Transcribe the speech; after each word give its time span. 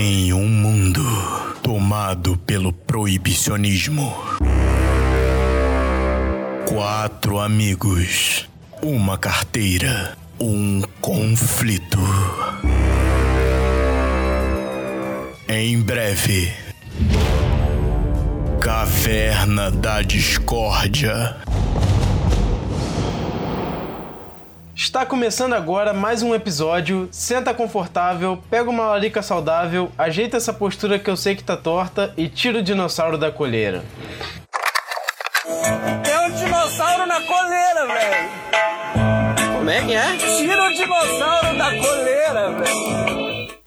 Em 0.00 0.32
um 0.32 0.46
mundo 0.46 1.02
tomado 1.60 2.36
pelo 2.46 2.72
proibicionismo, 2.72 4.16
quatro 6.68 7.40
amigos, 7.40 8.48
uma 8.80 9.18
carteira, 9.18 10.16
um 10.38 10.82
conflito. 11.00 11.98
Em 15.48 15.80
breve, 15.80 16.52
Caverna 18.60 19.68
da 19.68 20.00
Discórdia. 20.02 21.36
Está 24.78 25.04
começando 25.04 25.54
agora 25.54 25.92
mais 25.92 26.22
um 26.22 26.32
episódio. 26.32 27.08
Senta 27.10 27.52
confortável, 27.52 28.40
pega 28.48 28.70
uma 28.70 28.86
larica 28.86 29.20
saudável, 29.20 29.90
ajeita 29.98 30.36
essa 30.36 30.52
postura 30.52 31.00
que 31.00 31.10
eu 31.10 31.16
sei 31.16 31.34
que 31.34 31.42
tá 31.42 31.56
torta 31.56 32.14
e 32.16 32.28
tira 32.28 32.60
o 32.60 32.62
dinossauro 32.62 33.18
da 33.18 33.32
coleira. 33.32 33.82
Tem 36.04 36.18
um 36.20 36.30
dinossauro 36.30 37.06
na 37.06 37.20
coleira, 37.22 37.86
velho. 37.88 38.30
Como 39.52 39.68
é 39.68 39.84
que 39.84 39.94
é? 39.94 40.16
Tira 40.16 40.70
o 40.70 40.72
dinossauro 40.72 41.58
da 41.58 41.70
coleira, 41.76 42.50
velho. 42.52 43.58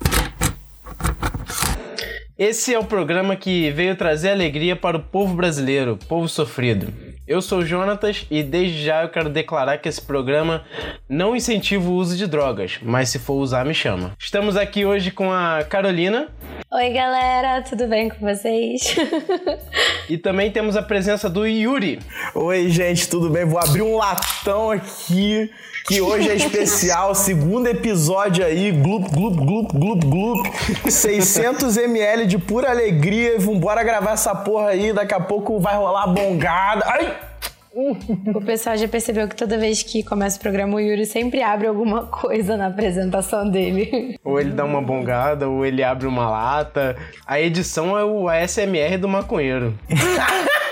Esse 2.37 2.73
é 2.73 2.79
o 2.79 2.85
programa 2.85 3.35
que 3.35 3.69
veio 3.71 3.97
trazer 3.97 4.29
alegria 4.29 4.77
para 4.77 4.95
o 4.95 5.03
povo 5.03 5.35
brasileiro, 5.35 5.99
povo 6.07 6.29
sofrido. 6.29 7.10
Eu 7.31 7.41
sou 7.41 7.59
o 7.59 7.65
Jonatas 7.65 8.25
e 8.29 8.43
desde 8.43 8.83
já 8.83 9.03
eu 9.03 9.09
quero 9.09 9.29
declarar 9.29 9.77
que 9.77 9.87
esse 9.87 10.01
programa 10.01 10.65
não 11.07 11.33
incentiva 11.33 11.89
o 11.89 11.93
uso 11.93 12.17
de 12.17 12.27
drogas, 12.27 12.77
mas 12.81 13.07
se 13.07 13.19
for 13.19 13.35
usar, 13.35 13.63
me 13.63 13.73
chama. 13.73 14.11
Estamos 14.19 14.57
aqui 14.57 14.85
hoje 14.85 15.11
com 15.11 15.31
a 15.31 15.63
Carolina. 15.63 16.27
Oi, 16.69 16.89
galera, 16.89 17.61
tudo 17.61 17.87
bem 17.87 18.09
com 18.09 18.19
vocês? 18.19 18.97
e 20.09 20.17
também 20.17 20.51
temos 20.51 20.75
a 20.75 20.81
presença 20.81 21.29
do 21.29 21.47
Yuri. 21.47 21.99
Oi, 22.35 22.67
gente, 22.67 23.07
tudo 23.07 23.29
bem? 23.29 23.45
Vou 23.45 23.59
abrir 23.59 23.81
um 23.81 23.95
latão 23.95 24.69
aqui 24.69 25.49
que 25.87 26.01
hoje 26.01 26.29
é 26.29 26.35
especial, 26.35 27.15
segundo 27.15 27.67
episódio 27.67 28.45
aí, 28.45 28.71
glup, 28.71 29.09
glup, 29.09 29.35
glup, 29.37 29.71
glup, 29.73 30.03
glup, 30.03 30.47
600 30.89 31.77
ml 31.77 32.27
de 32.27 32.37
pura 32.37 32.69
alegria 32.69 33.35
e 33.35 33.37
vambora 33.37 33.83
gravar 33.83 34.11
essa 34.11 34.35
porra 34.35 34.69
aí, 34.69 34.93
daqui 34.93 35.13
a 35.13 35.19
pouco 35.19 35.59
vai 35.59 35.75
rolar 35.75 36.07
bongada. 36.07 36.83
Ai! 36.85 37.20
O 38.35 38.41
pessoal 38.41 38.77
já 38.77 38.87
percebeu 38.87 39.27
que 39.27 39.35
toda 39.35 39.57
vez 39.57 39.81
que 39.83 40.03
começa 40.03 40.37
o 40.37 40.41
programa, 40.41 40.75
o 40.75 40.79
Yuri 40.79 41.05
sempre 41.05 41.41
abre 41.41 41.67
alguma 41.67 42.05
coisa 42.05 42.57
na 42.57 42.67
apresentação 42.67 43.49
dele. 43.49 44.17
Ou 44.23 44.39
ele 44.39 44.51
dá 44.51 44.65
uma 44.65 44.81
bongada, 44.81 45.47
ou 45.47 45.65
ele 45.65 45.83
abre 45.83 46.07
uma 46.07 46.29
lata. 46.29 46.95
A 47.25 47.39
edição 47.39 47.97
é 47.97 48.03
o 48.03 48.27
ASMR 48.29 48.97
do 48.99 49.07
maconheiro. 49.07 49.73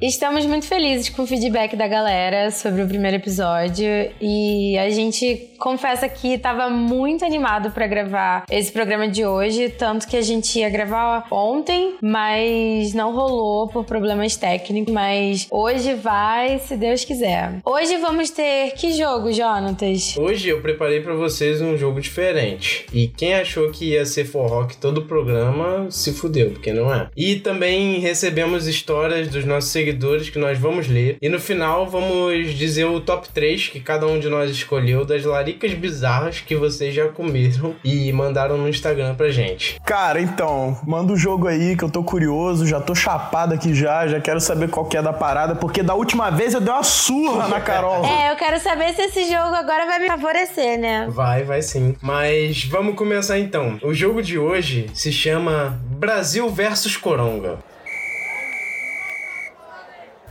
Estamos 0.00 0.46
muito 0.46 0.64
felizes 0.64 1.08
com 1.08 1.22
o 1.22 1.26
feedback 1.26 1.74
da 1.74 1.88
galera 1.88 2.52
sobre 2.52 2.82
o 2.82 2.86
primeiro 2.86 3.16
episódio 3.16 3.84
e 4.20 4.78
a 4.78 4.88
gente 4.90 5.50
confessa 5.58 6.08
que 6.08 6.34
estava 6.34 6.70
muito 6.70 7.24
animado 7.24 7.72
para 7.72 7.84
gravar 7.88 8.44
esse 8.48 8.70
programa 8.70 9.08
de 9.08 9.26
hoje, 9.26 9.68
tanto 9.70 10.06
que 10.06 10.16
a 10.16 10.22
gente 10.22 10.56
ia 10.56 10.70
gravar 10.70 11.26
ontem, 11.32 11.96
mas 12.00 12.94
não 12.94 13.12
rolou 13.12 13.66
por 13.66 13.84
problemas 13.84 14.36
técnicos, 14.36 14.94
mas 14.94 15.48
hoje 15.50 15.94
vai, 15.94 16.60
se 16.60 16.76
Deus 16.76 17.04
quiser. 17.04 17.58
Hoje 17.64 17.96
vamos 17.96 18.30
ter 18.30 18.74
que 18.74 18.92
jogo, 18.92 19.32
Jonatas? 19.32 20.16
Hoje 20.16 20.48
eu 20.48 20.60
preparei 20.60 21.00
para 21.00 21.14
vocês 21.14 21.60
um 21.60 21.76
jogo 21.76 22.00
diferente. 22.00 22.86
E 22.92 23.08
quem 23.08 23.34
achou 23.34 23.72
que 23.72 23.86
ia 23.94 24.06
ser 24.06 24.26
for 24.26 24.48
rock 24.48 24.76
todo 24.76 24.98
o 24.98 25.06
programa 25.06 25.90
se 25.90 26.12
fudeu, 26.12 26.52
porque 26.52 26.72
não 26.72 26.94
é. 26.94 27.08
E 27.16 27.34
também 27.34 27.98
recebemos 27.98 28.68
histórias 28.68 29.26
dos 29.26 29.44
nossos 29.44 29.72
seguidores 29.72 29.87
seguidores 29.88 30.28
que 30.28 30.38
nós 30.38 30.58
vamos 30.58 30.86
ler. 30.86 31.16
E 31.20 31.28
no 31.28 31.40
final 31.40 31.86
vamos 31.86 32.54
dizer 32.54 32.84
o 32.84 33.00
top 33.00 33.28
3 33.30 33.68
que 33.68 33.80
cada 33.80 34.06
um 34.06 34.18
de 34.18 34.28
nós 34.28 34.50
escolheu 34.50 35.04
das 35.04 35.24
laricas 35.24 35.72
bizarras 35.72 36.40
que 36.40 36.54
vocês 36.54 36.94
já 36.94 37.08
comeram 37.08 37.74
e 37.82 38.12
mandaram 38.12 38.58
no 38.58 38.68
Instagram 38.68 39.14
pra 39.14 39.30
gente. 39.30 39.80
Cara, 39.84 40.20
então, 40.20 40.78
manda 40.86 41.12
o 41.12 41.16
jogo 41.16 41.48
aí 41.48 41.76
que 41.76 41.84
eu 41.84 41.90
tô 41.90 42.02
curioso, 42.02 42.66
já 42.66 42.80
tô 42.80 42.94
chapado 42.94 43.54
aqui 43.54 43.74
já, 43.74 44.06
já 44.06 44.20
quero 44.20 44.40
saber 44.40 44.68
qual 44.68 44.86
que 44.86 44.96
é 44.96 45.02
da 45.02 45.12
parada, 45.12 45.54
porque 45.54 45.82
da 45.82 45.94
última 45.94 46.30
vez 46.30 46.52
eu 46.52 46.60
dei 46.60 46.72
uma 46.72 46.82
surra 46.82 47.48
na 47.48 47.60
Carol. 47.60 48.02
É, 48.18 48.32
eu 48.32 48.36
quero 48.36 48.58
saber 48.60 48.94
se 48.94 49.02
esse 49.02 49.24
jogo 49.24 49.54
agora 49.54 49.86
vai 49.86 49.98
me 49.98 50.08
favorecer, 50.08 50.78
né? 50.78 51.06
Vai, 51.10 51.44
vai 51.44 51.62
sim. 51.62 51.94
Mas 52.00 52.64
vamos 52.64 52.94
começar 52.94 53.38
então. 53.38 53.78
O 53.82 53.94
jogo 53.94 54.22
de 54.22 54.38
hoje 54.38 54.86
se 54.94 55.12
chama 55.12 55.78
Brasil 55.84 56.48
versus 56.48 56.96
Coronga. 56.96 57.58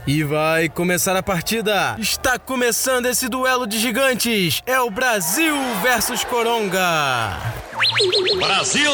E 0.08 0.24
vai 0.24 0.70
começar 0.70 1.14
a 1.16 1.22
partida! 1.22 1.94
Está 1.98 2.38
começando 2.38 3.04
esse 3.04 3.28
duelo 3.28 3.66
de 3.66 3.78
gigantes! 3.78 4.62
É 4.64 4.80
o 4.80 4.90
Brasil 4.90 5.54
versus 5.82 6.24
Coronga! 6.24 7.36
Brasil! 8.38 8.90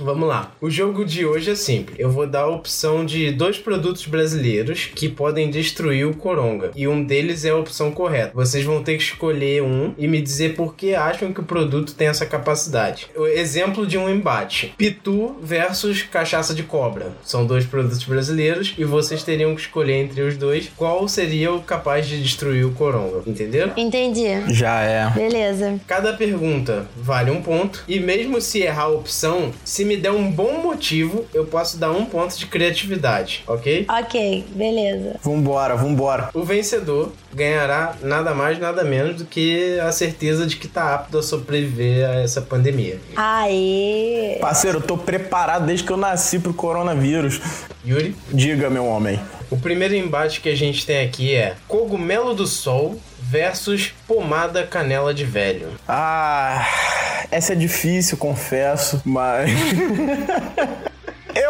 Vamos 0.00 0.28
lá. 0.28 0.52
O 0.60 0.70
jogo 0.70 1.04
de 1.04 1.24
hoje 1.24 1.50
é 1.50 1.54
simples. 1.54 1.98
Eu 1.98 2.10
vou 2.10 2.26
dar 2.26 2.42
a 2.42 2.48
opção 2.48 3.04
de 3.04 3.30
dois 3.32 3.58
produtos 3.58 4.06
brasileiros 4.06 4.90
que 4.94 5.08
podem 5.08 5.50
destruir 5.50 6.06
o 6.06 6.14
Coronga. 6.14 6.70
E 6.74 6.86
um 6.86 7.02
deles 7.02 7.44
é 7.44 7.50
a 7.50 7.56
opção 7.56 7.90
correta. 7.90 8.32
Vocês 8.34 8.64
vão 8.64 8.82
ter 8.82 8.96
que 8.96 9.02
escolher 9.02 9.62
um 9.62 9.94
e 9.96 10.06
me 10.06 10.20
dizer 10.20 10.54
por 10.54 10.74
que 10.74 10.94
acham 10.94 11.32
que 11.32 11.40
o 11.40 11.44
produto 11.44 11.94
tem 11.94 12.08
essa 12.08 12.26
capacidade. 12.26 13.08
O 13.16 13.26
exemplo 13.26 13.86
de 13.86 13.96
um 13.96 14.08
embate: 14.08 14.74
Pitu 14.76 15.36
versus 15.40 16.02
cachaça 16.02 16.54
de 16.54 16.62
cobra. 16.62 17.12
São 17.22 17.46
dois 17.46 17.64
produtos 17.64 18.04
brasileiros 18.04 18.74
e 18.76 18.84
vocês 18.84 19.22
teriam 19.22 19.54
que 19.54 19.62
escolher 19.62 19.94
entre 19.94 20.22
os 20.22 20.36
dois 20.36 20.70
qual 20.76 21.08
seria 21.08 21.52
o 21.52 21.62
capaz 21.62 22.06
de 22.06 22.22
destruir 22.22 22.66
o 22.66 22.72
Coronga. 22.72 23.22
Entenderam? 23.26 23.72
Entendi. 23.76 24.26
Já 24.48 24.80
é. 24.82 25.10
Beleza. 25.10 25.80
Cada 25.86 26.12
pergunta 26.12 26.86
vale 26.96 27.30
um 27.30 27.40
ponto 27.40 27.84
e 27.88 27.98
mesmo 27.98 28.40
se 28.40 28.60
errar 28.60 28.84
a 28.84 28.88
opção, 28.88 29.52
se 29.64 29.85
me 29.86 29.96
der 29.96 30.12
um 30.12 30.30
bom 30.30 30.60
motivo, 30.62 31.24
eu 31.32 31.46
posso 31.46 31.78
dar 31.78 31.90
um 31.90 32.04
ponto 32.04 32.36
de 32.36 32.46
criatividade, 32.46 33.42
ok? 33.46 33.86
Ok, 33.88 34.44
beleza. 34.50 35.16
Vambora, 35.22 35.76
vambora. 35.76 36.30
O 36.34 36.42
vencedor 36.42 37.12
ganhará 37.32 37.94
nada 38.02 38.34
mais, 38.34 38.58
nada 38.58 38.84
menos 38.84 39.16
do 39.16 39.24
que 39.24 39.78
a 39.80 39.92
certeza 39.92 40.46
de 40.46 40.56
que 40.56 40.68
tá 40.68 40.94
apto 40.94 41.18
a 41.18 41.22
sobreviver 41.22 42.08
a 42.08 42.14
essa 42.20 42.42
pandemia. 42.42 42.98
Aê! 43.16 44.38
Parceiro, 44.40 44.78
eu 44.78 44.82
tô 44.82 44.98
preparado 44.98 45.66
desde 45.66 45.84
que 45.84 45.92
eu 45.92 45.96
nasci 45.96 46.38
pro 46.38 46.52
coronavírus. 46.52 47.40
Yuri? 47.86 48.16
Diga, 48.32 48.68
meu 48.68 48.84
homem. 48.84 49.20
O 49.48 49.56
primeiro 49.56 49.94
embate 49.94 50.40
que 50.40 50.48
a 50.48 50.56
gente 50.56 50.84
tem 50.84 51.06
aqui 51.06 51.34
é 51.34 51.54
Cogumelo 51.68 52.34
do 52.34 52.46
Sol 52.46 53.00
versus 53.20 53.92
Pomada 54.06 54.66
Canela 54.66 55.14
de 55.14 55.24
Velho. 55.24 55.68
Ah, 55.86 56.66
essa 57.30 57.52
é 57.52 57.56
difícil, 57.56 58.16
confesso, 58.16 59.00
mas. 59.04 59.50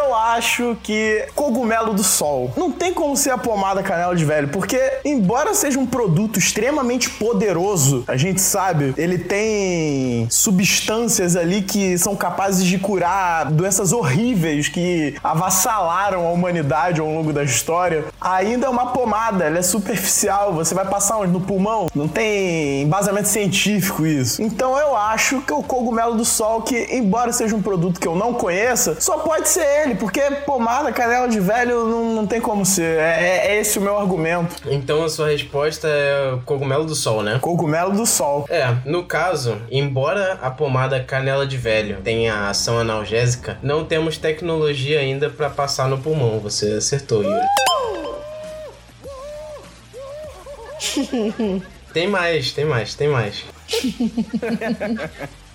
Eu 0.07 0.15
acho 0.15 0.77
que 0.83 1.25
cogumelo 1.35 1.93
do 1.93 2.01
sol 2.01 2.53
não 2.55 2.71
tem 2.71 2.93
como 2.93 3.17
ser 3.17 3.31
a 3.31 3.37
pomada 3.37 3.83
canela 3.83 4.15
de 4.15 4.23
velho, 4.23 4.47
porque 4.47 4.79
embora 5.03 5.53
seja 5.53 5.77
um 5.77 5.85
produto 5.85 6.39
extremamente 6.39 7.09
poderoso, 7.09 8.05
a 8.07 8.15
gente 8.15 8.39
sabe, 8.39 8.93
ele 8.97 9.17
tem 9.17 10.25
substâncias 10.29 11.35
ali 11.35 11.61
que 11.61 11.97
são 11.97 12.15
capazes 12.15 12.65
de 12.65 12.79
curar 12.79 13.51
doenças 13.51 13.91
horríveis 13.91 14.69
que 14.69 15.13
avassalaram 15.21 16.25
a 16.25 16.31
humanidade 16.31 17.01
ao 17.01 17.07
longo 17.07 17.33
da 17.33 17.43
história. 17.43 18.05
Ainda 18.21 18.67
é 18.67 18.69
uma 18.69 18.93
pomada, 18.93 19.43
ela 19.43 19.57
é 19.57 19.61
superficial, 19.61 20.53
você 20.53 20.73
vai 20.73 20.85
passar 20.85 21.17
onde? 21.17 21.33
No 21.33 21.41
pulmão? 21.41 21.87
Não 21.93 22.07
tem 22.07 22.83
embasamento 22.83 23.27
científico 23.27 24.05
isso. 24.05 24.41
Então 24.41 24.79
eu 24.79 24.95
acho 24.95 25.41
que 25.41 25.51
o 25.51 25.61
cogumelo 25.61 26.15
do 26.15 26.23
sol, 26.23 26.61
que 26.61 26.95
embora 26.95 27.33
seja 27.33 27.53
um 27.53 27.61
produto 27.61 27.99
que 27.99 28.07
eu 28.07 28.15
não 28.15 28.33
conheça, 28.33 28.95
só 29.01 29.17
pode 29.17 29.49
ser 29.49 29.65
ele, 29.83 29.96
porque 29.97 30.21
pomada, 30.45 30.91
canela 30.91 31.27
de 31.27 31.39
velho, 31.39 31.85
não, 31.85 32.15
não 32.15 32.27
tem 32.27 32.39
como 32.39 32.65
ser. 32.65 32.99
É, 32.99 33.47
é 33.47 33.59
esse 33.59 33.77
o 33.77 33.81
meu 33.81 33.97
argumento. 33.97 34.55
Então 34.65 35.03
a 35.03 35.09
sua 35.09 35.29
resposta 35.29 35.87
é 35.87 36.37
Cogumelo 36.45 36.85
do 36.85 36.95
Sol, 36.95 37.21
né? 37.21 37.37
Cogumelo 37.41 37.91
do 37.91 38.05
sol. 38.05 38.45
É, 38.49 38.75
no 38.85 39.03
caso, 39.03 39.61
embora 39.71 40.39
a 40.41 40.49
pomada 40.49 41.03
canela 41.03 41.45
de 41.45 41.57
velho 41.57 41.97
tenha 42.03 42.49
ação 42.49 42.79
analgésica, 42.79 43.57
não 43.61 43.83
temos 43.85 44.17
tecnologia 44.17 44.99
ainda 44.99 45.29
para 45.29 45.49
passar 45.49 45.87
no 45.87 45.97
pulmão. 45.97 46.39
Você 46.39 46.73
acertou, 46.73 47.23
Yuri. 47.23 47.45
tem 51.93 52.07
mais, 52.07 52.51
tem 52.51 52.65
mais, 52.65 52.95
tem 52.95 53.07
mais. 53.07 53.43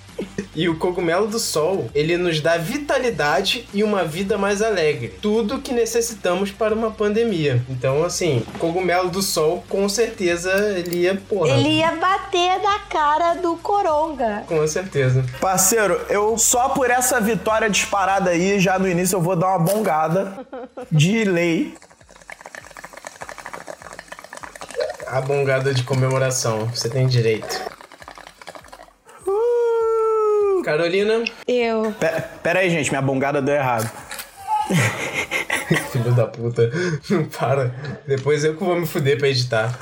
E 0.55 0.69
o 0.69 0.77
cogumelo 0.79 1.27
do 1.27 1.39
sol, 1.39 1.91
ele 1.95 2.17
nos 2.17 2.41
dá 2.41 2.57
vitalidade 2.57 3.67
e 3.73 3.83
uma 3.83 4.05
vida 4.05 4.37
mais 4.37 4.61
alegre. 4.63 5.09
Tudo 5.21 5.61
que 5.61 5.73
necessitamos 5.73 6.51
para 6.51 6.75
uma 6.75 6.91
pandemia. 6.91 7.63
Então, 7.69 8.05
assim, 8.05 8.45
cogumelo 8.59 9.09
do 9.09 9.23
sol, 9.23 9.65
com 9.69 9.89
certeza, 9.89 10.53
ele 10.77 11.03
ia, 11.03 11.15
porra. 11.29 11.51
Ele 11.51 11.79
ia 11.79 11.93
bater 11.93 12.61
na 12.63 12.79
cara 12.81 13.35
do 13.35 13.57
Coronga. 13.57 14.45
Com 14.47 14.67
certeza. 14.67 15.25
Parceiro, 15.41 16.01
eu 16.09 16.37
só 16.37 16.71
por 16.71 16.91
essa 16.91 17.21
vitória 17.21 17.69
disparada 17.71 18.31
aí, 18.31 18.59
já 18.61 18.79
no 18.79 18.89
início 18.89 19.17
eu 19.17 19.23
vou 19.23 19.37
dar 19.37 19.49
uma 19.49 19.59
bongada 19.59 20.47
de 20.91 21.25
lei. 21.25 21.75
A 25.07 25.21
bongada 25.21 25.75
de 25.75 25.83
comemoração. 25.83 26.69
Você 26.69 26.89
tem 26.89 27.07
direito. 27.07 27.61
Uh! 29.27 30.52
Carolina, 30.63 31.25
Eu. 31.47 31.93
Pe- 31.99 32.23
Pera 32.43 32.61
aí, 32.61 32.71
gente, 32.71 32.91
minha 32.91 33.03
bongada 33.03 33.43
deu 33.43 33.55
errado. 33.55 33.91
filho 35.91 36.13
da 36.15 36.27
puta. 36.27 36.71
Não 37.11 37.25
para. 37.27 37.75
Depois 38.07 38.45
eu 38.45 38.57
que 38.57 38.65
vou 38.65 38.77
me 38.77 38.87
fuder 38.87 39.19
pra 39.19 39.29
editar. 39.29 39.73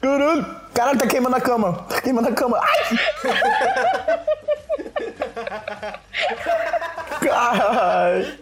Caralho, 0.00 0.46
caralho, 0.74 0.98
tá 0.98 1.06
queimando 1.06 1.36
a 1.36 1.40
cama. 1.40 1.72
Tá 1.88 2.00
queimando 2.00 2.28
a 2.28 2.32
cama. 2.32 2.60
Ai! 2.60 2.98
Caralho. 7.20 8.38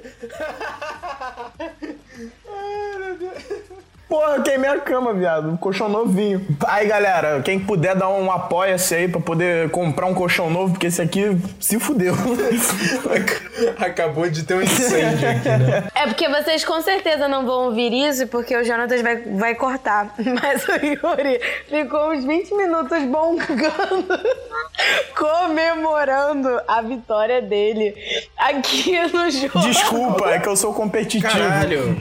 Porra, 4.08 4.36
eu 4.36 4.42
queimei 4.42 4.70
a 4.70 4.78
cama, 4.78 5.12
viado. 5.12 5.50
Um 5.50 5.56
colchão 5.56 5.88
novinho. 5.88 6.46
Aí, 6.68 6.86
galera, 6.86 7.42
quem 7.42 7.58
puder 7.58 7.96
dar 7.96 8.08
um 8.08 8.30
apoia-se 8.30 8.94
aí 8.94 9.08
pra 9.08 9.20
poder 9.20 9.68
comprar 9.70 10.06
um 10.06 10.14
colchão 10.14 10.48
novo, 10.48 10.72
porque 10.72 10.86
esse 10.86 11.02
aqui 11.02 11.36
se 11.58 11.80
fudeu. 11.80 12.14
Acabou 13.78 14.28
de 14.30 14.44
ter 14.44 14.54
um 14.54 14.62
incêndio 14.62 15.28
aqui, 15.28 15.48
né? 15.48 15.88
É 15.92 16.06
porque 16.06 16.28
vocês 16.28 16.64
com 16.64 16.80
certeza 16.80 17.26
não 17.26 17.44
vão 17.44 17.66
ouvir 17.66 17.92
isso, 17.92 18.28
porque 18.28 18.56
o 18.56 18.62
Jonatas 18.62 19.02
vai, 19.02 19.16
vai 19.16 19.54
cortar. 19.56 20.14
Mas 20.40 20.64
o 20.68 20.72
Yuri 20.72 21.40
ficou 21.68 22.12
uns 22.12 22.24
20 22.24 22.54
minutos 22.54 23.02
bongando, 23.04 24.20
comemorando 25.18 26.60
a 26.68 26.80
vitória 26.80 27.42
dele 27.42 27.92
aqui 28.36 29.00
no 29.12 29.28
jogo. 29.30 29.60
Desculpa, 29.60 30.30
é 30.30 30.38
que 30.38 30.48
eu 30.48 30.56
sou 30.56 30.72
competitivo. 30.72 31.32
Caralho. 31.32 31.96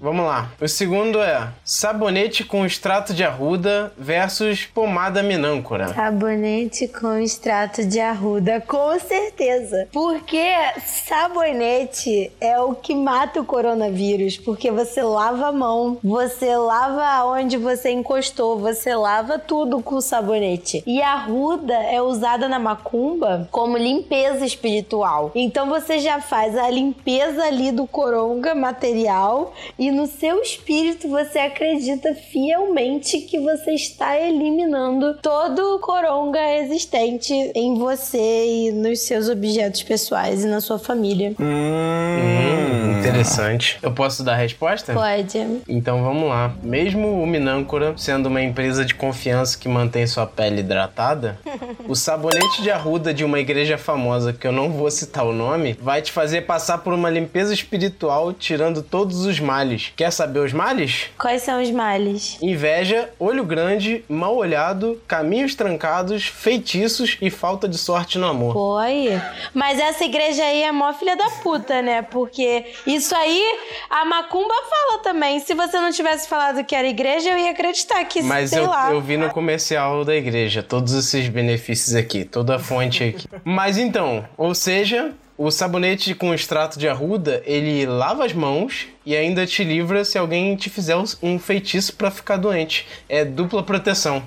Vamos 0.00 0.24
lá. 0.24 0.50
O 0.58 0.66
segundo 0.66 1.20
é 1.20 1.50
sabonete 1.62 2.42
com 2.42 2.64
extrato 2.64 3.12
de 3.12 3.22
arruda 3.22 3.92
versus 3.98 4.64
pomada 4.64 5.22
minâncora. 5.22 5.88
Sabonete 5.92 6.88
com 6.88 7.18
extrato 7.18 7.84
de 7.84 8.00
arruda, 8.00 8.62
com 8.62 8.98
certeza. 8.98 9.86
Porque 9.92 10.42
sabonete 10.86 12.32
é 12.40 12.58
o 12.58 12.74
que 12.74 12.94
mata 12.94 13.42
o 13.42 13.44
coronavírus. 13.44 14.38
Porque 14.38 14.70
você 14.70 15.02
lava 15.02 15.48
a 15.48 15.52
mão, 15.52 15.98
você 16.02 16.56
lava 16.56 17.26
onde 17.26 17.58
você 17.58 17.90
encostou, 17.90 18.58
você 18.58 18.94
lava 18.94 19.38
tudo 19.38 19.82
com 19.82 20.00
sabonete. 20.00 20.82
E 20.86 21.02
a 21.02 21.12
arruda 21.12 21.74
é 21.74 22.00
usada 22.00 22.48
na 22.48 22.58
macumba 22.58 23.46
como 23.50 23.76
limpeza 23.76 24.46
espiritual. 24.46 25.30
Então 25.34 25.68
você 25.68 25.98
já 25.98 26.22
faz 26.22 26.56
a 26.56 26.70
limpeza 26.70 27.44
ali 27.44 27.70
do 27.70 27.86
coronga 27.86 28.54
material 28.54 29.52
e 29.78 29.89
no 29.90 30.06
seu 30.06 30.40
espírito 30.40 31.08
você 31.08 31.38
acredita 31.38 32.14
fielmente 32.14 33.18
que 33.20 33.38
você 33.38 33.72
está 33.72 34.18
eliminando 34.18 35.14
todo 35.22 35.76
o 35.76 35.78
coronga 35.80 36.40
existente 36.56 37.32
em 37.54 37.78
você 37.78 38.68
e 38.68 38.72
nos 38.72 39.00
seus 39.00 39.28
objetos 39.28 39.82
pessoais 39.82 40.44
e 40.44 40.46
na 40.46 40.60
sua 40.60 40.78
família. 40.78 41.34
Hum, 41.38 42.98
interessante. 42.98 43.78
Eu 43.82 43.92
posso 43.92 44.22
dar 44.22 44.32
a 44.32 44.36
resposta? 44.36 44.92
Pode. 44.92 45.62
Então 45.68 46.02
vamos 46.02 46.28
lá. 46.28 46.54
Mesmo 46.62 47.22
o 47.22 47.26
Minâncora 47.26 47.94
sendo 47.96 48.26
uma 48.26 48.42
empresa 48.42 48.84
de 48.84 48.94
confiança 48.94 49.58
que 49.58 49.68
mantém 49.68 50.06
sua 50.06 50.26
pele 50.26 50.60
hidratada, 50.60 51.38
o 51.88 51.94
sabonete 51.94 52.62
de 52.62 52.70
arruda 52.70 53.12
de 53.12 53.24
uma 53.24 53.38
igreja 53.38 53.76
famosa, 53.76 54.32
que 54.32 54.46
eu 54.46 54.52
não 54.52 54.70
vou 54.70 54.90
citar 54.90 55.24
o 55.24 55.32
nome, 55.32 55.76
vai 55.80 56.02
te 56.02 56.12
fazer 56.12 56.42
passar 56.42 56.78
por 56.78 56.92
uma 56.92 57.10
limpeza 57.10 57.52
espiritual, 57.52 58.32
tirando 58.32 58.82
todos 58.82 59.24
os 59.24 59.40
males. 59.40 59.79
Quer 59.96 60.10
saber 60.10 60.40
os 60.40 60.52
males? 60.52 61.10
Quais 61.18 61.42
são 61.42 61.62
os 61.62 61.70
males? 61.70 62.38
Inveja, 62.42 63.10
olho 63.18 63.44
grande, 63.44 64.04
mal 64.08 64.36
olhado, 64.36 65.00
caminhos 65.06 65.54
trancados, 65.54 66.26
feitiços 66.26 67.16
e 67.20 67.30
falta 67.30 67.68
de 67.68 67.78
sorte 67.78 68.18
no 68.18 68.26
amor. 68.26 68.52
Pô, 68.52 68.76
aí. 68.76 69.20
Mas 69.54 69.78
essa 69.78 70.04
igreja 70.04 70.42
aí 70.42 70.62
é 70.62 70.72
mó 70.72 70.92
filha 70.92 71.16
da 71.16 71.30
puta, 71.42 71.80
né? 71.82 72.02
Porque 72.02 72.66
isso 72.86 73.14
aí, 73.14 73.42
a 73.88 74.04
Macumba 74.04 74.54
fala 74.68 74.98
também. 75.02 75.40
Se 75.40 75.54
você 75.54 75.78
não 75.78 75.90
tivesse 75.90 76.28
falado 76.28 76.64
que 76.64 76.74
era 76.74 76.86
igreja, 76.86 77.30
eu 77.30 77.38
ia 77.38 77.50
acreditar 77.50 78.04
que, 78.04 78.22
Mas 78.22 78.50
sei 78.50 78.60
eu, 78.60 78.66
lá. 78.66 78.92
eu 78.92 79.00
vi 79.00 79.16
no 79.16 79.30
comercial 79.30 80.04
da 80.04 80.14
igreja 80.14 80.62
todos 80.62 80.92
esses 80.92 81.28
benefícios 81.28 81.94
aqui, 81.94 82.24
toda 82.24 82.56
a 82.56 82.58
fonte 82.58 83.04
aqui. 83.04 83.28
Mas 83.44 83.78
então, 83.78 84.24
ou 84.36 84.54
seja, 84.54 85.12
o 85.40 85.50
sabonete 85.50 86.14
com 86.14 86.34
extrato 86.34 86.78
de 86.78 86.86
arruda, 86.86 87.42
ele 87.46 87.86
lava 87.86 88.26
as 88.26 88.34
mãos 88.34 88.88
e 89.06 89.16
ainda 89.16 89.46
te 89.46 89.64
livra 89.64 90.04
se 90.04 90.18
alguém 90.18 90.54
te 90.54 90.68
fizer 90.68 90.94
um 91.22 91.38
feitiço 91.38 91.96
pra 91.96 92.10
ficar 92.10 92.36
doente. 92.36 92.86
É 93.08 93.24
dupla 93.24 93.62
proteção. 93.62 94.22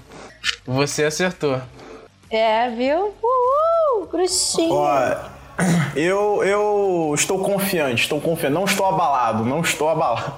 Você 0.66 1.04
acertou. 1.04 1.62
É, 2.32 2.68
viu? 2.72 3.14
Uhul! 3.22 4.08
Bruxinho. 4.08 4.74
Ó, 4.74 5.16
eu, 5.96 6.44
eu 6.44 7.12
estou 7.14 7.38
confiante, 7.44 8.02
estou 8.02 8.20
confiante. 8.20 8.56
Não 8.56 8.66
estou 8.66 8.88
abalado, 8.88 9.46
não 9.46 9.62
estou 9.62 9.90
abalado. 9.90 10.34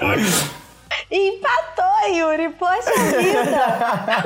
Empatou, 1.10 2.14
Yuri. 2.14 2.48
Poxa 2.50 2.90
vida. 3.16 4.24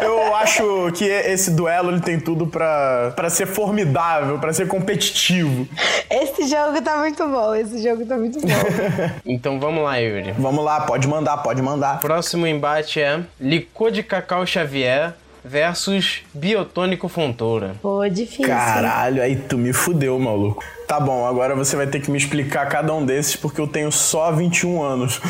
Eu 0.00 0.34
acho 0.36 0.90
que 0.92 1.04
esse 1.04 1.50
duelo 1.50 1.90
ele 1.90 2.00
tem 2.00 2.18
tudo 2.18 2.46
pra, 2.46 3.12
pra 3.14 3.30
ser 3.30 3.46
formidável, 3.46 4.38
pra 4.38 4.52
ser 4.52 4.66
competitivo. 4.66 5.68
Esse 6.10 6.48
jogo 6.48 6.80
tá 6.82 6.96
muito 6.98 7.26
bom. 7.28 7.54
Esse 7.54 7.82
jogo 7.82 8.04
tá 8.06 8.16
muito 8.16 8.40
bom. 8.40 8.48
Então 9.24 9.58
vamos 9.60 9.82
lá, 9.82 9.96
Yuri. 9.96 10.32
Vamos 10.32 10.64
lá, 10.64 10.80
pode 10.80 11.06
mandar, 11.08 11.38
pode 11.38 11.60
mandar. 11.62 12.00
Próximo 12.00 12.46
embate 12.46 13.00
é 13.00 13.20
licor 13.40 13.90
de 13.90 14.02
cacau 14.02 14.46
Xavier 14.46 15.14
versus 15.44 16.22
biotônico 16.32 17.08
Fontoura. 17.08 17.74
Pô, 17.82 18.08
difícil. 18.08 18.46
Caralho, 18.46 19.22
aí 19.22 19.36
tu 19.36 19.58
me 19.58 19.72
fudeu, 19.72 20.18
maluco. 20.18 20.64
Tá 20.88 20.98
bom, 20.98 21.26
agora 21.26 21.54
você 21.54 21.76
vai 21.76 21.86
ter 21.86 22.00
que 22.00 22.10
me 22.10 22.18
explicar 22.18 22.68
cada 22.68 22.94
um 22.94 23.04
desses 23.04 23.36
porque 23.36 23.60
eu 23.60 23.66
tenho 23.66 23.92
só 23.92 24.32
21 24.32 24.82
anos. 24.82 25.20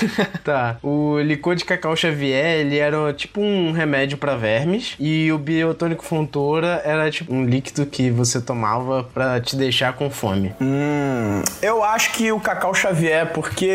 Tá. 0.44 0.76
O 0.82 1.18
licor 1.20 1.54
de 1.54 1.64
cacau 1.64 1.94
Xavier, 1.94 2.60
ele 2.60 2.78
era 2.78 3.12
tipo 3.12 3.40
um 3.40 3.72
remédio 3.72 4.16
pra 4.18 4.34
vermes. 4.36 4.94
E 4.98 5.30
o 5.32 5.38
biotônico 5.38 6.04
Fontoura 6.04 6.80
era 6.84 7.10
tipo 7.10 7.32
um 7.34 7.44
líquido 7.44 7.84
que 7.86 8.10
você 8.10 8.40
tomava 8.40 9.04
pra 9.14 9.40
te 9.40 9.56
deixar 9.56 9.92
com 9.94 10.10
fome. 10.10 10.52
Hum, 10.60 11.42
eu 11.62 11.82
acho 11.84 12.12
que 12.12 12.32
o 12.32 12.40
Cacau 12.40 12.74
Xavier, 12.74 13.32
porque 13.32 13.70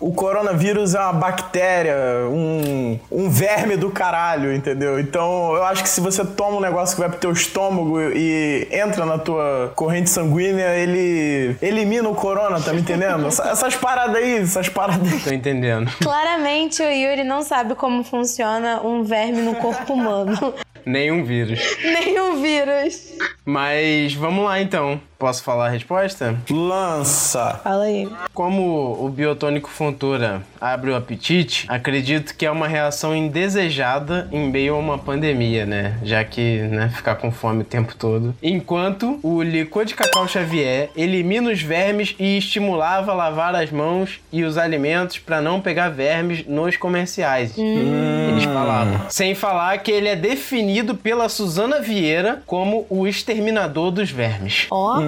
o 0.00 0.12
coronavírus 0.12 0.94
é 0.94 1.00
uma 1.00 1.12
bactéria, 1.12 1.94
um, 2.30 2.98
um 3.10 3.30
verme 3.30 3.76
do 3.76 3.90
caralho, 3.90 4.52
entendeu? 4.54 4.98
Então 5.00 5.54
eu 5.54 5.64
acho 5.64 5.82
que 5.82 5.88
se 5.88 6.00
você 6.00 6.24
toma 6.24 6.58
um 6.58 6.60
negócio 6.60 6.94
que 6.94 7.00
vai 7.00 7.08
pro 7.10 7.18
teu 7.18 7.32
estômago 7.32 8.00
e 8.00 8.68
entra 8.70 9.04
na 9.06 9.18
tua 9.18 9.72
corrente 9.74 10.10
sanguínea, 10.10 10.74
ele 10.76 11.56
elimina 11.62 12.08
o 12.08 12.14
corona, 12.14 12.60
tá 12.60 12.72
me 12.72 12.80
entendendo? 12.80 13.26
Essa- 13.26 13.48
essas 13.50 13.74
paradas 13.76 14.16
aí, 14.16 14.36
essas 14.38 14.68
paradas 14.68 15.12
aí. 15.12 15.20
Tô 15.20 15.30
entendendo. 15.32 15.53
Claramente 16.02 16.82
o 16.82 16.90
Yuri 16.90 17.24
não 17.24 17.42
sabe 17.42 17.74
como 17.74 18.04
funciona 18.04 18.80
um 18.82 19.02
verme 19.02 19.42
no 19.42 19.54
corpo 19.56 19.92
humano. 19.94 20.54
Nenhum 20.84 21.24
vírus. 21.24 21.60
Nenhum 21.82 22.42
vírus. 22.42 23.14
Mas 23.44 24.14
vamos 24.14 24.44
lá 24.44 24.60
então. 24.60 25.00
Posso 25.24 25.42
falar 25.42 25.68
a 25.68 25.70
resposta? 25.70 26.36
Lança. 26.50 27.58
Fala 27.64 27.84
aí. 27.84 28.06
Como 28.34 29.02
o 29.02 29.08
biotônico 29.08 29.70
Fontoura 29.70 30.42
abre 30.60 30.90
o 30.90 30.96
apetite, 30.96 31.64
acredito 31.68 32.34
que 32.36 32.44
é 32.44 32.50
uma 32.50 32.68
reação 32.68 33.16
indesejada 33.16 34.28
em 34.30 34.50
meio 34.50 34.74
a 34.74 34.78
uma 34.78 34.98
pandemia, 34.98 35.64
né? 35.64 35.98
Já 36.02 36.22
que, 36.24 36.58
né, 36.64 36.90
ficar 36.94 37.14
com 37.14 37.30
fome 37.30 37.62
o 37.62 37.64
tempo 37.64 37.94
todo. 37.96 38.34
Enquanto 38.42 39.18
o 39.22 39.42
licor 39.42 39.86
de 39.86 39.94
cacau 39.94 40.28
Xavier 40.28 40.90
elimina 40.94 41.50
os 41.50 41.62
vermes 41.62 42.14
e 42.18 42.36
estimulava 42.36 43.12
a 43.12 43.14
lavar 43.14 43.54
as 43.54 43.70
mãos 43.70 44.20
e 44.30 44.44
os 44.44 44.58
alimentos 44.58 45.18
para 45.18 45.40
não 45.40 45.58
pegar 45.58 45.88
vermes 45.88 46.46
nos 46.46 46.76
comerciais. 46.76 47.56
Eles 47.56 48.44
falavam. 48.44 49.00
Sem 49.08 49.34
falar 49.34 49.78
que 49.78 49.90
ele 49.90 50.08
é 50.08 50.16
definido 50.16 50.94
pela 50.94 51.30
Suzana 51.30 51.80
Vieira 51.80 52.42
como 52.46 52.86
o 52.90 53.06
extermínio 53.06 53.44
exterminador 53.54 53.90
dos 53.90 54.10
vermes. 54.10 54.66
Ó, 54.70 54.98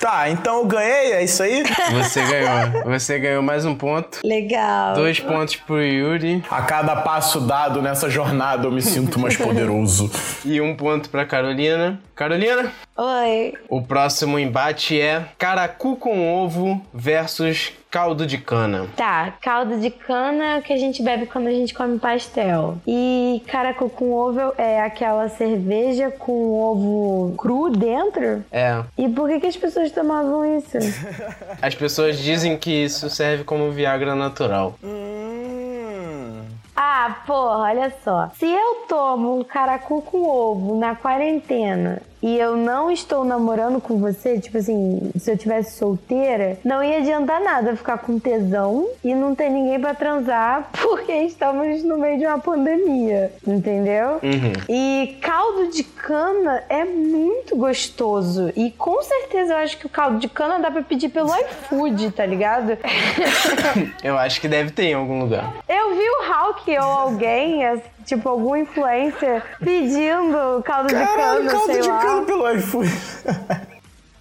Tá, 0.00 0.28
então 0.30 0.58
eu 0.60 0.66
ganhei, 0.66 1.12
é 1.12 1.24
isso 1.24 1.42
aí? 1.42 1.62
Você 1.92 2.22
ganhou. 2.24 2.84
Você 2.84 3.18
ganhou 3.18 3.42
mais 3.42 3.64
um 3.64 3.74
ponto. 3.74 4.18
legal. 4.24 4.94
Dois 4.94 5.20
pontos 5.20 5.56
pro 5.56 5.82
Yuri 5.82 6.42
A 6.50 6.62
cada 6.62 6.96
passo 6.96 7.40
dado 7.40 7.80
nessa 7.82 8.08
jornada 8.10 8.66
eu 8.66 8.72
me 8.72 8.82
sinto 8.82 9.18
mais 9.18 9.36
poderoso. 9.36 10.10
e 10.44 10.60
um 10.60 10.74
ponto 10.74 11.08
pra 11.10 11.24
Carolina. 11.24 12.00
Carolina, 12.14 12.72
Oi. 13.00 13.54
o 13.68 13.80
próximo 13.80 14.40
embate 14.40 15.00
é 15.00 15.24
caracu 15.38 15.94
com 15.94 16.34
ovo 16.42 16.80
versus 16.92 17.72
caldo 17.88 18.26
de 18.26 18.38
cana. 18.38 18.88
Tá, 18.96 19.34
caldo 19.40 19.78
de 19.78 19.88
cana 19.88 20.56
é 20.56 20.58
o 20.58 20.62
que 20.62 20.72
a 20.72 20.76
gente 20.76 21.00
bebe 21.00 21.26
quando 21.26 21.46
a 21.46 21.52
gente 21.52 21.72
come 21.72 22.00
pastel. 22.00 22.76
E 22.84 23.40
caracu 23.46 23.88
com 23.88 24.12
ovo 24.12 24.52
é 24.58 24.80
aquela 24.82 25.28
cerveja 25.28 26.10
com 26.10 26.52
ovo 26.60 27.36
cru 27.36 27.70
dentro? 27.70 28.44
É, 28.50 28.82
E 28.98 29.08
por 29.08 29.28
que, 29.28 29.38
que 29.40 29.46
as 29.46 29.56
pessoas 29.56 29.92
tomavam 29.92 30.58
isso? 30.58 30.76
as 31.62 31.76
pessoas 31.76 32.18
dizem 32.18 32.58
que 32.58 32.84
isso 32.84 33.08
serve 33.08 33.44
como 33.44 33.70
Viagra 33.70 34.16
natural. 34.16 34.74
Hum. 34.82 36.42
Ah, 36.80 37.22
porra, 37.26 37.58
olha 37.58 37.92
só. 38.04 38.30
Se 38.38 38.46
eu 38.46 38.84
tomo 38.88 39.38
um 39.40 39.44
caracu 39.44 40.00
com 40.02 40.22
ovo 40.22 40.78
na 40.78 40.94
quarentena 40.94 42.00
e 42.22 42.38
eu 42.38 42.56
não 42.56 42.90
estou 42.90 43.24
namorando 43.24 43.80
com 43.80 43.98
você, 43.98 44.38
tipo 44.38 44.58
assim, 44.58 45.10
se 45.16 45.30
eu 45.30 45.38
tivesse 45.38 45.76
solteira, 45.78 46.58
não 46.64 46.82
ia 46.82 46.98
adiantar 46.98 47.40
nada 47.40 47.76
ficar 47.76 47.98
com 47.98 48.18
tesão 48.18 48.88
e 49.04 49.14
não 49.14 49.34
ter 49.34 49.48
ninguém 49.48 49.80
pra 49.80 49.94
transar 49.94 50.68
porque 50.80 51.12
estamos 51.12 51.82
no 51.84 51.98
meio 51.98 52.18
de 52.18 52.26
uma 52.26 52.38
pandemia, 52.38 53.32
entendeu? 53.46 54.20
E 54.68 55.16
caldo 55.20 55.70
de 55.70 55.82
cana 55.84 56.62
é 56.68 56.84
muito 56.84 57.56
gostoso 57.56 58.52
e 58.56 58.70
com 58.70 59.02
certeza 59.02 59.52
eu 59.54 59.58
acho 59.58 59.78
que 59.78 59.86
o 59.86 59.88
caldo 59.88 60.18
de 60.18 60.28
cana 60.28 60.58
dá 60.58 60.70
pra 60.70 60.82
pedir 60.82 61.08
pelo 61.08 61.30
iFood, 61.34 62.10
tá 62.12 62.24
ligado? 62.26 62.76
Eu 64.02 64.16
acho 64.18 64.40
que 64.40 64.48
deve 64.48 64.70
ter 64.70 64.84
em 64.84 64.94
algum 64.94 65.20
lugar. 65.20 65.54
Eu 65.68 65.94
vi 65.94 66.02
o 66.02 66.32
Hulk 66.32 66.78
ou 66.78 66.84
alguém, 66.84 67.62
tipo, 68.08 68.28
algum 68.28 68.56
influencer 68.56 69.42
pedindo 69.60 70.62
caldo 70.64 70.88
de 70.88 70.94
Caralho, 70.94 71.38
cana, 71.46 71.50
caldo 71.50 71.66
sei 71.66 71.80
de 71.82 71.88
lá. 71.88 72.00
cana 72.00 72.22
pelo 72.26 72.50
iFood. 72.56 72.90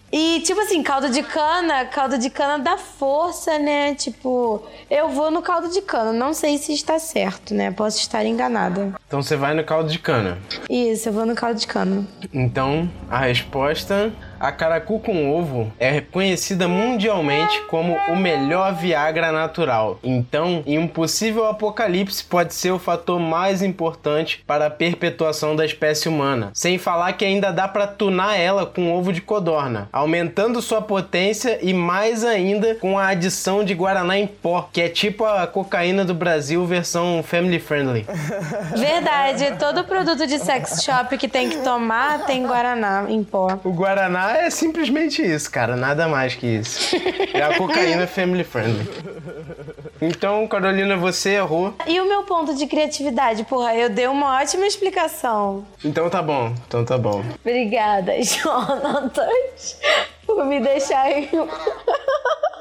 E, 0.09 0.39
tipo 0.41 0.61
assim, 0.61 0.81
caldo 0.81 1.09
de 1.09 1.21
cana, 1.21 1.85
caldo 1.85 2.17
de 2.17 2.29
cana 2.29 2.57
dá 2.63 2.77
força, 2.77 3.59
né? 3.59 3.93
Tipo, 3.93 4.63
eu 4.89 5.09
vou 5.09 5.29
no 5.29 5.41
caldo 5.41 5.67
de 5.69 5.81
cana. 5.81 6.13
Não 6.13 6.33
sei 6.33 6.57
se 6.57 6.73
está 6.73 6.97
certo, 6.97 7.53
né? 7.53 7.71
Posso 7.71 7.97
estar 7.97 8.25
enganada. 8.25 8.93
Então 9.05 9.21
você 9.21 9.35
vai 9.35 9.53
no 9.53 9.65
caldo 9.65 9.89
de 9.89 9.99
cana. 9.99 10.37
Isso, 10.69 11.09
eu 11.09 11.13
vou 11.13 11.25
no 11.25 11.35
caldo 11.35 11.59
de 11.59 11.67
cana. 11.67 12.07
Então, 12.33 12.89
a 13.09 13.17
resposta: 13.19 14.13
a 14.39 14.51
caracu 14.51 14.99
com 14.99 15.31
ovo 15.31 15.71
é 15.79 16.01
conhecida 16.01 16.67
mundialmente 16.67 17.61
como 17.69 17.97
o 18.07 18.15
melhor 18.15 18.73
Viagra 18.73 19.31
natural. 19.31 19.99
Então, 20.03 20.63
em 20.65 20.77
um 20.77 20.87
possível 20.87 21.47
apocalipse, 21.47 22.23
pode 22.23 22.53
ser 22.53 22.71
o 22.71 22.79
fator 22.79 23.19
mais 23.19 23.61
importante 23.61 24.43
para 24.45 24.67
a 24.67 24.69
perpetuação 24.69 25.55
da 25.55 25.65
espécie 25.65 26.07
humana. 26.07 26.51
Sem 26.53 26.77
falar 26.77 27.13
que 27.13 27.25
ainda 27.25 27.51
dá 27.51 27.67
para 27.67 27.87
tunar 27.87 28.37
ela 28.37 28.65
com 28.65 28.93
ovo 28.93 29.11
de 29.11 29.21
codorna, 29.21 29.89
aumentando 29.91 30.61
sua 30.61 30.81
potência 30.81 31.59
e 31.61 31.73
mais 31.73 32.23
ainda 32.23 32.75
com 32.75 32.97
a 32.97 33.07
adição 33.07 33.63
de 33.63 33.73
guaraná 33.73 34.17
em 34.17 34.27
pó, 34.27 34.69
que 34.71 34.81
é 34.81 34.89
tipo 34.89 35.25
a 35.25 35.47
cocaína 35.47 36.05
do 36.05 36.13
Brasil 36.13 36.65
versão 36.65 37.23
family 37.23 37.59
friendly. 37.59 38.05
Verdade, 38.75 39.57
todo 39.57 39.83
produto 39.83 40.27
de 40.27 40.39
sex 40.39 40.83
shop 40.83 41.17
que 41.17 41.27
tem 41.27 41.49
que 41.49 41.57
tomar 41.57 42.25
tem 42.25 42.45
guaraná 42.45 43.05
em 43.07 43.23
pó. 43.23 43.59
O 43.63 43.71
Guaraná 43.71 44.26
é 44.35 44.49
simplesmente 44.49 45.21
isso, 45.21 45.49
cara. 45.51 45.75
Nada 45.75 46.07
mais 46.07 46.35
que 46.35 46.45
isso. 46.47 46.95
É 47.33 47.41
a 47.41 47.57
cocaína 47.57 48.05
family 48.07 48.43
friendly. 48.43 48.87
Então, 50.01 50.47
Carolina, 50.47 50.95
você 50.95 51.31
errou. 51.31 51.73
E 51.85 51.99
o 51.99 52.07
meu 52.07 52.23
ponto 52.23 52.53
de 52.53 52.67
criatividade? 52.67 53.43
Porra, 53.43 53.75
eu 53.75 53.89
dei 53.89 54.07
uma 54.07 54.39
ótima 54.39 54.65
explicação. 54.65 55.65
Então 55.83 56.09
tá 56.09 56.21
bom. 56.21 56.53
Então 56.67 56.85
tá 56.85 56.97
bom. 56.97 57.23
Obrigada, 57.41 58.13
Jonatas, 58.21 59.79
por 60.25 60.45
me 60.45 60.59
deixar 60.59 61.11
em... 61.11 61.29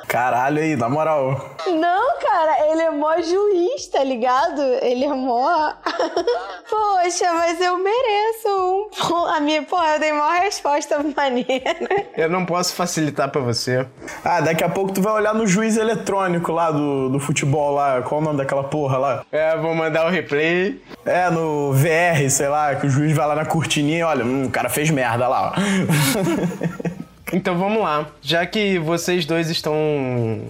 Caralho 0.09 0.63
aí, 0.63 0.77
na 0.77 0.89
moral. 0.89 1.51
Não, 1.67 2.19
cara, 2.21 2.71
ele 2.71 2.83
é 2.83 2.91
mó 2.91 3.17
juiz, 3.21 3.87
tá 3.89 4.03
ligado? 4.05 4.63
Ele 4.83 5.05
é 5.05 5.13
mó. 5.13 5.73
Poxa, 6.71 7.33
mas 7.35 7.61
eu 7.61 7.77
mereço 7.77 8.49
um. 8.49 9.27
A 9.27 9.41
minha, 9.41 9.63
pô, 9.63 9.83
eu 9.83 9.99
dei 9.99 10.13
uma 10.13 10.33
resposta 10.39 10.99
maneira. 11.17 11.77
Eu 12.17 12.31
não 12.31 12.47
posso 12.47 12.75
facilitar 12.75 13.31
pra 13.31 13.41
você. 13.41 13.87
Ah, 14.25 14.41
daqui 14.41 14.63
a 14.63 14.69
pouco 14.69 14.93
tu 14.93 15.03
vai 15.03 15.13
olhar 15.13 15.35
no 15.35 15.47
juiz 15.47 15.77
eletrônico 15.77 16.53
lá 16.53 16.71
do, 16.71 17.09
do 17.09 17.19
futebol 17.19 17.75
lá. 17.75 18.03
Qual 18.03 18.21
o 18.21 18.25
nome 18.25 18.39
daquela 18.39 18.65
porra 18.65 18.99
lá? 18.99 19.25
É, 19.33 19.57
vou 19.57 19.75
mandar 19.75 20.07
o 20.07 20.11
replay. 20.11 20.81
É, 21.05 21.31
no 21.31 21.73
VR, 21.73 22.29
sei 22.31 22.49
lá, 22.49 22.75
que 22.77 22.87
o 22.87 22.91
juiz 22.91 23.13
vai 23.13 23.27
lá 23.27 23.35
na 23.35 23.45
cortininha 23.45 23.99
e 23.99 24.03
olha, 24.03 24.25
hum, 24.25 24.47
o 24.47 24.51
cara 24.51 24.69
fez 24.69 24.91
merda 24.91 25.27
lá, 25.29 25.53
ó. 25.53 26.87
Então 27.33 27.59
vamos 27.59 27.83
lá. 27.83 28.07
Já 28.23 28.47
que 28.47 28.79
vocês 28.79 29.27
dois 29.27 29.51
estão 29.51 29.75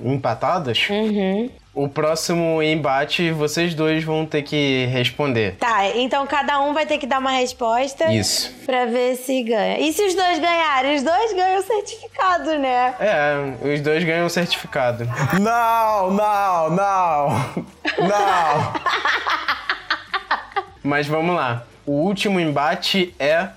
empatados, 0.04 0.87
o 1.75 1.88
próximo 1.88 2.62
embate 2.62 3.30
vocês 3.30 3.75
dois 3.75 4.04
vão 4.04 4.26
ter 4.26 4.42
que 4.42 4.85
responder. 4.87 5.56
Tá, 5.56 5.87
então 5.97 6.26
cada 6.26 6.61
um 6.61 6.75
vai 6.75 6.85
ter 6.85 6.99
que 6.99 7.06
dar 7.06 7.18
uma 7.18 7.30
resposta. 7.30 8.12
Isso. 8.12 8.52
Pra 8.66 8.85
ver 8.87 9.16
se 9.16 9.42
ganha. 9.42 9.78
E 9.78 9.90
se 9.92 10.02
os 10.02 10.14
dois 10.14 10.38
ganharem? 10.38 10.97
Os 10.97 11.02
dois 11.02 11.33
ganham 11.33 11.61
o 11.61 11.62
certificado, 11.62 12.59
né? 12.59 12.95
É, 13.00 13.75
os 13.75 13.80
dois 13.80 14.04
ganham 14.04 14.26
um 14.26 14.30
certificado. 14.30 15.09
Não, 15.40 16.11
não, 16.11 16.71
não. 16.71 17.28
Não. 17.99 18.73
Mas 20.85 21.06
vamos 21.06 21.35
lá. 21.35 21.64
O 21.87 21.92
último 21.92 22.38
embate 22.38 23.14
é 23.18 23.49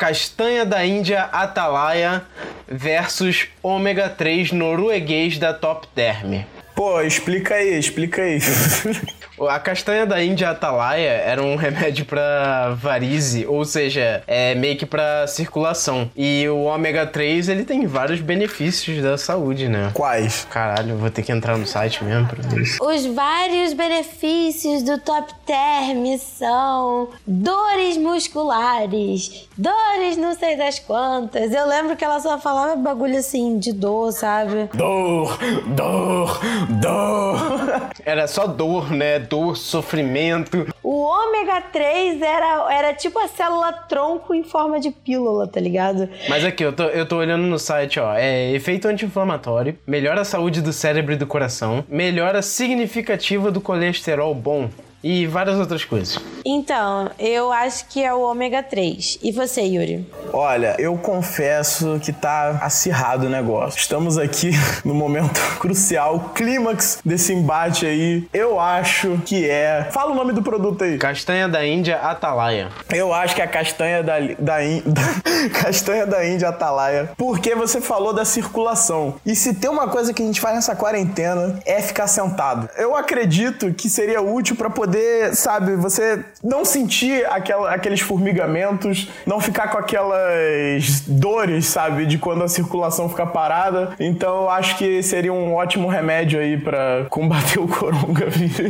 Castanha 0.00 0.64
da 0.64 0.82
Índia 0.82 1.24
Atalaia 1.24 2.22
versus 2.66 3.48
ômega 3.62 4.08
3 4.08 4.50
norueguês 4.50 5.36
da 5.36 5.52
Top 5.52 5.86
Term. 5.94 6.40
Pô, 6.74 7.02
explica 7.02 7.56
aí, 7.56 7.78
explica 7.78 8.22
aí. 8.22 8.38
A 9.48 9.58
castanha 9.58 10.04
da 10.04 10.22
Índia 10.22 10.50
Atalaia 10.50 11.10
era 11.10 11.42
um 11.42 11.56
remédio 11.60 12.04
pra 12.04 12.74
varize, 12.74 13.46
ou 13.46 13.64
seja, 13.64 14.22
é 14.26 14.54
meio 14.54 14.76
que 14.76 14.84
pra 14.84 15.26
circulação. 15.26 16.10
E 16.16 16.46
o 16.48 16.64
ômega 16.64 17.06
3, 17.06 17.48
ele 17.48 17.64
tem 17.64 17.86
vários 17.86 18.20
benefícios 18.20 19.02
da 19.02 19.16
saúde, 19.16 19.68
né? 19.68 19.90
Quais? 19.94 20.46
Caralho, 20.50 20.96
vou 20.96 21.10
ter 21.10 21.22
que 21.22 21.32
entrar 21.32 21.56
no 21.56 21.66
site 21.66 22.04
mesmo 22.04 22.26
pra 22.28 22.42
ver 22.48 22.62
isso. 22.62 22.84
Os 22.84 23.06
vários 23.06 23.72
benefícios 23.72 24.82
do 24.82 24.98
Top 24.98 25.32
Term 25.46 26.16
são 26.18 27.08
dores 27.26 27.96
musculares, 27.96 29.48
dores 29.56 30.16
não 30.16 30.34
sei 30.34 30.56
das 30.56 30.78
quantas. 30.78 31.52
Eu 31.52 31.66
lembro 31.66 31.96
que 31.96 32.04
ela 32.04 32.20
só 32.20 32.38
falava 32.38 32.76
bagulho 32.76 33.18
assim 33.18 33.58
de 33.58 33.72
dor, 33.72 34.12
sabe? 34.12 34.68
Dor, 34.74 35.38
dor, 35.68 36.40
dor. 36.68 37.90
Era 38.04 38.26
só 38.26 38.46
dor, 38.46 38.90
né? 38.90 39.18
Dor, 39.30 39.56
sofrimento. 39.56 40.66
O 40.82 41.02
ômega 41.02 41.60
3 41.72 42.20
era, 42.20 42.66
era 42.72 42.92
tipo 42.92 43.16
a 43.20 43.28
célula 43.28 43.72
tronco 43.72 44.34
em 44.34 44.42
forma 44.42 44.80
de 44.80 44.90
pílula, 44.90 45.46
tá 45.46 45.60
ligado? 45.60 46.08
Mas 46.28 46.44
aqui, 46.44 46.64
eu 46.64 46.72
tô, 46.72 46.82
eu 46.82 47.06
tô 47.06 47.16
olhando 47.18 47.44
no 47.44 47.56
site, 47.56 48.00
ó. 48.00 48.12
É 48.12 48.50
efeito 48.50 48.88
anti-inflamatório, 48.88 49.78
melhora 49.86 50.22
a 50.22 50.24
saúde 50.24 50.60
do 50.60 50.72
cérebro 50.72 51.12
e 51.12 51.16
do 51.16 51.28
coração, 51.28 51.84
melhora 51.88 52.42
significativa 52.42 53.52
do 53.52 53.60
colesterol 53.60 54.34
bom 54.34 54.68
e 55.02 55.26
várias 55.26 55.58
outras 55.58 55.84
coisas. 55.84 56.18
Então, 56.44 57.10
eu 57.18 57.52
acho 57.52 57.86
que 57.86 58.02
é 58.02 58.12
o 58.12 58.20
ômega 58.20 58.62
3. 58.62 59.18
E 59.22 59.30
você, 59.32 59.60
Yuri? 59.62 60.06
Olha, 60.32 60.74
eu 60.78 60.96
confesso 60.96 61.98
que 62.02 62.12
tá 62.12 62.58
acirrado 62.62 63.26
o 63.26 63.30
negócio. 63.30 63.78
Estamos 63.78 64.16
aqui 64.18 64.50
no 64.84 64.94
momento 64.94 65.40
crucial, 65.60 66.32
clímax 66.34 66.98
desse 67.04 67.32
embate 67.32 67.86
aí. 67.86 68.26
Eu 68.32 68.58
acho 68.58 69.20
que 69.24 69.48
é. 69.48 69.88
Fala 69.90 70.12
o 70.12 70.14
nome 70.14 70.32
do 70.32 70.42
produto 70.42 70.84
aí. 70.84 70.98
Castanha 70.98 71.48
da 71.48 71.64
Índia 71.66 71.96
Atalaia. 71.96 72.68
Eu 72.90 73.12
acho 73.12 73.34
que 73.34 73.40
é 73.40 73.44
a 73.44 73.48
castanha 73.48 74.02
da, 74.02 74.18
da, 74.20 74.58
da- 74.86 75.50
castanha 75.62 76.06
da 76.06 76.26
Índia 76.26 76.48
Atalaia. 76.48 77.10
Porque 77.16 77.54
você 77.54 77.80
falou 77.80 78.12
da 78.12 78.24
circulação. 78.24 79.14
E 79.24 79.34
se 79.34 79.54
tem 79.54 79.70
uma 79.70 79.88
coisa 79.88 80.12
que 80.12 80.22
a 80.22 80.26
gente 80.26 80.40
faz 80.40 80.54
nessa 80.54 80.74
quarentena 80.74 81.60
é 81.64 81.80
ficar 81.80 82.06
sentado. 82.06 82.68
Eu 82.76 82.96
acredito 82.96 83.72
que 83.74 83.88
seria 83.88 84.20
útil 84.20 84.56
pra 84.56 84.68
poder 84.70 84.89
poder, 84.90 85.36
sabe, 85.36 85.76
você 85.76 86.24
não 86.42 86.64
sentir 86.64 87.24
aquela, 87.26 87.72
aqueles 87.72 88.00
formigamentos, 88.00 89.08
não 89.24 89.40
ficar 89.40 89.68
com 89.68 89.78
aquelas 89.78 91.02
dores, 91.06 91.66
sabe, 91.66 92.06
de 92.06 92.18
quando 92.18 92.42
a 92.42 92.48
circulação 92.48 93.08
fica 93.08 93.24
parada. 93.24 93.94
Então 94.00 94.42
eu 94.42 94.50
acho 94.50 94.76
que 94.76 95.00
seria 95.02 95.32
um 95.32 95.54
ótimo 95.54 95.88
remédio 95.88 96.40
aí 96.40 96.58
para 96.58 97.06
combater 97.08 97.60
o 97.60 97.68
coronavírus. 97.68 98.50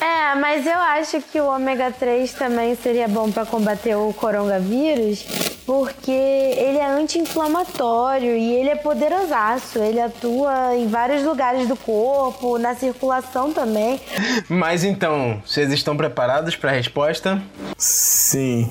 É, 0.00 0.34
mas 0.34 0.66
eu 0.66 0.78
acho 0.78 1.22
que 1.22 1.40
o 1.40 1.46
ômega 1.46 1.92
3 1.92 2.32
também 2.32 2.74
seria 2.74 3.06
bom 3.06 3.30
para 3.30 3.46
combater 3.46 3.94
o 3.94 4.12
coronavírus, 4.12 5.24
porque 5.66 6.10
ele 6.10 6.78
é 6.78 6.86
anti-inflamatório 6.86 8.36
e 8.36 8.52
ele 8.54 8.70
é 8.70 8.76
poderosaço. 8.76 9.78
Ele 9.78 10.00
atua 10.00 10.76
em 10.76 10.86
vários 10.88 11.22
lugares 11.22 11.66
do 11.66 11.76
corpo, 11.76 12.58
na 12.58 12.74
circulação 12.74 13.52
também. 13.52 14.00
Mas 14.48 14.84
então, 14.84 15.42
vocês 15.44 15.72
estão 15.72 15.96
preparados 15.96 16.56
para 16.56 16.70
a 16.70 16.74
resposta? 16.74 17.40
Sim. 17.78 18.70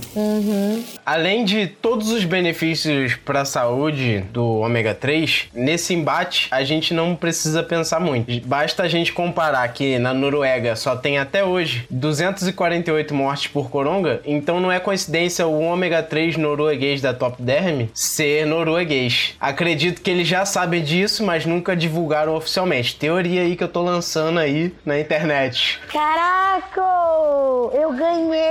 Além 1.06 1.44
de 1.46 1.68
todos 1.68 2.12
os 2.12 2.24
benefícios 2.26 3.16
para 3.16 3.42
a 3.42 3.46
saúde 3.46 4.24
do 4.32 4.60
ômega 4.60 4.94
3, 4.94 5.50
nesse 5.54 5.94
embate 5.94 6.48
a 6.52 6.64
gente 6.64 6.94
não 6.94 7.16
precisa 7.16 7.64
pensar 7.64 8.00
muito. 8.00 8.46
Basta 8.48 8.84
a 8.84 8.88
gente 8.88 9.12
comparar 9.12 9.68
que 9.70 9.98
na 10.00 10.14
Noruega 10.14 10.76
só 10.76 10.96
tem 10.96 11.18
até 11.18 11.44
hoje 11.44 11.86
248 11.90 13.14
mortes 13.14 13.48
por 13.48 13.70
coronga, 13.70 14.22
então 14.26 14.60
não 14.60 14.72
é 14.72 14.80
coincidência 14.80 15.48
o 15.48 15.60
ômega 15.60 16.02
3 16.04 16.38
norueguês 16.38 16.83
da 17.02 17.14
Top 17.14 17.42
Derm 17.42 17.88
ser 17.94 18.46
norueguês. 18.46 19.36
Acredito 19.40 20.02
que 20.02 20.12
eles 20.12 20.28
já 20.28 20.46
sabem 20.46 20.84
disso, 20.84 21.24
mas 21.24 21.46
nunca 21.46 21.76
divulgaram 21.76 22.36
oficialmente. 22.36 22.96
Teoria 22.96 23.42
aí 23.42 23.56
que 23.56 23.64
eu 23.64 23.68
tô 23.68 23.82
lançando 23.82 24.40
aí 24.40 24.74
na 24.86 25.00
internet. 25.00 25.80
Caraca! 25.92 26.82
Eu 27.74 27.92
ganhei! 27.94 28.44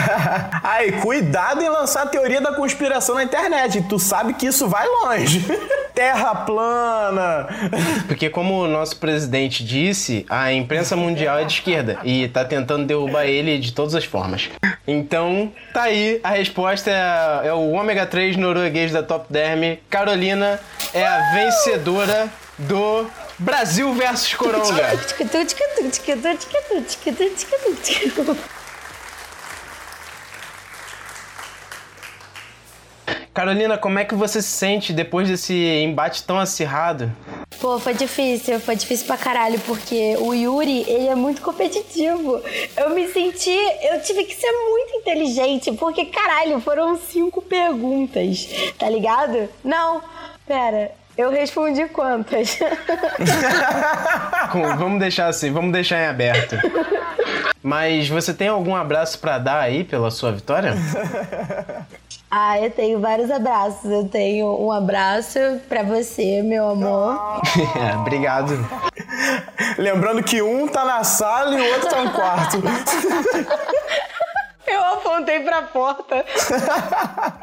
Aí, 0.62 0.92
cuidado 0.92 1.62
em 1.62 1.68
lançar 1.68 2.02
a 2.02 2.06
teoria 2.06 2.40
da 2.40 2.54
conspiração 2.54 3.14
na 3.14 3.24
internet. 3.24 3.82
Tu 3.88 3.98
sabe 3.98 4.34
que 4.34 4.46
isso 4.46 4.68
vai 4.68 4.86
longe. 4.86 5.44
Terra 6.00 6.34
plana. 6.34 7.46
Porque 8.08 8.30
como 8.30 8.62
o 8.64 8.66
nosso 8.66 8.96
presidente 8.96 9.62
disse, 9.62 10.24
a 10.30 10.50
imprensa 10.50 10.96
mundial 10.96 11.38
é 11.38 11.44
de 11.44 11.52
esquerda 11.52 11.98
e 12.02 12.26
tá 12.26 12.42
tentando 12.42 12.86
derrubar 12.86 13.26
ele 13.26 13.58
de 13.58 13.70
todas 13.70 13.94
as 13.94 14.06
formas. 14.06 14.48
Então, 14.88 15.52
tá 15.74 15.82
aí, 15.82 16.18
a 16.24 16.30
resposta 16.30 16.90
é, 16.90 17.48
é 17.48 17.52
o 17.52 17.72
ômega 17.72 18.06
3 18.06 18.38
norueguês 18.38 18.92
da 18.92 19.02
Top 19.02 19.30
Derm. 19.30 19.76
Carolina 19.90 20.58
é 20.94 21.06
a 21.06 21.34
vencedora 21.34 22.30
do 22.56 23.06
Brasil 23.38 23.92
versus 23.92 24.32
Coronga. 24.32 24.64
Carolina, 33.32 33.78
como 33.78 33.98
é 33.98 34.04
que 34.04 34.14
você 34.14 34.42
se 34.42 34.48
sente 34.48 34.92
depois 34.92 35.28
desse 35.28 35.54
embate 35.54 36.24
tão 36.24 36.38
acirrado? 36.38 37.12
Pô, 37.60 37.78
foi 37.78 37.94
difícil, 37.94 38.58
foi 38.58 38.74
difícil 38.74 39.06
pra 39.06 39.16
caralho, 39.16 39.60
porque 39.60 40.16
o 40.18 40.34
Yuri, 40.34 40.84
ele 40.88 41.06
é 41.06 41.14
muito 41.14 41.40
competitivo. 41.40 42.42
Eu 42.76 42.90
me 42.90 43.06
senti, 43.08 43.56
eu 43.82 44.00
tive 44.02 44.24
que 44.24 44.34
ser 44.34 44.50
muito 44.50 44.96
inteligente, 44.96 45.70
porque 45.72 46.06
caralho, 46.06 46.60
foram 46.60 46.96
cinco 46.96 47.40
perguntas, 47.42 48.48
tá 48.78 48.88
ligado? 48.88 49.48
Não, 49.62 50.02
pera, 50.46 50.90
eu 51.16 51.30
respondi 51.30 51.86
quantas? 51.86 52.58
Vamos 54.78 54.98
deixar 54.98 55.26
assim, 55.28 55.52
vamos 55.52 55.72
deixar 55.72 56.00
em 56.00 56.06
aberto. 56.06 56.56
Mas 57.62 58.08
você 58.08 58.32
tem 58.32 58.48
algum 58.48 58.74
abraço 58.74 59.18
pra 59.18 59.38
dar 59.38 59.60
aí 59.60 59.84
pela 59.84 60.10
sua 60.10 60.32
vitória? 60.32 60.74
ah, 62.30 62.60
eu 62.60 62.70
tenho 62.70 63.00
vários 63.00 63.30
abraços. 63.30 63.90
Eu 63.90 64.08
tenho 64.08 64.46
um 64.46 64.70
abraço 64.70 65.38
pra 65.68 65.82
você, 65.82 66.42
meu 66.42 66.70
amor. 66.70 67.40
É, 67.76 67.96
Obrigado. 67.96 68.52
Lembrando 69.76 70.22
que 70.22 70.40
um 70.40 70.68
tá 70.68 70.84
na 70.84 71.02
sala 71.02 71.58
e 71.58 71.60
o 71.60 71.72
outro 71.74 71.88
tá 71.88 72.02
no 72.04 72.10
quarto. 72.12 72.58
Eu 74.66 74.84
apontei 74.84 75.40
pra 75.40 75.62
porta. 75.62 76.24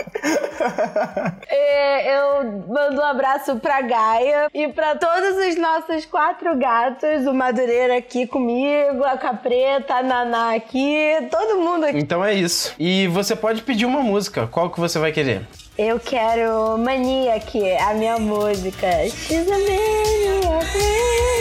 É, 1.50 2.18
eu 2.18 2.44
mando 2.68 3.02
um 3.02 3.06
abraço 3.06 3.56
pra 3.58 3.82
Gaia 3.82 4.48
e 4.54 4.68
pra 4.68 4.96
todos 4.96 5.38
os 5.48 5.56
nossos 5.58 6.06
quatro 6.06 6.58
gatos, 6.58 7.26
o 7.26 7.34
Madureira 7.34 7.98
aqui 7.98 8.28
comigo, 8.28 9.04
a 9.04 9.18
Capreta, 9.18 9.96
a 9.96 10.04
Naná 10.04 10.56
aqui, 10.56 11.28
todo 11.32 11.60
mundo 11.60 11.86
aqui. 11.86 11.98
Então 11.98 12.24
é 12.24 12.34
isso. 12.34 12.74
E 12.78 13.08
você 13.08 13.36
pode 13.36 13.62
pedir 13.62 13.86
uma 13.86 14.02
música. 14.02 14.48
Qual 14.48 14.70
que 14.70 14.80
você 14.80 15.00
vai 15.00 15.12
querer? 15.12 15.48
Eu 15.78 16.00
quero 16.00 16.78
Maniac, 16.78 17.78
a 17.78 17.94
minha 17.94 18.18
música. 18.18 18.88
She's 19.10 19.48
a 19.48 19.52
maniac, 19.52 20.46
maniac. 20.46 21.38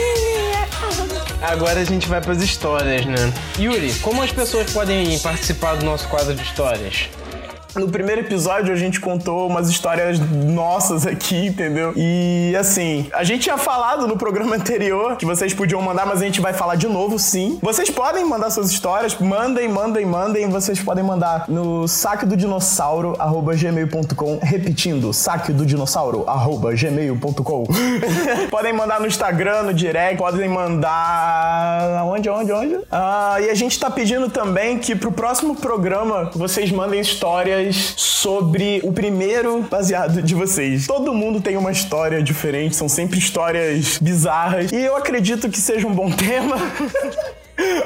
Agora 1.41 1.79
a 1.79 1.83
gente 1.83 2.07
vai 2.07 2.19
pras 2.19 2.41
histórias, 2.41 3.05
né? 3.05 3.15
Yuri, 3.59 3.93
como 3.99 4.21
as 4.21 4.31
pessoas 4.31 4.71
podem 4.73 5.19
participar 5.19 5.75
do 5.75 5.85
nosso 5.85 6.07
quadro 6.07 6.33
de 6.33 6.41
histórias? 6.41 7.09
No 7.87 7.89
primeiro 7.89 8.21
episódio 8.21 8.73
a 8.73 8.75
gente 8.75 8.99
contou 8.99 9.47
umas 9.47 9.69
histórias 9.69 10.19
nossas 10.19 11.05
aqui, 11.05 11.47
entendeu? 11.47 11.93
E 11.95 12.55
assim, 12.59 13.07
a 13.13 13.23
gente 13.23 13.43
tinha 13.43 13.57
falado 13.57 14.07
no 14.07 14.17
programa 14.17 14.55
anterior 14.55 15.15
que 15.15 15.25
vocês 15.25 15.53
podiam 15.53 15.81
mandar, 15.81 16.05
mas 16.05 16.21
a 16.21 16.25
gente 16.25 16.41
vai 16.41 16.53
falar 16.53 16.75
de 16.75 16.87
novo, 16.87 17.19
sim. 17.19 17.59
Vocês 17.61 17.89
podem 17.89 18.25
mandar 18.25 18.49
suas 18.49 18.71
histórias, 18.71 19.15
mandem, 19.17 19.69
mandem, 19.69 20.05
mandem. 20.05 20.49
Vocês 20.49 20.79
podem 20.79 21.03
mandar 21.03 21.45
no 21.47 21.87
saque 21.87 22.25
do 22.25 22.35
dinossauro 22.35 23.15
gmail.com, 23.55 24.39
repetindo, 24.41 25.13
saque 25.13 25.53
do 25.53 25.65
dinossauro 25.65 26.25
gmail.com. 26.75 27.65
podem 28.49 28.73
mandar 28.73 28.99
no 28.99 29.07
Instagram, 29.07 29.63
no 29.63 29.73
direct, 29.73 30.17
podem 30.17 30.49
mandar 30.49 31.99
aonde, 31.99 32.27
aonde, 32.27 32.51
aonde? 32.51 32.79
Ah, 32.91 33.37
e 33.39 33.49
a 33.49 33.55
gente 33.55 33.79
tá 33.79 33.89
pedindo 33.89 34.29
também 34.29 34.79
que 34.79 34.95
pro 34.95 35.11
próximo 35.11 35.55
programa 35.55 36.31
vocês 36.33 36.71
mandem 36.71 36.99
histórias 36.99 37.66
sobre 37.75 38.81
o 38.83 38.91
primeiro 38.91 39.61
baseado 39.63 40.21
de 40.21 40.33
vocês. 40.35 40.87
Todo 40.87 41.13
mundo 41.13 41.41
tem 41.41 41.57
uma 41.57 41.71
história 41.71 42.21
diferente, 42.21 42.75
são 42.75 42.89
sempre 42.89 43.19
histórias 43.19 43.97
bizarras. 43.99 44.71
E 44.71 44.77
eu 44.77 44.95
acredito 44.95 45.49
que 45.49 45.59
seja 45.59 45.87
um 45.87 45.93
bom 45.93 46.09
tema. 46.15 46.57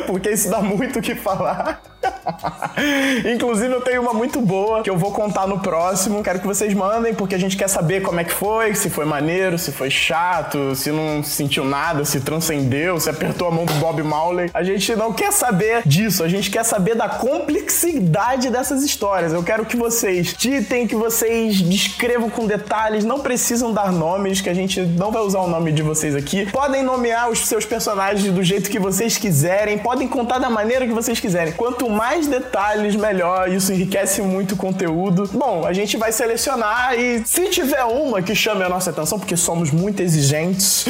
Porque 0.08 0.30
isso 0.30 0.50
dá 0.50 0.62
muito 0.62 1.00
o 1.00 1.02
que 1.02 1.16
falar. 1.16 1.82
Inclusive, 3.34 3.74
eu 3.74 3.82
tenho 3.82 4.02
uma 4.02 4.14
muito 4.14 4.42
boa 4.42 4.82
que 4.82 4.90
eu 4.90 4.98
vou 4.98 5.12
contar 5.12 5.48
no 5.48 5.60
próximo. 5.60 6.24
Quero 6.24 6.40
que 6.40 6.48
vocês 6.48 6.74
mandem, 6.74 7.14
porque 7.14 7.36
a 7.36 7.38
gente 7.38 7.58
quer 7.58 7.68
saber 7.68 8.02
como 8.02 8.20
é 8.20 8.24
que 8.24 8.34
foi, 8.34 8.74
se 8.76 8.90
foi 8.90 9.06
maneiro, 9.06 9.58
se 9.58 9.72
foi 9.72 9.90
chato, 9.90 10.76
se 10.76 10.92
não 10.92 11.24
sentiu 11.24 11.64
nada, 11.66 12.06
se 12.06 12.20
transcendeu, 12.22 13.00
se 13.00 13.10
apertou 13.10 13.48
a 13.48 13.52
mão 13.52 13.66
do 13.66 13.74
Bob 13.74 14.02
Marley. 14.04 14.50
A 14.54 14.64
gente 14.64 14.96
não 14.96 15.14
quer 15.14 15.32
saber 15.32 15.82
disso, 15.86 16.24
a 16.24 16.28
gente 16.28 16.50
quer 16.50 16.64
saber 16.64 16.96
da 16.96 17.10
complexidade 17.10 18.50
dessas 18.50 18.84
histórias. 18.84 19.34
Eu 19.34 19.44
quero 19.44 19.66
que 19.66 19.76
vocês 19.76 20.34
ditem, 20.38 20.88
que 20.88 20.96
vocês 20.96 21.62
descrevam 21.62 22.30
com 22.30 22.46
detalhes, 22.46 23.04
não 23.04 23.20
precisam 23.20 23.74
dar 23.74 23.92
nomes, 23.92 24.42
que 24.42 24.50
a 24.50 24.54
gente 24.54 24.82
não 24.82 25.12
vai 25.12 25.22
usar 25.22 25.40
o 25.40 25.48
nome 25.48 25.72
de 25.72 25.82
vocês 25.82 26.16
aqui. 26.16 26.50
Podem 26.52 26.84
nomear 26.84 27.30
os 27.30 27.40
seus 27.48 27.66
personagens 27.66 28.32
do 28.32 28.44
jeito 28.44 28.70
que 28.70 28.80
vocês 28.80 29.18
quiserem, 29.18 29.78
podem 29.78 30.08
contar 30.08 30.40
da 30.40 30.50
maneira 30.50 30.86
que 30.86 30.94
vocês 30.94 31.20
quiserem. 31.20 31.54
Quanto 31.54 31.91
mais 31.92 32.28
detalhes, 32.28 32.96
melhor. 32.96 33.50
Isso 33.50 33.72
enriquece 33.72 34.22
muito 34.22 34.54
o 34.54 34.58
conteúdo. 34.58 35.30
Bom, 35.34 35.66
a 35.66 35.74
gente 35.74 35.98
vai 35.98 36.12
selecionar 36.12 36.98
e 36.98 37.22
se 37.26 37.50
tiver 37.50 37.84
uma 37.84 38.22
que 38.22 38.34
chame 38.34 38.64
a 38.64 38.70
nossa 38.70 38.90
atenção, 38.90 39.20
porque 39.20 39.38
somos 39.38 39.72
muito 39.72 40.02
exigentes, 40.02 40.86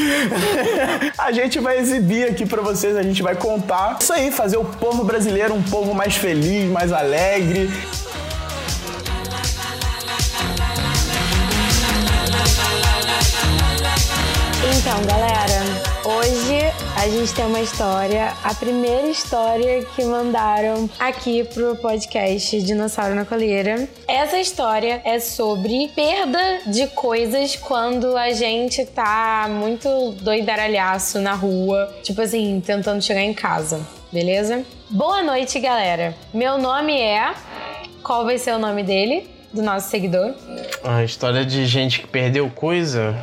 a 1.17 1.31
gente 1.31 1.59
vai 1.59 1.77
exibir 1.79 2.29
aqui 2.29 2.45
pra 2.45 2.61
vocês, 2.61 2.95
a 2.95 3.03
gente 3.03 3.21
vai 3.21 3.35
contar. 3.35 3.97
Isso 3.99 4.13
aí, 4.13 4.31
fazer 4.31 4.57
o 4.57 4.65
povo 4.65 5.03
brasileiro 5.03 5.53
um 5.53 5.63
povo 5.63 5.93
mais 5.93 6.15
feliz, 6.15 6.69
mais 6.69 6.91
alegre. 6.91 7.69
Então, 14.63 15.01
galera, 15.05 15.63
hoje 16.05 16.80
a 17.01 17.09
gente 17.09 17.33
tem 17.33 17.43
uma 17.47 17.59
história, 17.59 18.31
a 18.43 18.53
primeira 18.53 19.07
história 19.07 19.83
que 19.95 20.03
mandaram 20.05 20.87
aqui 20.99 21.43
pro 21.43 21.75
podcast 21.77 22.61
Dinossauro 22.61 23.15
na 23.15 23.25
Coleira. 23.25 23.89
Essa 24.07 24.37
história 24.37 25.01
é 25.03 25.19
sobre 25.19 25.87
perda 25.95 26.59
de 26.67 26.85
coisas 26.89 27.55
quando 27.55 28.15
a 28.15 28.29
gente 28.33 28.85
tá 28.85 29.47
muito 29.49 30.11
doidaralhaço 30.21 31.19
na 31.19 31.33
rua, 31.33 31.91
tipo 32.03 32.21
assim, 32.21 32.61
tentando 32.63 33.01
chegar 33.01 33.23
em 33.23 33.33
casa, 33.33 33.81
beleza? 34.11 34.63
Boa 34.87 35.23
noite, 35.23 35.59
galera. 35.59 36.13
Meu 36.31 36.59
nome 36.59 36.93
é. 36.93 37.33
Qual 38.03 38.25
vai 38.25 38.37
ser 38.37 38.53
o 38.53 38.59
nome 38.59 38.83
dele? 38.83 39.27
Do 39.51 39.63
nosso 39.63 39.89
seguidor? 39.89 40.35
A 40.83 41.03
história 41.03 41.43
de 41.43 41.65
gente 41.65 41.99
que 41.99 42.07
perdeu 42.07 42.47
coisa. 42.51 43.15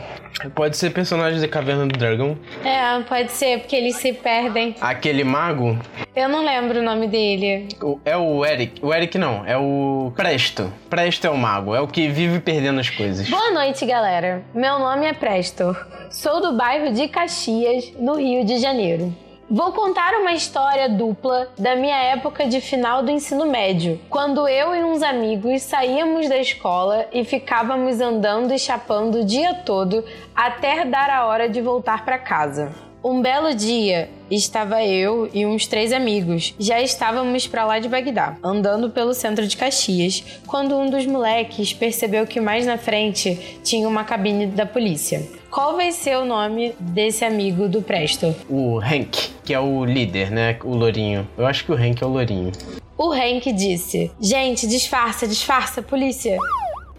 Pode 0.54 0.76
ser 0.76 0.90
personagem 0.90 1.40
de 1.40 1.48
Caverna 1.48 1.86
do 1.86 1.98
Dragão. 1.98 2.36
É, 2.64 3.00
pode 3.02 3.32
ser, 3.32 3.60
porque 3.60 3.74
eles 3.76 3.96
se 3.96 4.12
perdem. 4.12 4.74
Aquele 4.80 5.24
mago 5.24 5.78
Eu 6.14 6.28
não 6.28 6.44
lembro 6.44 6.80
o 6.80 6.82
nome 6.82 7.06
dele. 7.08 7.68
o- 7.82 7.98
é 8.04 8.16
o 8.16 8.44
Eric. 8.44 8.84
O 8.84 8.92
Eric 8.94 9.16
não, 9.18 9.44
é 9.46 9.56
o 9.56 10.12
Presto. 10.16 10.72
Presto 10.88 11.26
é 11.26 11.30
o 11.30 11.36
mago, 11.36 11.74
é 11.74 11.80
o 11.80 11.86
que 11.88 12.08
vive 12.08 12.40
perdendo 12.40 12.80
as 12.80 12.90
coisas. 12.90 13.28
Boa 13.28 13.50
noite, 13.52 13.84
galera. 13.86 14.42
Meu 14.54 14.78
nome 14.78 15.06
é 15.06 15.12
Prestor. 15.12 15.86
Sou 16.10 16.40
do 16.40 16.56
bairro 16.56 16.92
de 16.92 17.06
Caxias, 17.08 17.92
no 17.98 18.14
Rio 18.16 18.44
de 18.44 18.58
Janeiro. 18.58 19.14
Vou 19.50 19.72
contar 19.72 20.12
uma 20.20 20.34
história 20.34 20.90
dupla 20.90 21.48
da 21.58 21.74
minha 21.74 21.96
época 21.96 22.46
de 22.46 22.60
final 22.60 23.02
do 23.02 23.10
ensino 23.10 23.46
médio, 23.46 23.98
quando 24.10 24.46
eu 24.46 24.76
e 24.76 24.84
uns 24.84 25.02
amigos 25.02 25.62
saíamos 25.62 26.28
da 26.28 26.36
escola 26.36 27.06
e 27.14 27.24
ficávamos 27.24 27.98
andando 27.98 28.52
e 28.52 28.58
chapando 28.58 29.20
o 29.20 29.24
dia 29.24 29.54
todo 29.54 30.04
até 30.36 30.84
dar 30.84 31.08
a 31.08 31.24
hora 31.24 31.48
de 31.48 31.62
voltar 31.62 32.04
para 32.04 32.18
casa. 32.18 32.74
Um 33.02 33.22
belo 33.22 33.54
dia, 33.54 34.10
estava 34.30 34.84
eu 34.84 35.30
e 35.32 35.46
uns 35.46 35.66
três 35.66 35.94
amigos. 35.94 36.54
Já 36.58 36.82
estávamos 36.82 37.46
para 37.46 37.64
lá 37.64 37.78
de 37.78 37.88
Bagdá, 37.88 38.36
andando 38.42 38.90
pelo 38.90 39.14
centro 39.14 39.46
de 39.46 39.56
Caxias, 39.56 40.22
quando 40.46 40.76
um 40.76 40.90
dos 40.90 41.06
moleques 41.06 41.72
percebeu 41.72 42.26
que 42.26 42.38
mais 42.38 42.66
na 42.66 42.76
frente 42.76 43.60
tinha 43.64 43.88
uma 43.88 44.04
cabine 44.04 44.46
da 44.46 44.66
polícia. 44.66 45.26
Qual 45.50 45.76
vai 45.76 45.92
ser 45.92 46.18
o 46.18 46.26
nome 46.26 46.74
desse 46.78 47.24
amigo 47.24 47.68
do 47.68 47.80
Presto? 47.80 48.34
O 48.50 48.78
Hank, 48.78 49.37
que 49.48 49.54
é 49.54 49.58
o 49.58 49.82
líder, 49.82 50.30
né? 50.30 50.58
O 50.62 50.74
lourinho. 50.74 51.26
Eu 51.34 51.46
acho 51.46 51.64
que 51.64 51.72
o 51.72 51.74
Hank 51.74 52.02
é 52.02 52.06
o 52.06 52.10
lourinho. 52.10 52.52
O 52.98 53.10
Hank 53.10 53.50
disse: 53.50 54.12
Gente, 54.20 54.66
disfarça, 54.66 55.26
disfarça, 55.26 55.80
polícia. 55.80 56.36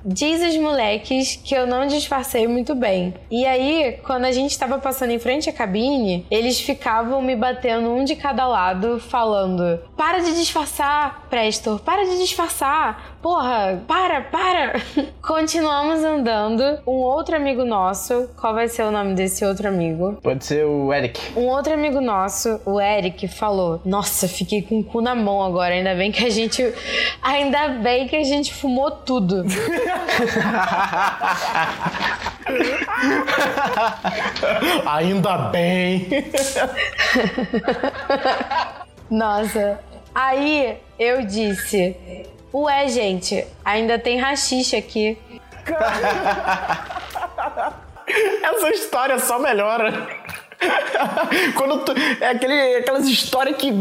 Diz 0.04 0.42
os 0.42 0.58
moleques 0.58 1.36
que 1.36 1.54
eu 1.54 1.68
não 1.68 1.86
disfarcei 1.86 2.48
muito 2.48 2.74
bem. 2.74 3.14
E 3.30 3.46
aí, 3.46 4.00
quando 4.04 4.26
a 4.26 4.32
gente 4.32 4.50
estava 4.50 4.80
passando 4.80 5.12
em 5.12 5.20
frente 5.20 5.48
à 5.48 5.54
cabine, 5.54 6.26
eles 6.32 6.60
ficavam 6.60 7.22
me 7.22 7.36
batendo 7.36 7.92
um 7.92 8.04
de 8.04 8.16
cada 8.16 8.48
lado, 8.48 9.00
falando: 9.00 9.80
Para 9.96 10.18
de 10.18 10.34
disfarçar, 10.34 11.28
Prestor, 11.30 11.80
para 11.82 12.04
de 12.04 12.18
disfarçar. 12.18 13.19
Porra, 13.22 13.84
para, 13.86 14.22
para. 14.22 14.82
Continuamos 15.22 16.02
andando. 16.04 16.80
Um 16.88 17.02
outro 17.02 17.36
amigo 17.36 17.66
nosso, 17.66 18.30
qual 18.40 18.54
vai 18.54 18.70
ser 18.70 18.84
o 18.84 18.92
nome 18.92 19.14
desse 19.14 19.44
outro 19.44 19.68
amigo? 19.68 20.18
Pode 20.24 20.46
ser 20.46 20.66
o 20.66 20.94
Eric. 20.94 21.38
Um 21.38 21.48
outro 21.48 21.74
amigo 21.74 22.00
nosso, 22.00 22.62
o 22.66 22.80
Eric, 22.80 23.28
falou: 23.28 23.82
Nossa, 23.84 24.26
fiquei 24.28 24.62
com 24.62 24.80
o 24.80 24.84
cu 24.84 25.02
na 25.02 25.14
mão 25.16 25.44
agora. 25.44 25.74
Ainda 25.74 25.94
bem 25.96 26.14
que 26.14 26.26
a 26.26 26.30
gente. 26.30 26.74
Ainda 27.22 27.68
bem 27.70 28.08
que 28.08 28.16
a 28.16 28.24
gente 28.24 28.54
fumou 28.54 28.90
tudo. 28.90 29.44
Ainda 34.86 35.38
bem. 35.50 36.08
Nossa. 39.12 39.80
Aí 40.16 40.78
eu 40.98 41.26
disse: 41.26 41.98
Ué, 42.54 42.88
gente, 42.88 43.46
ainda 43.64 44.00
tem 44.00 44.20
rachixe 44.20 44.76
aqui. 44.76 45.18
Essa 48.42 48.70
história 48.72 49.20
só 49.20 49.38
melhora. 49.38 50.10
Quando 51.56 51.86
tu, 51.86 51.94
é 52.20 52.32
aquele, 52.32 52.78
aquelas 52.78 53.08
histórias 53.08 53.56
que 53.56 53.72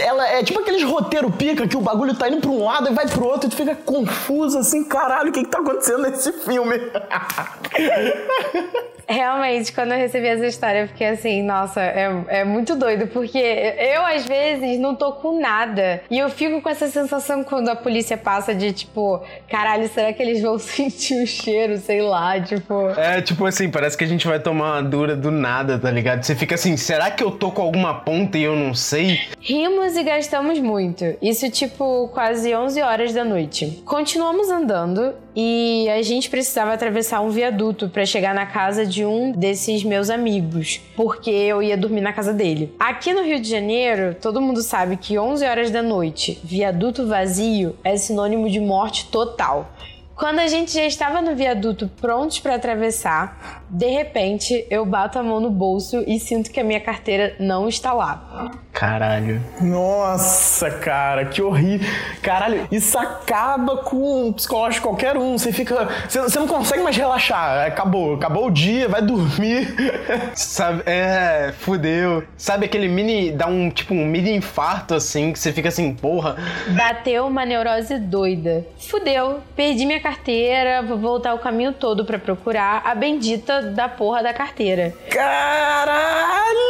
ela 0.00 0.26
é 0.28 0.42
tipo 0.42 0.60
aqueles 0.60 0.82
roteiro 0.82 1.30
pica 1.30 1.66
que 1.66 1.76
o 1.76 1.80
bagulho 1.80 2.14
tá 2.14 2.28
indo 2.28 2.40
pra 2.40 2.50
um 2.50 2.64
lado 2.64 2.90
e 2.90 2.94
vai 2.94 3.06
pro 3.06 3.24
outro 3.24 3.46
e 3.46 3.50
tu 3.50 3.56
fica 3.56 3.74
confuso 3.74 4.58
assim, 4.58 4.84
caralho, 4.84 5.30
o 5.30 5.32
que 5.32 5.44
que 5.44 5.50
tá 5.50 5.60
acontecendo 5.60 6.02
nesse 6.02 6.32
filme? 6.32 6.78
Realmente, 9.10 9.72
quando 9.72 9.90
eu 9.90 9.98
recebi 9.98 10.28
essa 10.28 10.46
história, 10.46 10.82
eu 10.82 10.88
fiquei 10.88 11.08
assim, 11.08 11.42
nossa, 11.42 11.80
é, 11.82 12.08
é 12.28 12.44
muito 12.44 12.76
doido, 12.76 13.08
porque 13.08 13.38
eu, 13.38 14.06
às 14.06 14.24
vezes, 14.24 14.78
não 14.78 14.94
tô 14.94 15.12
com 15.14 15.40
nada. 15.40 16.00
E 16.08 16.16
eu 16.16 16.30
fico 16.30 16.62
com 16.62 16.68
essa 16.68 16.86
sensação 16.86 17.42
quando 17.42 17.68
a 17.70 17.74
polícia 17.74 18.16
passa 18.16 18.54
de 18.54 18.72
tipo, 18.72 19.20
caralho, 19.48 19.88
será 19.88 20.12
que 20.12 20.22
eles 20.22 20.40
vão 20.40 20.56
sentir 20.60 21.20
o 21.20 21.26
cheiro? 21.26 21.76
Sei 21.78 22.00
lá, 22.00 22.40
tipo. 22.40 22.88
É, 22.90 23.20
tipo 23.20 23.44
assim, 23.44 23.68
parece 23.68 23.98
que 23.98 24.04
a 24.04 24.06
gente 24.06 24.28
vai 24.28 24.38
tomar 24.38 24.74
uma 24.74 24.82
dura 24.82 25.16
do 25.16 25.32
nada, 25.32 25.76
tá 25.76 25.90
ligado? 25.90 26.22
Você 26.22 26.36
fica 26.36 26.54
assim, 26.54 26.76
será 26.76 27.10
que 27.10 27.24
eu 27.24 27.32
tô 27.32 27.50
com 27.50 27.62
alguma 27.62 27.94
ponta 27.94 28.38
e 28.38 28.44
eu 28.44 28.54
não 28.54 28.74
sei? 28.74 29.18
Rimos 29.40 29.96
e 29.96 30.04
gastamos 30.04 30.60
muito. 30.60 31.16
Isso, 31.20 31.50
tipo, 31.50 32.08
quase 32.14 32.54
11 32.54 32.80
horas 32.80 33.12
da 33.12 33.24
noite. 33.24 33.82
Continuamos 33.84 34.50
andando 34.50 35.14
e 35.34 35.88
a 35.88 36.02
gente 36.02 36.28
precisava 36.28 36.72
atravessar 36.72 37.20
um 37.20 37.30
viaduto 37.30 37.88
para 37.88 38.04
chegar 38.04 38.34
na 38.34 38.46
casa 38.46 38.84
de 38.84 38.99
um 39.04 39.32
desses 39.32 39.84
meus 39.84 40.10
amigos, 40.10 40.80
porque 40.96 41.30
eu 41.30 41.62
ia 41.62 41.76
dormir 41.76 42.00
na 42.00 42.12
casa 42.12 42.32
dele. 42.32 42.74
Aqui 42.78 43.12
no 43.12 43.22
Rio 43.22 43.40
de 43.40 43.48
Janeiro, 43.48 44.14
todo 44.20 44.40
mundo 44.40 44.62
sabe 44.62 44.96
que 44.96 45.18
11 45.18 45.44
horas 45.44 45.70
da 45.70 45.82
noite, 45.82 46.40
viaduto 46.42 47.06
vazio 47.06 47.76
é 47.84 47.96
sinônimo 47.96 48.48
de 48.48 48.60
morte 48.60 49.06
total. 49.06 49.72
Quando 50.14 50.40
a 50.40 50.46
gente 50.48 50.72
já 50.72 50.84
estava 50.84 51.22
no 51.22 51.34
viaduto 51.34 51.88
prontos 52.00 52.40
para 52.40 52.54
atravessar, 52.54 53.59
de 53.70 53.86
repente 53.86 54.66
eu 54.68 54.84
bato 54.84 55.18
a 55.18 55.22
mão 55.22 55.40
no 55.40 55.50
bolso 55.50 56.02
e 56.06 56.18
sinto 56.18 56.50
que 56.50 56.58
a 56.58 56.64
minha 56.64 56.80
carteira 56.80 57.36
não 57.38 57.68
está 57.68 57.92
lá. 57.92 58.50
Caralho. 58.72 59.42
Nossa, 59.60 60.70
cara, 60.70 61.24
que 61.26 61.42
horrível. 61.42 61.88
Caralho, 62.22 62.66
isso 62.70 62.98
acaba 62.98 63.78
com 63.78 64.28
o 64.28 64.32
psicológico 64.32 64.80
de 64.80 64.80
qualquer 64.80 65.16
um. 65.16 65.36
Você 65.36 65.52
fica. 65.52 65.88
Você, 66.08 66.20
você 66.20 66.38
não 66.38 66.46
consegue 66.46 66.82
mais 66.82 66.96
relaxar. 66.96 67.66
Acabou, 67.66 68.14
acabou 68.14 68.46
o 68.46 68.50
dia, 68.50 68.88
vai 68.88 69.02
dormir. 69.02 69.74
Sabe, 70.34 70.82
é, 70.86 71.52
fudeu. 71.58 72.24
Sabe 72.36 72.66
aquele 72.66 72.88
mini. 72.88 73.32
dá 73.32 73.46
um 73.46 73.70
tipo 73.70 73.92
um 73.92 74.06
mini 74.06 74.34
infarto 74.36 74.94
assim, 74.94 75.32
que 75.32 75.38
você 75.38 75.52
fica 75.52 75.68
assim, 75.68 75.92
porra. 75.92 76.36
Bateu 76.68 77.26
uma 77.26 77.44
neurose 77.44 77.98
doida. 77.98 78.64
Fudeu, 78.78 79.40
perdi 79.54 79.84
minha 79.84 80.00
carteira, 80.00 80.80
vou 80.82 80.96
voltar 80.96 81.34
o 81.34 81.38
caminho 81.38 81.72
todo 81.72 82.04
pra 82.04 82.18
procurar 82.18 82.82
a 82.84 82.94
bendita 82.94 83.59
da 83.62 83.88
porra 83.88 84.22
da 84.22 84.32
carteira. 84.32 84.92
Caralho! 85.10 86.60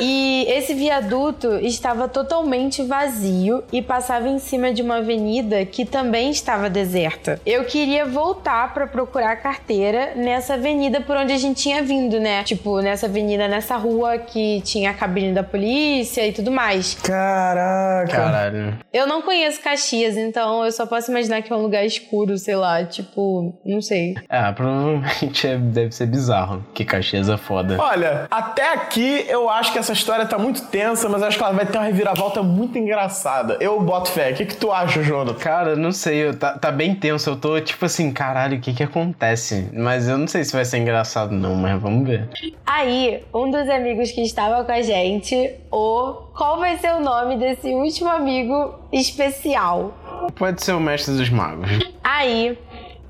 E 0.00 0.44
esse 0.48 0.74
viaduto 0.74 1.54
estava 1.56 2.08
totalmente 2.08 2.82
vazio 2.82 3.62
e 3.72 3.80
passava 3.80 4.28
em 4.28 4.38
cima 4.38 4.72
de 4.72 4.82
uma 4.82 4.96
avenida 4.96 5.64
que 5.64 5.84
também 5.84 6.30
estava 6.30 6.68
deserta. 6.68 7.40
Eu 7.46 7.64
queria 7.64 8.04
voltar 8.04 8.72
pra 8.74 8.86
procurar 8.86 9.32
a 9.32 9.36
carteira 9.36 10.12
nessa 10.16 10.54
avenida 10.54 11.00
por 11.00 11.16
onde 11.16 11.32
a 11.32 11.38
gente 11.38 11.62
tinha 11.62 11.82
vindo, 11.82 12.18
né? 12.20 12.42
Tipo, 12.44 12.80
nessa 12.80 13.06
avenida, 13.06 13.46
nessa 13.48 13.76
rua 13.76 14.18
que 14.18 14.60
tinha 14.62 14.90
a 14.90 14.94
cabine 14.94 15.32
da 15.32 15.42
polícia 15.42 16.26
e 16.26 16.32
tudo 16.32 16.50
mais. 16.50 16.94
Caraca. 16.94 18.10
Caralho. 18.16 18.78
Eu 18.92 19.06
não 19.06 19.22
conheço 19.22 19.60
Caxias, 19.62 20.16
então 20.16 20.64
eu 20.64 20.72
só 20.72 20.86
posso 20.86 21.10
imaginar 21.10 21.42
que 21.42 21.52
é 21.52 21.56
um 21.56 21.62
lugar 21.62 21.84
escuro, 21.84 22.36
sei 22.36 22.56
lá, 22.56 22.84
tipo, 22.84 23.54
não 23.64 23.80
sei. 23.80 24.14
Ah, 24.28 24.52
provavelmente 24.52 25.46
é- 25.46 25.56
deve 25.56 25.92
ser 25.92 26.06
bizarro, 26.06 26.33
que 26.72 26.84
Caxias 26.84 27.28
é 27.28 27.36
foda. 27.36 27.76
Olha, 27.80 28.26
até 28.30 28.72
aqui 28.72 29.24
eu 29.28 29.48
acho 29.48 29.72
que 29.72 29.78
essa 29.78 29.92
história 29.92 30.26
tá 30.26 30.38
muito 30.38 30.62
tensa, 30.66 31.08
mas 31.08 31.20
eu 31.22 31.28
acho 31.28 31.36
que 31.38 31.42
ela 31.44 31.52
vai 31.52 31.66
ter 31.66 31.78
uma 31.78 31.84
reviravolta 31.84 32.42
muito 32.42 32.76
engraçada. 32.78 33.56
Eu 33.60 33.80
boto 33.80 34.10
fé. 34.10 34.30
O 34.30 34.34
que, 34.34 34.46
que 34.46 34.56
tu 34.56 34.72
acha, 34.72 35.02
Jonathan? 35.02 35.38
Cara, 35.38 35.76
não 35.76 35.92
sei, 35.92 36.28
eu- 36.28 36.36
tá, 36.36 36.58
tá 36.58 36.70
bem 36.72 36.94
tenso. 36.94 37.30
Eu 37.30 37.36
tô 37.36 37.60
tipo 37.60 37.84
assim, 37.84 38.12
caralho, 38.12 38.58
o 38.58 38.60
que 38.60 38.72
que 38.72 38.82
acontece? 38.82 39.68
Mas 39.72 40.08
eu 40.08 40.18
não 40.18 40.26
sei 40.28 40.44
se 40.44 40.52
vai 40.52 40.64
ser 40.64 40.78
engraçado, 40.78 41.32
não, 41.32 41.54
mas 41.54 41.80
vamos 41.80 42.06
ver. 42.08 42.28
Aí, 42.66 43.22
um 43.34 43.50
dos 43.50 43.68
amigos 43.68 44.10
que 44.10 44.22
estava 44.22 44.64
com 44.64 44.72
a 44.72 44.82
gente, 44.82 45.54
o. 45.70 46.24
Qual 46.36 46.58
vai 46.58 46.76
ser 46.78 46.92
o 46.94 47.00
nome 47.00 47.36
desse 47.36 47.68
último 47.68 48.08
amigo 48.10 48.74
especial? 48.92 49.94
Pode 50.36 50.62
ser 50.62 50.72
o 50.72 50.80
mestre 50.80 51.14
dos 51.14 51.30
magos. 51.30 51.68
Aí, 52.02 52.58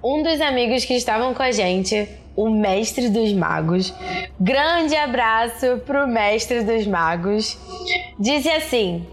um 0.03 0.23
dos 0.23 0.41
amigos 0.41 0.85
que 0.85 0.95
estavam 0.95 1.33
com 1.33 1.43
a 1.43 1.51
gente, 1.51 2.07
o 2.37 2.51
mestre 2.51 3.09
dos 3.09 3.33
magos, 3.33 3.93
grande 4.39 4.97
abraço 4.97 5.79
pro 5.87 6.07
mestre 6.07 6.63
dos 6.63 6.87
magos, 6.87 7.59
disse 8.19 8.49
assim: 8.49 9.07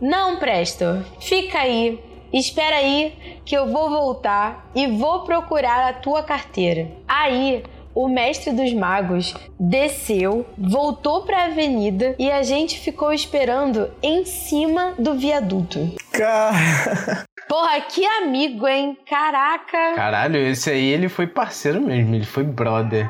Não, 0.00 0.36
Presto, 0.36 1.04
fica 1.20 1.58
aí, 1.58 1.98
espera 2.32 2.76
aí 2.76 3.40
que 3.44 3.56
eu 3.56 3.70
vou 3.70 3.90
voltar 3.90 4.70
e 4.74 4.86
vou 4.86 5.20
procurar 5.20 5.88
a 5.88 5.92
tua 5.92 6.22
carteira. 6.22 6.88
Aí. 7.06 7.62
O 7.96 8.08
mestre 8.08 8.52
dos 8.52 8.72
magos 8.72 9.32
desceu, 9.58 10.44
voltou 10.58 11.22
pra 11.22 11.44
avenida 11.44 12.16
e 12.18 12.28
a 12.28 12.42
gente 12.42 12.80
ficou 12.80 13.12
esperando 13.12 13.88
em 14.02 14.24
cima 14.24 14.94
do 14.98 15.14
viaduto. 15.14 15.94
Cara. 16.10 17.24
Porra, 17.48 17.80
que 17.82 18.04
amigo, 18.04 18.66
hein? 18.66 18.96
Caraca! 19.06 19.94
Caralho, 19.94 20.36
esse 20.38 20.70
aí 20.70 20.86
ele 20.86 21.08
foi 21.08 21.26
parceiro 21.26 21.80
mesmo, 21.80 22.14
ele 22.14 22.24
foi 22.24 22.42
brother. 22.42 23.08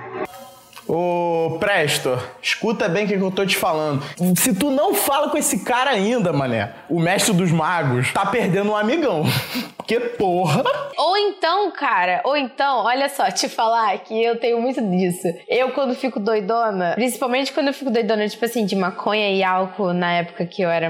Ô, 0.87 1.57
Presto, 1.59 2.19
escuta 2.43 2.89
bem 2.89 3.05
o 3.05 3.09
que 3.09 3.17
que 3.17 3.23
eu 3.23 3.31
tô 3.31 3.47
te 3.47 3.57
falando. 3.57 4.03
Se 4.37 4.55
tu 4.55 4.71
não 4.71 4.95
fala 4.95 5.31
com 5.31 5.39
esse 5.39 5.65
cara 5.65 5.91
ainda, 5.91 6.33
mané, 6.33 6.73
o 6.89 7.01
mestre 7.01 7.33
dos 7.33 7.51
magos, 7.51 8.13
tá 8.13 8.27
perdendo 8.27 8.71
um 8.71 8.77
amigão. 8.77 9.25
Porque, 9.77 10.01
porra. 10.01 10.63
Ou 10.97 11.15
então, 11.19 11.71
cara, 11.71 12.23
ou 12.25 12.35
então, 12.35 12.85
olha 12.85 13.07
só, 13.11 13.31
te 13.31 13.51
falar 13.51 13.99
que 13.99 14.23
eu 14.23 14.39
tenho 14.41 14.59
muito 14.59 14.81
disso. 14.81 15.29
Eu, 15.47 15.73
quando 15.73 15.95
fico 15.95 16.19
doidona, 16.19 16.93
principalmente 16.95 17.53
quando 17.53 17.67
eu 17.67 17.75
fico 17.75 17.91
doidona, 17.91 18.27
tipo 18.27 18.43
assim, 18.47 18.65
de 18.65 18.75
maconha 18.75 19.29
e 19.31 19.43
álcool 19.43 19.93
na 19.93 20.13
época 20.15 20.47
que 20.47 20.63
eu 20.63 20.71
era 20.71 20.89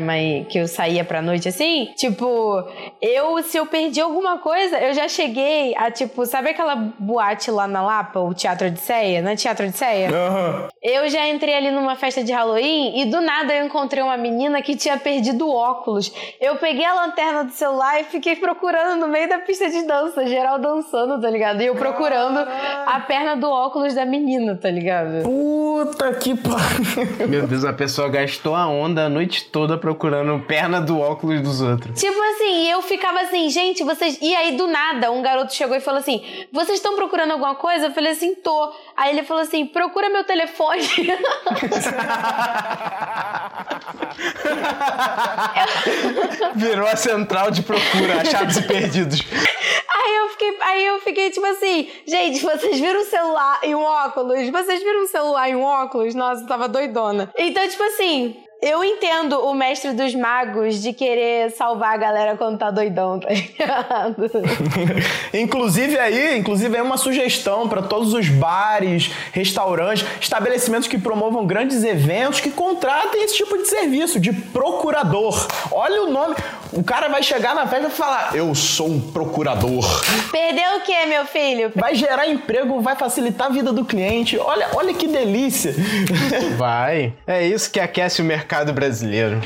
que 0.49 0.59
eu 0.59 0.69
saía 0.69 1.05
pra 1.05 1.21
noite 1.21 1.49
assim, 1.49 1.93
tipo, 1.97 2.63
eu, 3.03 3.43
se 3.43 3.57
eu 3.57 3.67
perdi 3.67 4.01
alguma 4.01 4.39
coisa, 4.39 4.79
eu 4.79 4.95
já 4.95 5.09
cheguei 5.09 5.75
a, 5.77 5.91
tipo, 5.91 6.25
sabe 6.25 6.51
aquela 6.51 6.77
boate 6.77 7.51
lá 7.51 7.67
na 7.67 7.83
Lapa, 7.83 8.21
o 8.21 8.33
Teatro 8.33 8.69
Odisseia? 8.69 9.23
Não 9.23 9.31
é 9.31 9.37
Teatro 9.37 9.67
Odisseia? 9.67 9.84
Aham. 10.13 10.71
Eu 10.87 11.09
já 11.09 11.27
entrei 11.27 11.55
ali 11.55 11.71
numa 11.71 11.97
festa 11.97 12.23
de 12.23 12.31
Halloween 12.31 13.01
e 13.01 13.07
do 13.07 13.19
nada 13.23 13.55
eu 13.55 13.65
encontrei 13.65 14.03
uma 14.03 14.19
menina 14.19 14.61
que 14.61 14.77
tinha 14.77 14.99
perdido 14.99 15.49
o 15.49 15.51
óculos. 15.51 16.13
Eu 16.39 16.57
peguei 16.57 16.85
a 16.85 16.93
lanterna 16.93 17.43
do 17.43 17.53
celular 17.53 18.03
e 18.03 18.05
fiquei 18.05 18.37
procurando 18.37 19.01
no 19.01 19.09
meio 19.09 19.27
da 19.27 19.39
pista 19.39 19.71
de 19.71 19.83
dança, 19.87 20.27
geral 20.27 20.59
dançando, 20.59 21.19
tá 21.19 21.31
ligado? 21.31 21.63
E 21.63 21.67
eu 21.69 21.75
procurando 21.75 22.39
a 22.39 23.01
perna 23.01 23.35
do 23.35 23.49
óculos 23.49 23.95
da 23.95 24.05
menina, 24.05 24.57
tá 24.57 24.71
ligado? 24.71 25.23
Puta 25.23 26.13
que 26.13 26.35
pariu. 26.37 27.29
Meu 27.31 27.47
Deus, 27.47 27.65
a 27.65 27.73
pessoa 27.73 28.11
gastou 28.11 28.55
a 28.55 28.69
onda 28.69 29.07
a 29.07 29.09
noite 29.09 29.47
toda 29.47 29.79
procurando 29.79 30.39
perna 30.45 30.83
do 30.83 31.01
óculos 31.01 31.41
dos 31.41 31.63
outros. 31.63 31.99
Tipo 31.99 32.21
assim, 32.21 32.69
eu 32.71 32.83
ficava 32.83 33.23
assim, 33.23 33.49
gente, 33.49 33.83
vocês. 33.83 34.19
E 34.21 34.35
aí 34.35 34.55
do 34.55 34.67
nada, 34.67 35.11
um 35.11 35.23
garoto 35.23 35.55
chegou 35.55 35.75
e 35.75 35.81
falou 35.81 36.01
assim: 36.01 36.23
vocês 36.53 36.77
estão 36.77 36.95
procurando 36.95 37.31
alguma 37.31 37.55
coisa? 37.55 37.87
Eu 37.87 37.93
falei 37.93 38.13
assim, 38.13 38.35
tô. 38.35 38.71
Aí 38.95 39.15
ele 39.15 39.23
falou 39.23 39.43
assim: 39.43 39.65
procura 39.65 40.11
meu 40.11 40.25
telefone. 40.25 40.74
Virou 46.55 46.87
a 46.87 46.97
central 46.97 47.51
de 47.51 47.63
procura, 47.63 48.21
achados 48.21 48.57
e 48.57 48.63
perdidos. 48.63 49.21
Aí 49.89 50.17
eu 50.17 50.29
fiquei, 50.31 50.57
aí 50.61 50.87
eu 50.87 51.01
fiquei 51.01 51.31
tipo 51.31 51.47
assim, 51.47 51.89
gente, 52.07 52.43
vocês 52.43 52.79
viram 52.79 53.01
um 53.01 53.05
celular 53.05 53.61
e 53.63 53.75
um 53.75 53.83
óculos? 53.83 54.49
Vocês 54.51 54.83
viram 54.83 55.05
um 55.05 55.07
celular 55.07 55.49
e 55.49 55.57
um 55.57 55.63
óculos? 55.63 56.15
Nossa, 56.15 56.43
eu 56.43 56.47
tava 56.47 56.69
doidona. 56.69 57.33
Então, 57.37 57.67
tipo 57.69 57.83
assim, 57.85 58.37
eu 58.63 58.83
entendo 58.83 59.39
o 59.41 59.53
mestre 59.53 59.93
dos 59.93 60.15
magos 60.15 60.81
de 60.81 60.93
querer 60.93 61.51
salvar 61.51 61.95
a 61.95 61.97
galera 61.97 62.37
quando 62.37 62.59
tá 62.59 62.71
doidão, 62.71 63.21
tá 63.21 63.29
ligado? 63.29 64.31
inclusive 65.35 65.99
aí, 65.99 66.39
inclusive 66.39 66.75
aí 66.75 66.83
uma 66.83 66.97
sugestão 66.97 67.69
para 67.69 67.83
todos 67.83 68.15
os 68.15 68.29
bares, 68.29 69.11
restaurantes, 69.33 70.07
estabelecimentos 70.19 70.89
que 70.89 70.97
promovam 70.97 71.47
grandes 71.47 71.85
eventos 71.85 72.41
que 72.41 72.51
contratem 72.51 73.23
esse 73.25 73.37
tipo 73.37 73.57
de 73.59 73.69
serviço 73.69 74.19
de 74.19 74.33
procurador. 74.33 75.47
Olha 75.71 76.05
o 76.05 76.11
nome, 76.11 76.35
o 76.73 76.83
cara 76.83 77.09
vai 77.09 77.23
chegar 77.23 77.55
na 77.55 77.67
festa 77.67 77.89
e 77.89 77.91
falar: 77.91 78.35
"Eu 78.35 78.55
sou 78.55 78.89
um 78.89 79.01
procurador". 79.13 79.85
Perdeu 80.33 80.79
o 80.79 80.81
quê, 80.81 81.05
meu 81.07 81.27
filho? 81.27 81.71
Vai 81.75 81.95
gerar 81.95 82.27
emprego, 82.29 82.81
vai 82.81 82.97
facilitar 82.97 83.49
a 83.49 83.51
vida 83.51 83.73
do 83.73 83.85
cliente. 83.85 84.39
Olha, 84.39 84.69
olha 84.75 84.95
que 84.95 85.07
delícia. 85.07 85.75
Vai. 86.57 87.13
É 87.27 87.47
isso 87.47 87.71
que 87.71 87.79
aquece 87.79 88.23
o 88.23 88.25
mercado 88.25 88.44
brasileiro. 88.73 89.41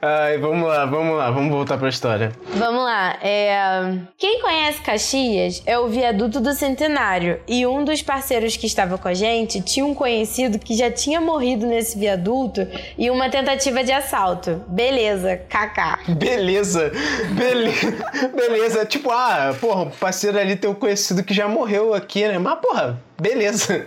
Ai, 0.00 0.38
vamos 0.38 0.68
lá, 0.68 0.84
vamos 0.86 1.16
lá, 1.16 1.30
vamos 1.30 1.50
voltar 1.50 1.78
pra 1.78 1.88
história. 1.88 2.32
Vamos 2.54 2.82
lá. 2.82 3.16
É... 3.22 3.94
Quem 4.18 4.40
conhece 4.40 4.80
Caxias 4.80 5.62
é 5.66 5.78
o 5.78 5.88
viaduto 5.88 6.40
do 6.40 6.52
Centenário. 6.52 7.40
E 7.46 7.66
um 7.66 7.84
dos 7.84 8.02
parceiros 8.02 8.56
que 8.56 8.66
estava 8.66 8.98
com 8.98 9.08
a 9.08 9.14
gente 9.14 9.60
tinha 9.60 9.84
um 9.84 9.94
conhecido 9.94 10.58
que 10.58 10.74
já 10.74 10.90
tinha 10.90 11.20
morrido 11.20 11.66
nesse 11.66 11.98
viaduto 11.98 12.66
e 12.98 13.10
uma 13.10 13.28
tentativa 13.28 13.84
de 13.84 13.92
assalto. 13.92 14.64
Beleza, 14.68 15.36
kaká. 15.48 15.98
Beleza, 16.08 16.90
beleza, 17.30 18.30
beleza. 18.34 18.84
Tipo, 18.84 19.10
ah, 19.10 19.54
porra, 19.60 19.82
o 19.82 19.90
parceiro 19.90 20.38
ali 20.38 20.56
tem 20.56 20.70
um 20.70 20.74
conhecido 20.74 21.22
que 21.22 21.34
já 21.34 21.48
morreu 21.48 21.94
aqui, 21.94 22.26
né? 22.26 22.38
Mas, 22.38 22.58
porra, 22.60 23.00
beleza. 23.22 23.84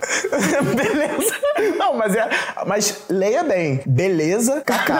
beleza. 0.74 1.34
Não, 1.76 1.94
mas 1.96 2.14
é. 2.16 2.28
Mas 2.66 3.04
leia 3.08 3.42
bem. 3.44 3.80
Beleza, 3.86 4.62
KK. 4.62 4.92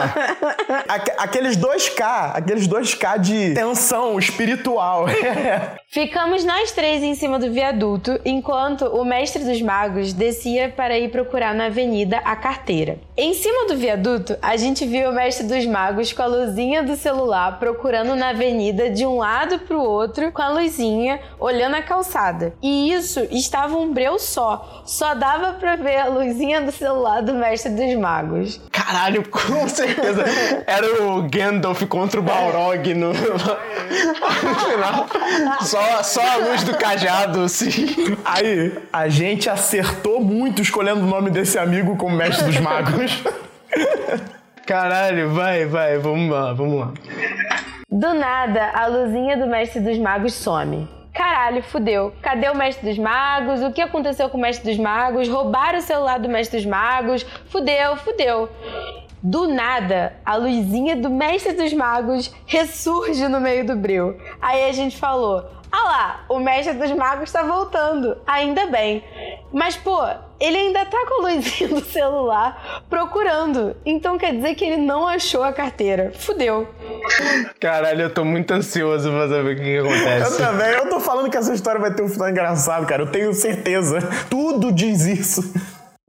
Aque- 0.87 1.13
aqueles 1.17 1.55
dois 1.57 1.89
K, 1.89 2.31
aqueles 2.35 2.67
dois 2.67 2.93
K 2.93 3.17
de 3.17 3.53
tensão 3.53 4.17
espiritual. 4.19 5.05
Ficamos 5.89 6.43
nós 6.43 6.71
três 6.71 7.01
em 7.01 7.15
cima 7.15 7.39
do 7.39 7.51
viaduto, 7.51 8.19
enquanto 8.25 8.85
o 8.85 9.03
mestre 9.03 9.43
dos 9.43 9.61
magos 9.61 10.13
descia 10.13 10.69
para 10.69 10.97
ir 10.99 11.09
procurar 11.09 11.55
na 11.55 11.65
avenida 11.67 12.17
a 12.23 12.35
carteira. 12.35 12.99
Em 13.15 13.33
cima 13.33 13.67
do 13.67 13.75
viaduto, 13.77 14.37
a 14.41 14.55
gente 14.57 14.85
viu 14.85 15.09
o 15.09 15.13
mestre 15.13 15.47
dos 15.47 15.65
magos 15.65 16.13
com 16.13 16.21
a 16.21 16.25
luzinha 16.27 16.83
do 16.83 16.95
celular 16.95 17.57
procurando 17.59 18.15
na 18.15 18.29
avenida 18.29 18.89
de 18.89 19.05
um 19.05 19.17
lado 19.17 19.59
para 19.59 19.77
o 19.77 19.81
outro 19.81 20.31
com 20.31 20.41
a 20.41 20.49
luzinha, 20.49 21.19
olhando 21.39 21.75
a 21.75 21.81
calçada. 21.81 22.53
E 22.61 22.91
isso 22.91 23.25
estava 23.31 23.75
um 23.77 23.91
breu 23.93 24.19
só, 24.27 24.83
só 24.85 25.15
dava 25.15 25.53
para 25.53 25.75
ver 25.75 25.97
a 25.97 26.07
luzinha 26.07 26.61
do 26.61 26.71
celular 26.71 27.21
do 27.21 27.33
mestre 27.33 27.71
dos 27.71 27.95
magos. 27.95 28.61
Caralho, 28.71 29.27
com 29.27 29.67
certeza. 29.67 30.23
Era 30.67 31.03
o 31.03 31.23
Gandalf 31.23 31.81
contra 31.83 32.19
o 32.19 32.23
Balrog 32.23 32.93
no, 32.93 33.07
no 33.13 34.55
final. 34.59 35.07
Só, 35.61 36.03
só 36.03 36.21
a 36.21 36.35
luz 36.37 36.63
do 36.63 36.77
cajado, 36.77 37.43
assim. 37.43 37.87
Aí, 38.23 38.77
a 38.91 39.07
gente 39.07 39.49
acertou 39.49 40.19
muito 40.21 40.61
escolhendo 40.61 41.01
o 41.01 41.07
nome 41.07 41.31
desse 41.31 41.57
amigo 41.57 41.95
como 41.95 42.15
mestre 42.15 42.45
dos 42.45 42.59
magos. 42.59 43.23
Caralho, 44.65 45.33
vai, 45.33 45.65
vai, 45.65 45.97
vamos 45.97 46.29
lá, 46.29 46.53
vamos 46.53 46.79
lá. 46.79 46.93
Do 47.89 48.13
nada, 48.13 48.71
a 48.73 48.85
luzinha 48.87 49.37
do 49.37 49.47
mestre 49.47 49.79
dos 49.79 49.97
magos 49.97 50.33
some. 50.33 50.96
Caralho, 51.17 51.63
fudeu. 51.63 52.13
Cadê 52.21 52.47
o 52.47 52.55
mestre 52.55 52.87
dos 52.87 52.99
magos? 52.99 53.63
O 53.63 53.73
que 53.73 53.81
aconteceu 53.81 54.29
com 54.29 54.37
o 54.37 54.41
mestre 54.41 54.69
dos 54.69 54.79
magos? 54.79 55.27
Roubaram 55.27 55.79
o 55.79 55.81
celular 55.81 56.19
do 56.19 56.29
mestre 56.29 56.59
dos 56.59 56.67
magos? 56.67 57.23
Fudeu, 57.49 57.97
fudeu. 57.97 58.47
Do 59.21 59.47
nada, 59.47 60.13
a 60.25 60.35
luzinha 60.35 60.95
do 60.95 61.09
mestre 61.09 61.53
dos 61.53 61.73
magos 61.73 62.33
ressurge 62.45 63.27
no 63.27 63.39
meio 63.39 63.65
do 63.65 63.75
breu. 63.75 64.17
Aí 64.41 64.69
a 64.69 64.71
gente 64.71 64.95
falou: 64.97 65.43
Ah 65.71 65.83
lá, 65.83 66.25
o 66.29 66.39
mestre 66.39 66.73
dos 66.75 66.91
magos 66.91 67.31
tá 67.31 67.43
voltando. 67.43 68.17
Ainda 68.27 68.67
bem. 68.67 69.03
Mas, 69.51 69.75
pô, 69.75 69.97
ele 70.39 70.57
ainda 70.57 70.85
tá 70.85 71.05
com 71.07 71.25
a 71.25 71.29
luzinha 71.31 71.67
do 71.73 71.81
celular 71.83 72.83
procurando. 72.89 73.75
Então 73.85 74.17
quer 74.17 74.33
dizer 74.35 74.53
que 74.55 74.63
ele 74.65 74.77
não 74.77 75.07
achou 75.07 75.43
a 75.43 75.51
carteira. 75.51 76.11
Fudeu. 76.15 76.67
Caralho, 77.59 78.01
eu 78.03 78.13
tô 78.13 78.23
muito 78.23 78.51
ansioso 78.53 79.09
pra 79.09 79.27
saber 79.27 79.53
o 79.53 79.55
que, 79.57 79.63
que 79.63 79.69
Eu 79.69 79.85
acontece. 79.85 80.37
também, 80.37 80.67
eu 80.73 80.89
tô 80.89 80.99
falando 80.99 81.29
que 81.29 81.37
essa 81.37 81.53
história 81.53 81.79
vai 81.81 81.93
ter 81.93 82.03
um 82.03 82.09
final 82.09 82.29
engraçado, 82.29 82.85
cara. 82.85 83.01
Eu 83.03 83.11
tenho 83.11 83.33
certeza. 83.33 83.99
Tudo 84.29 84.71
diz 84.71 85.05
isso. 85.05 85.53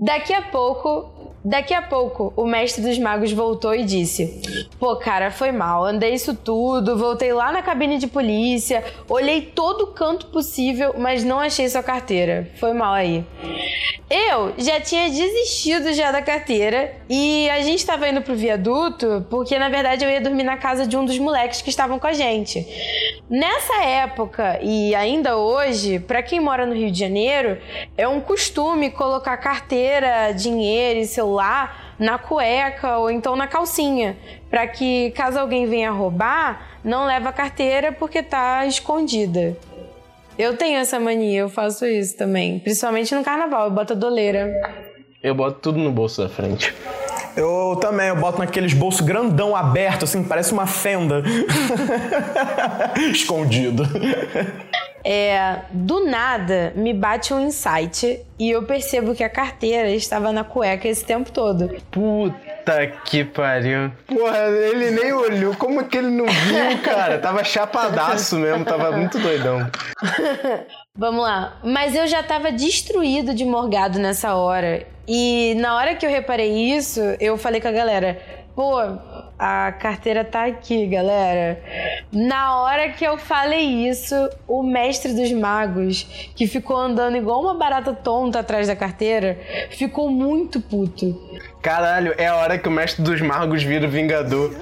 Daqui 0.00 0.32
a 0.32 0.42
pouco, 0.42 1.17
daqui 1.44 1.74
a 1.74 1.82
pouco, 1.82 2.32
o 2.36 2.46
mestre 2.46 2.82
dos 2.82 2.98
magos 2.98 3.32
voltou 3.32 3.74
e 3.74 3.84
disse: 3.84 4.68
Pô, 4.78 4.96
cara, 4.96 5.30
foi 5.30 5.52
mal. 5.52 5.84
Andei 5.84 6.14
isso 6.14 6.34
tudo, 6.34 6.96
voltei 6.96 7.32
lá 7.32 7.52
na 7.52 7.62
cabine 7.62 7.98
de 7.98 8.06
polícia, 8.06 8.84
olhei 9.08 9.42
todo 9.42 9.88
canto 9.88 10.26
possível, 10.26 10.94
mas 10.98 11.24
não 11.24 11.38
achei 11.38 11.68
sua 11.68 11.82
carteira. 11.82 12.50
Foi 12.58 12.72
mal 12.72 12.94
aí. 12.94 13.24
Eu 14.10 14.54
já 14.56 14.80
tinha 14.80 15.10
desistido 15.10 15.92
já 15.92 16.10
da 16.10 16.22
carteira 16.22 16.94
e 17.10 17.48
a 17.50 17.60
gente 17.60 17.84
tava 17.84 18.08
indo 18.08 18.22
pro 18.22 18.34
viaduto 18.34 19.26
porque 19.28 19.58
na 19.58 19.68
verdade 19.68 20.02
eu 20.02 20.10
ia 20.10 20.20
dormir 20.20 20.44
na 20.44 20.56
casa 20.56 20.86
de 20.86 20.96
um 20.96 21.04
dos 21.04 21.18
moleques 21.18 21.60
que 21.60 21.68
estavam 21.68 21.98
com 21.98 22.06
a 22.06 22.12
gente. 22.14 22.66
Nessa 23.28 23.84
época 23.84 24.58
e 24.62 24.94
ainda 24.94 25.36
hoje, 25.36 25.98
pra 25.98 26.22
quem 26.22 26.40
mora 26.40 26.64
no 26.64 26.74
Rio 26.74 26.90
de 26.90 26.98
Janeiro, 26.98 27.58
é 27.98 28.08
um 28.08 28.18
costume 28.18 28.90
colocar 28.90 29.36
carteira, 29.36 30.32
dinheiro 30.32 31.00
e 31.00 31.06
celular 31.06 31.37
na 31.98 32.18
cueca 32.18 32.98
ou 32.98 33.10
então 33.10 33.36
na 33.36 33.46
calcinha, 33.46 34.16
Pra 34.50 34.66
que 34.66 35.10
caso 35.10 35.38
alguém 35.38 35.66
venha 35.66 35.90
roubar, 35.90 36.78
não 36.82 37.04
leva 37.04 37.28
a 37.28 37.32
carteira 37.32 37.92
porque 37.92 38.22
tá 38.22 38.64
escondida. 38.64 39.56
Eu 40.38 40.56
tenho 40.56 40.78
essa 40.78 40.98
mania, 40.98 41.40
eu 41.40 41.48
faço 41.50 41.84
isso 41.84 42.16
também. 42.16 42.58
Principalmente 42.60 43.14
no 43.14 43.22
carnaval, 43.22 43.66
eu 43.66 43.70
boto 43.70 43.92
a 43.92 43.96
doleira. 43.96 44.50
Eu 45.22 45.34
boto 45.34 45.58
tudo 45.60 45.78
no 45.78 45.90
bolso 45.90 46.22
da 46.22 46.28
frente. 46.28 46.74
Eu 47.36 47.76
também, 47.80 48.08
eu 48.08 48.16
boto 48.16 48.38
naqueles 48.38 48.72
bolsos 48.72 49.00
grandão 49.00 49.54
aberto, 49.54 50.04
assim, 50.04 50.24
parece 50.24 50.52
uma 50.52 50.66
fenda. 50.66 51.22
Escondido. 53.12 53.82
É, 55.04 55.60
do 55.70 56.04
nada 56.06 56.72
me 56.74 56.92
bate 56.92 57.32
um 57.32 57.40
insight 57.40 58.20
e 58.38 58.50
eu 58.50 58.62
percebo 58.64 59.14
que 59.14 59.24
a 59.24 59.28
carteira 59.28 59.90
estava 59.90 60.32
na 60.32 60.44
cueca 60.44 60.88
esse 60.88 61.04
tempo 61.04 61.30
todo. 61.32 61.68
Puta 61.90 62.86
que 63.04 63.24
pariu. 63.24 63.90
Porra, 64.06 64.48
ele 64.48 64.90
nem 64.90 65.12
olhou. 65.12 65.54
Como 65.54 65.84
que 65.84 65.98
ele 65.98 66.10
não 66.10 66.26
viu, 66.26 66.78
cara? 66.84 67.18
Tava 67.18 67.42
chapadaço 67.42 68.36
mesmo, 68.36 68.64
tava 68.64 68.92
muito 68.92 69.18
doidão. 69.18 69.70
Vamos 70.94 71.22
lá. 71.22 71.58
Mas 71.62 71.94
eu 71.94 72.06
já 72.06 72.22
tava 72.22 72.50
destruído 72.50 73.34
de 73.34 73.44
morgado 73.44 73.98
nessa 73.98 74.34
hora. 74.34 74.86
E 75.06 75.54
na 75.56 75.76
hora 75.76 75.94
que 75.94 76.04
eu 76.04 76.10
reparei 76.10 76.52
isso, 76.76 77.00
eu 77.20 77.38
falei 77.38 77.60
com 77.60 77.68
a 77.68 77.72
galera: 77.72 78.20
pô, 78.54 78.76
a 79.38 79.70
carteira 79.72 80.24
tá 80.24 80.46
aqui, 80.46 80.86
galera. 80.86 81.62
Na 82.12 82.60
hora 82.60 82.88
que 82.88 83.04
eu 83.04 83.16
falei 83.16 83.88
isso, 83.88 84.14
o 84.48 84.62
mestre 84.62 85.12
dos 85.12 85.30
magos, 85.32 86.32
que 86.34 86.46
ficou 86.48 86.76
andando 86.76 87.16
igual 87.16 87.40
uma 87.40 87.54
barata 87.54 87.92
tonta 87.92 88.40
atrás 88.40 88.66
da 88.66 88.74
carteira, 88.74 89.38
ficou 89.70 90.10
muito 90.10 90.60
puto. 90.60 91.16
Caralho, 91.62 92.14
é 92.18 92.26
a 92.26 92.34
hora 92.36 92.58
que 92.58 92.66
o 92.68 92.70
mestre 92.70 93.02
dos 93.02 93.20
magos 93.20 93.62
vira 93.62 93.86
o 93.86 93.90
Vingador. 93.90 94.52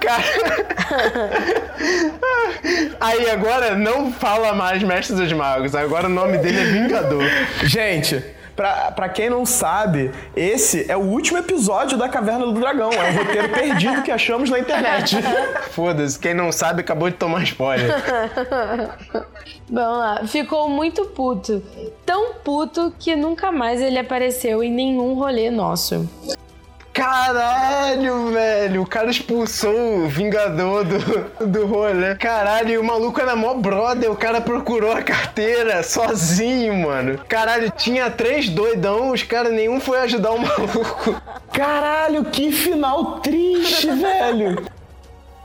Cara... 0.00 0.24
Aí 3.00 3.30
agora 3.30 3.74
não 3.74 4.12
fala 4.12 4.54
mais 4.54 4.82
mestre 4.82 5.16
dos 5.16 5.32
magos, 5.32 5.74
agora 5.74 6.06
o 6.06 6.10
nome 6.10 6.38
dele 6.38 6.60
é 6.60 6.64
Vingador. 6.64 7.24
Gente, 7.64 8.22
Pra, 8.60 8.92
pra 8.92 9.08
quem 9.08 9.30
não 9.30 9.46
sabe, 9.46 10.10
esse 10.36 10.84
é 10.86 10.94
o 10.94 11.00
último 11.00 11.38
episódio 11.38 11.96
da 11.96 12.10
Caverna 12.10 12.44
do 12.44 12.52
Dragão. 12.52 12.90
É 12.92 13.10
um 13.10 13.16
roteiro 13.16 13.48
perdido 13.56 14.02
que 14.02 14.10
achamos 14.10 14.50
na 14.50 14.58
internet. 14.58 15.16
Foda-se, 15.72 16.18
quem 16.18 16.34
não 16.34 16.52
sabe 16.52 16.82
acabou 16.82 17.08
de 17.08 17.16
tomar 17.16 17.42
spoiler. 17.44 17.90
Vamos 19.66 19.98
lá. 19.98 20.26
Ficou 20.26 20.68
muito 20.68 21.06
puto. 21.06 21.62
Tão 22.04 22.34
puto 22.34 22.92
que 22.98 23.16
nunca 23.16 23.50
mais 23.50 23.80
ele 23.80 23.98
apareceu 23.98 24.62
em 24.62 24.70
nenhum 24.70 25.14
rolê 25.14 25.50
nosso. 25.50 26.06
Caralho, 26.92 28.30
velho. 28.32 28.82
O 28.82 28.86
cara 28.86 29.10
expulsou 29.10 30.04
o 30.04 30.08
Vingador 30.08 30.84
do, 30.84 31.46
do 31.46 31.66
rolê. 31.66 32.14
Caralho, 32.16 32.80
o 32.80 32.84
maluco 32.84 33.20
era 33.20 33.36
mó 33.36 33.54
brother. 33.54 34.10
O 34.10 34.16
cara 34.16 34.40
procurou 34.40 34.92
a 34.92 35.02
carteira 35.02 35.82
sozinho, 35.82 36.74
mano. 36.74 37.18
Caralho, 37.28 37.70
tinha 37.70 38.10
três 38.10 38.48
doidão, 38.48 39.10
os 39.12 39.22
caras 39.22 39.52
nenhum 39.52 39.80
foi 39.80 40.00
ajudar 40.00 40.32
o 40.32 40.38
maluco. 40.42 41.20
Caralho, 41.52 42.24
que 42.24 42.50
final 42.50 43.20
triste, 43.20 43.88
velho. 43.90 44.79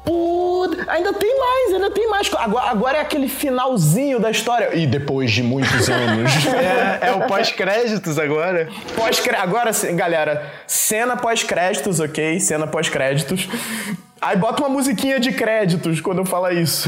Puta, 0.05 0.85
ainda 0.87 1.11
tem 1.13 1.39
mais, 1.39 1.73
ainda 1.73 1.89
tem 1.89 2.07
mais. 2.07 2.31
Agora, 2.35 2.69
agora 2.69 2.97
é 2.99 3.01
aquele 3.01 3.27
finalzinho 3.27 4.19
da 4.19 4.29
história. 4.29 4.75
E 4.75 4.85
depois 4.85 5.31
de 5.31 5.41
muitos 5.41 5.89
anos. 5.89 6.31
é, 7.01 7.07
é 7.07 7.11
o 7.13 7.27
pós-créditos 7.27 8.19
agora. 8.19 8.69
Pós 8.95 9.21
agora, 9.37 9.71
galera, 9.95 10.51
cena 10.67 11.17
pós-créditos, 11.17 11.99
ok? 11.99 12.39
Cena 12.39 12.67
pós-créditos. 12.67 13.49
Aí 14.21 14.37
bota 14.37 14.61
uma 14.61 14.69
musiquinha 14.69 15.19
de 15.19 15.31
créditos 15.31 15.99
quando 15.99 16.19
eu 16.19 16.25
falar 16.25 16.53
isso. 16.53 16.87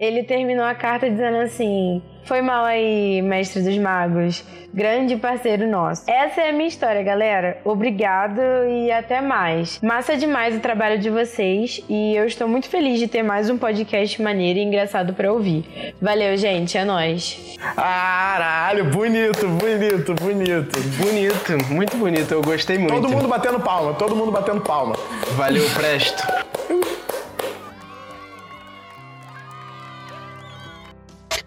Ele 0.00 0.24
terminou 0.24 0.64
a 0.64 0.74
carta 0.74 1.10
dizendo 1.10 1.36
assim: 1.36 2.02
Foi 2.24 2.40
mal 2.40 2.64
aí, 2.64 3.20
mestre 3.20 3.62
dos 3.62 3.76
magos 3.76 4.42
grande 4.72 5.16
parceiro 5.16 5.68
nosso. 5.68 6.08
Essa 6.08 6.42
é 6.42 6.50
a 6.50 6.52
minha 6.52 6.68
história, 6.68 7.02
galera. 7.02 7.58
Obrigado 7.64 8.40
e 8.68 8.90
até 8.90 9.20
mais. 9.20 9.80
Massa 9.82 10.16
demais 10.16 10.56
o 10.56 10.60
trabalho 10.60 10.98
de 10.98 11.10
vocês 11.10 11.82
e 11.88 12.14
eu 12.14 12.26
estou 12.26 12.48
muito 12.48 12.68
feliz 12.68 12.98
de 12.98 13.08
ter 13.08 13.22
mais 13.22 13.50
um 13.50 13.58
podcast 13.58 14.20
maneiro 14.22 14.58
e 14.58 14.62
engraçado 14.62 15.12
para 15.12 15.32
ouvir. 15.32 15.94
Valeu, 16.00 16.36
gente, 16.36 16.78
é 16.78 16.84
nós. 16.84 17.56
Caralho, 17.74 18.84
bonito, 18.86 19.46
bonito, 19.48 20.14
bonito. 20.14 20.80
Bonito, 20.80 21.72
muito 21.72 21.96
bonito. 21.96 22.32
Eu 22.32 22.42
gostei 22.42 22.78
muito. 22.78 22.94
Todo 22.94 23.08
mundo 23.08 23.28
batendo 23.28 23.60
palma, 23.60 23.94
todo 23.94 24.16
mundo 24.16 24.30
batendo 24.30 24.60
palma. 24.60 24.94
Valeu, 25.36 25.68
Presto. 25.74 26.49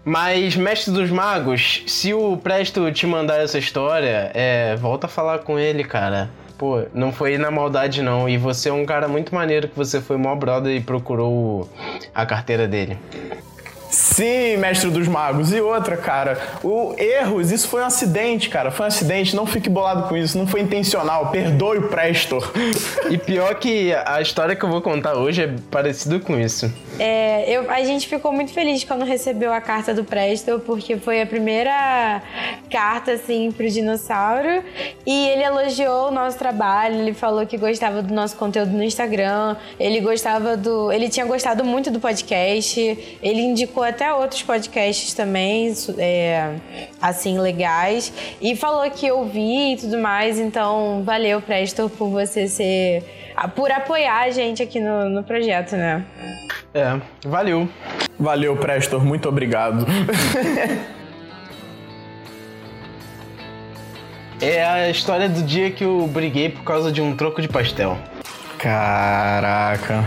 Mas, 0.04 0.54
mestre 0.54 0.92
dos 0.92 1.10
magos, 1.10 1.82
se 1.86 2.12
o 2.12 2.36
Presto 2.36 2.92
te 2.92 3.06
mandar 3.06 3.42
essa 3.42 3.58
história, 3.58 4.30
é, 4.34 4.76
volta 4.76 5.06
a 5.06 5.08
falar 5.08 5.38
com 5.38 5.58
ele, 5.58 5.82
cara. 5.82 6.28
Pô, 6.58 6.82
não 6.92 7.10
foi 7.10 7.38
na 7.38 7.50
maldade 7.50 8.02
não. 8.02 8.28
E 8.28 8.36
você 8.36 8.68
é 8.68 8.72
um 8.72 8.84
cara 8.84 9.08
muito 9.08 9.34
maneiro 9.34 9.66
que 9.66 9.76
você 9.76 10.00
foi 10.00 10.16
mó 10.16 10.34
brother 10.36 10.76
e 10.76 10.80
procurou 10.80 11.68
a 12.14 12.26
carteira 12.26 12.68
dele. 12.68 12.98
Sim, 13.90 14.56
mestre 14.56 14.90
dos 14.90 15.06
magos. 15.06 15.52
E 15.52 15.60
outra, 15.60 15.96
cara, 15.96 16.38
o 16.62 16.94
erros, 16.98 17.52
isso 17.52 17.68
foi 17.68 17.80
um 17.80 17.86
acidente, 17.86 18.48
cara. 18.48 18.70
Foi 18.70 18.84
um 18.84 18.88
acidente, 18.88 19.36
não 19.36 19.46
fique 19.46 19.70
bolado 19.70 20.08
com 20.08 20.16
isso, 20.16 20.36
não 20.36 20.46
foi 20.46 20.60
intencional. 20.60 21.30
Perdoe 21.30 21.78
o 21.78 21.88
Prestor. 21.88 22.52
E 23.08 23.16
pior 23.16 23.54
que 23.54 23.94
a 24.04 24.20
história 24.20 24.56
que 24.56 24.64
eu 24.64 24.68
vou 24.68 24.82
contar 24.82 25.14
hoje 25.14 25.42
é 25.42 25.54
parecido 25.70 26.18
com 26.20 26.38
isso. 26.38 26.72
É, 26.98 27.50
eu, 27.50 27.68
a 27.70 27.82
gente 27.82 28.06
ficou 28.06 28.32
muito 28.32 28.52
feliz 28.52 28.84
quando 28.84 29.04
recebeu 29.04 29.52
a 29.52 29.60
carta 29.60 29.92
do 29.92 30.04
Prestor, 30.04 30.60
porque 30.60 30.96
foi 30.96 31.20
a 31.20 31.26
primeira 31.26 32.22
carta, 32.70 33.12
assim, 33.12 33.50
pro 33.50 33.68
dinossauro. 33.68 34.62
E 35.04 35.28
ele 35.28 35.42
elogiou 35.42 36.08
o 36.08 36.10
nosso 36.12 36.38
trabalho, 36.38 36.96
ele 36.96 37.12
falou 37.12 37.44
que 37.46 37.56
gostava 37.56 38.00
do 38.00 38.14
nosso 38.14 38.36
conteúdo 38.36 38.70
no 38.70 38.82
Instagram, 38.82 39.56
ele 39.78 40.00
gostava 40.00 40.56
do. 40.56 40.92
Ele 40.92 41.08
tinha 41.08 41.26
gostado 41.26 41.64
muito 41.64 41.90
do 41.90 41.98
podcast, 41.98 43.18
ele 43.20 43.40
indicou 43.40 43.82
até 43.82 44.12
outros 44.14 44.42
podcasts 44.42 45.12
também, 45.14 45.74
é, 45.98 46.54
assim, 47.02 47.38
legais. 47.38 48.12
E 48.40 48.54
falou 48.54 48.88
que 48.90 49.10
ouvi 49.10 49.72
e 49.72 49.76
tudo 49.76 49.98
mais. 49.98 50.38
Então, 50.38 51.02
valeu, 51.04 51.40
Prestor, 51.42 51.90
por 51.90 52.08
você 52.08 52.46
ser. 52.46 53.02
por 53.56 53.72
apoiar 53.72 54.22
a 54.22 54.30
gente 54.30 54.62
aqui 54.62 54.78
no, 54.78 55.08
no 55.10 55.24
projeto, 55.24 55.74
né? 55.74 56.04
É, 56.74 57.00
valeu. 57.24 57.68
Valeu, 58.18 58.56
Prestor, 58.56 59.04
muito 59.04 59.28
obrigado. 59.28 59.86
é 64.42 64.64
a 64.64 64.90
história 64.90 65.28
do 65.28 65.40
dia 65.44 65.70
que 65.70 65.84
eu 65.84 66.04
briguei 66.08 66.48
por 66.48 66.64
causa 66.64 66.90
de 66.90 67.00
um 67.00 67.14
troco 67.16 67.40
de 67.40 67.46
pastel. 67.46 67.96
Caraca. 68.58 70.04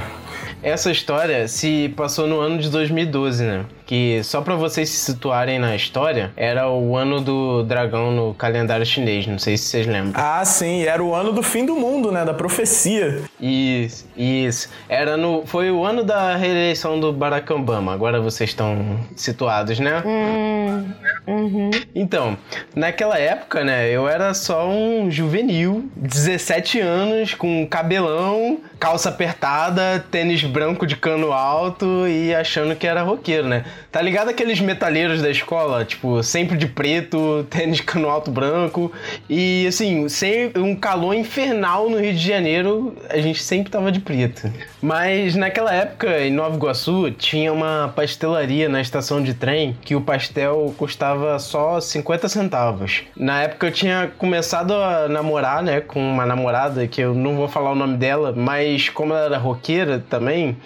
Essa 0.61 0.91
história 0.91 1.47
se 1.47 1.87
passou 1.95 2.27
no 2.27 2.41
ano 2.41 2.57
de 2.57 2.69
2012, 2.69 3.45
né? 3.45 3.65
Que 3.87 4.21
só 4.21 4.41
para 4.41 4.55
vocês 4.55 4.89
se 4.89 4.97
situarem 4.97 5.57
na 5.57 5.73
história, 5.75 6.31
era 6.35 6.69
o 6.69 6.95
ano 6.97 7.21
do 7.21 7.63
dragão 7.63 8.11
no 8.11 8.33
calendário 8.33 8.85
chinês, 8.85 9.25
não 9.25 9.39
sei 9.39 9.57
se 9.57 9.63
vocês 9.63 9.87
lembram. 9.87 10.11
Ah, 10.13 10.43
sim, 10.43 10.83
era 10.83 11.01
o 11.01 11.15
ano 11.15 11.31
do 11.31 11.41
fim 11.41 11.65
do 11.65 11.73
mundo, 11.73 12.11
né, 12.11 12.25
da 12.25 12.33
profecia. 12.33 13.21
Isso, 13.39 14.05
isso. 14.15 14.69
Era 14.89 15.15
no 15.15 15.45
foi 15.45 15.71
o 15.71 15.85
ano 15.85 16.03
da 16.03 16.35
reeleição 16.35 16.99
do 16.99 17.13
Barack 17.13 17.51
Obama. 17.53 17.93
Agora 17.93 18.19
vocês 18.19 18.49
estão 18.49 18.99
situados, 19.15 19.79
né? 19.79 20.03
Hum, 20.05 20.91
uhum. 21.25 21.71
Então, 21.95 22.37
naquela 22.75 23.17
época, 23.17 23.63
né, 23.63 23.89
eu 23.89 24.09
era 24.09 24.33
só 24.33 24.67
um 24.67 25.09
juvenil, 25.09 25.89
17 25.95 26.81
anos, 26.81 27.33
com 27.33 27.65
cabelão, 27.65 28.59
calça 28.77 29.07
apertada, 29.07 30.05
tênis 30.11 30.43
branco 30.43 30.85
de 30.85 30.97
cano 30.97 31.31
alto 31.31 32.05
e 32.05 32.35
achando 32.35 32.75
que 32.75 32.85
era 32.85 33.01
roqueiro, 33.01 33.47
né? 33.47 33.63
Tá 33.91 34.01
ligado 34.01 34.29
aqueles 34.29 34.59
metaleiros 34.59 35.21
da 35.21 35.29
escola? 35.29 35.85
Tipo, 35.85 36.21
sempre 36.21 36.57
de 36.57 36.67
preto, 36.67 37.45
tênis 37.49 37.81
cano 37.81 38.09
alto 38.09 38.31
branco. 38.31 38.91
E 39.29 39.65
assim, 39.67 40.09
sem 40.09 40.51
um 40.55 40.75
calor 40.75 41.13
infernal 41.13 41.89
no 41.89 41.99
Rio 41.99 42.13
de 42.13 42.27
Janeiro, 42.27 42.95
a 43.09 43.17
gente 43.17 43.41
sempre 43.41 43.71
tava 43.71 43.91
de 43.91 43.99
preto. 43.99 44.51
Mas 44.81 45.35
naquela 45.35 45.73
época, 45.73 46.19
em 46.21 46.31
Nova 46.31 46.55
Iguaçu, 46.55 47.11
tinha 47.11 47.51
uma 47.51 47.91
pastelaria 47.95 48.67
na 48.67 48.81
estação 48.81 49.21
de 49.23 49.33
trem 49.33 49.77
que 49.81 49.95
o 49.95 50.01
pastel 50.01 50.73
custava 50.77 51.39
só 51.39 51.79
50 51.79 52.27
centavos. 52.29 53.03
Na 53.15 53.43
época 53.43 53.67
eu 53.67 53.71
tinha 53.71 54.11
começado 54.17 54.73
a 54.73 55.07
namorar, 55.07 55.63
né, 55.63 55.81
com 55.81 55.99
uma 55.99 56.25
namorada 56.25 56.87
que 56.87 57.01
eu 57.01 57.13
não 57.13 57.35
vou 57.35 57.47
falar 57.47 57.71
o 57.71 57.75
nome 57.75 57.97
dela, 57.97 58.33
mas 58.35 58.89
como 58.89 59.13
ela 59.13 59.25
era 59.25 59.37
roqueira 59.37 60.03
também, 60.09 60.57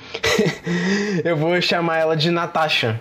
eu 1.23 1.37
vou 1.37 1.61
chamar 1.61 1.97
ela 1.97 2.17
de 2.17 2.31
Natasha 2.31 2.99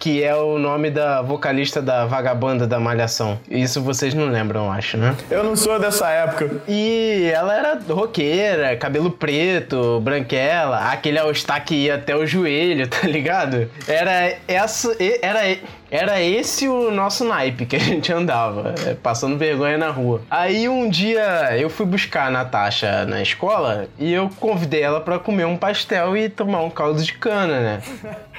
que 0.00 0.24
é 0.24 0.34
o 0.34 0.58
nome 0.58 0.90
da 0.90 1.20
vocalista 1.20 1.82
da 1.82 2.06
Vagabanda 2.06 2.66
da 2.66 2.80
Malhação. 2.80 3.38
Isso 3.50 3.82
vocês 3.82 4.14
não 4.14 4.30
lembram, 4.30 4.72
acho, 4.72 4.96
né? 4.96 5.14
Eu 5.30 5.44
não 5.44 5.54
sou 5.54 5.78
dessa 5.78 6.08
época. 6.08 6.50
E 6.66 7.30
ela 7.34 7.54
era 7.54 7.78
roqueira, 7.86 8.74
cabelo 8.78 9.10
preto, 9.10 10.00
branquela, 10.00 10.90
aquele 10.90 11.18
all-star 11.18 11.62
que 11.66 11.74
ia 11.74 11.96
até 11.96 12.16
o 12.16 12.26
joelho, 12.26 12.88
tá 12.88 13.06
ligado? 13.06 13.70
Era 13.86 14.36
essa. 14.48 14.96
Era 15.20 15.58
era 15.90 16.22
esse 16.22 16.68
o 16.68 16.90
nosso 16.92 17.24
naipe 17.24 17.66
que 17.66 17.74
a 17.74 17.80
gente 17.80 18.12
andava, 18.12 18.74
é, 18.86 18.94
passando 18.94 19.36
vergonha 19.36 19.76
na 19.76 19.90
rua. 19.90 20.22
Aí 20.30 20.68
um 20.68 20.88
dia 20.88 21.58
eu 21.58 21.68
fui 21.68 21.84
buscar 21.84 22.28
a 22.28 22.30
Natasha 22.30 23.04
na 23.06 23.20
escola 23.20 23.88
e 23.98 24.12
eu 24.12 24.30
convidei 24.38 24.82
ela 24.82 25.00
para 25.00 25.18
comer 25.18 25.46
um 25.46 25.56
pastel 25.56 26.16
e 26.16 26.28
tomar 26.28 26.62
um 26.62 26.70
caldo 26.70 27.02
de 27.02 27.12
cana, 27.14 27.60
né? 27.60 27.82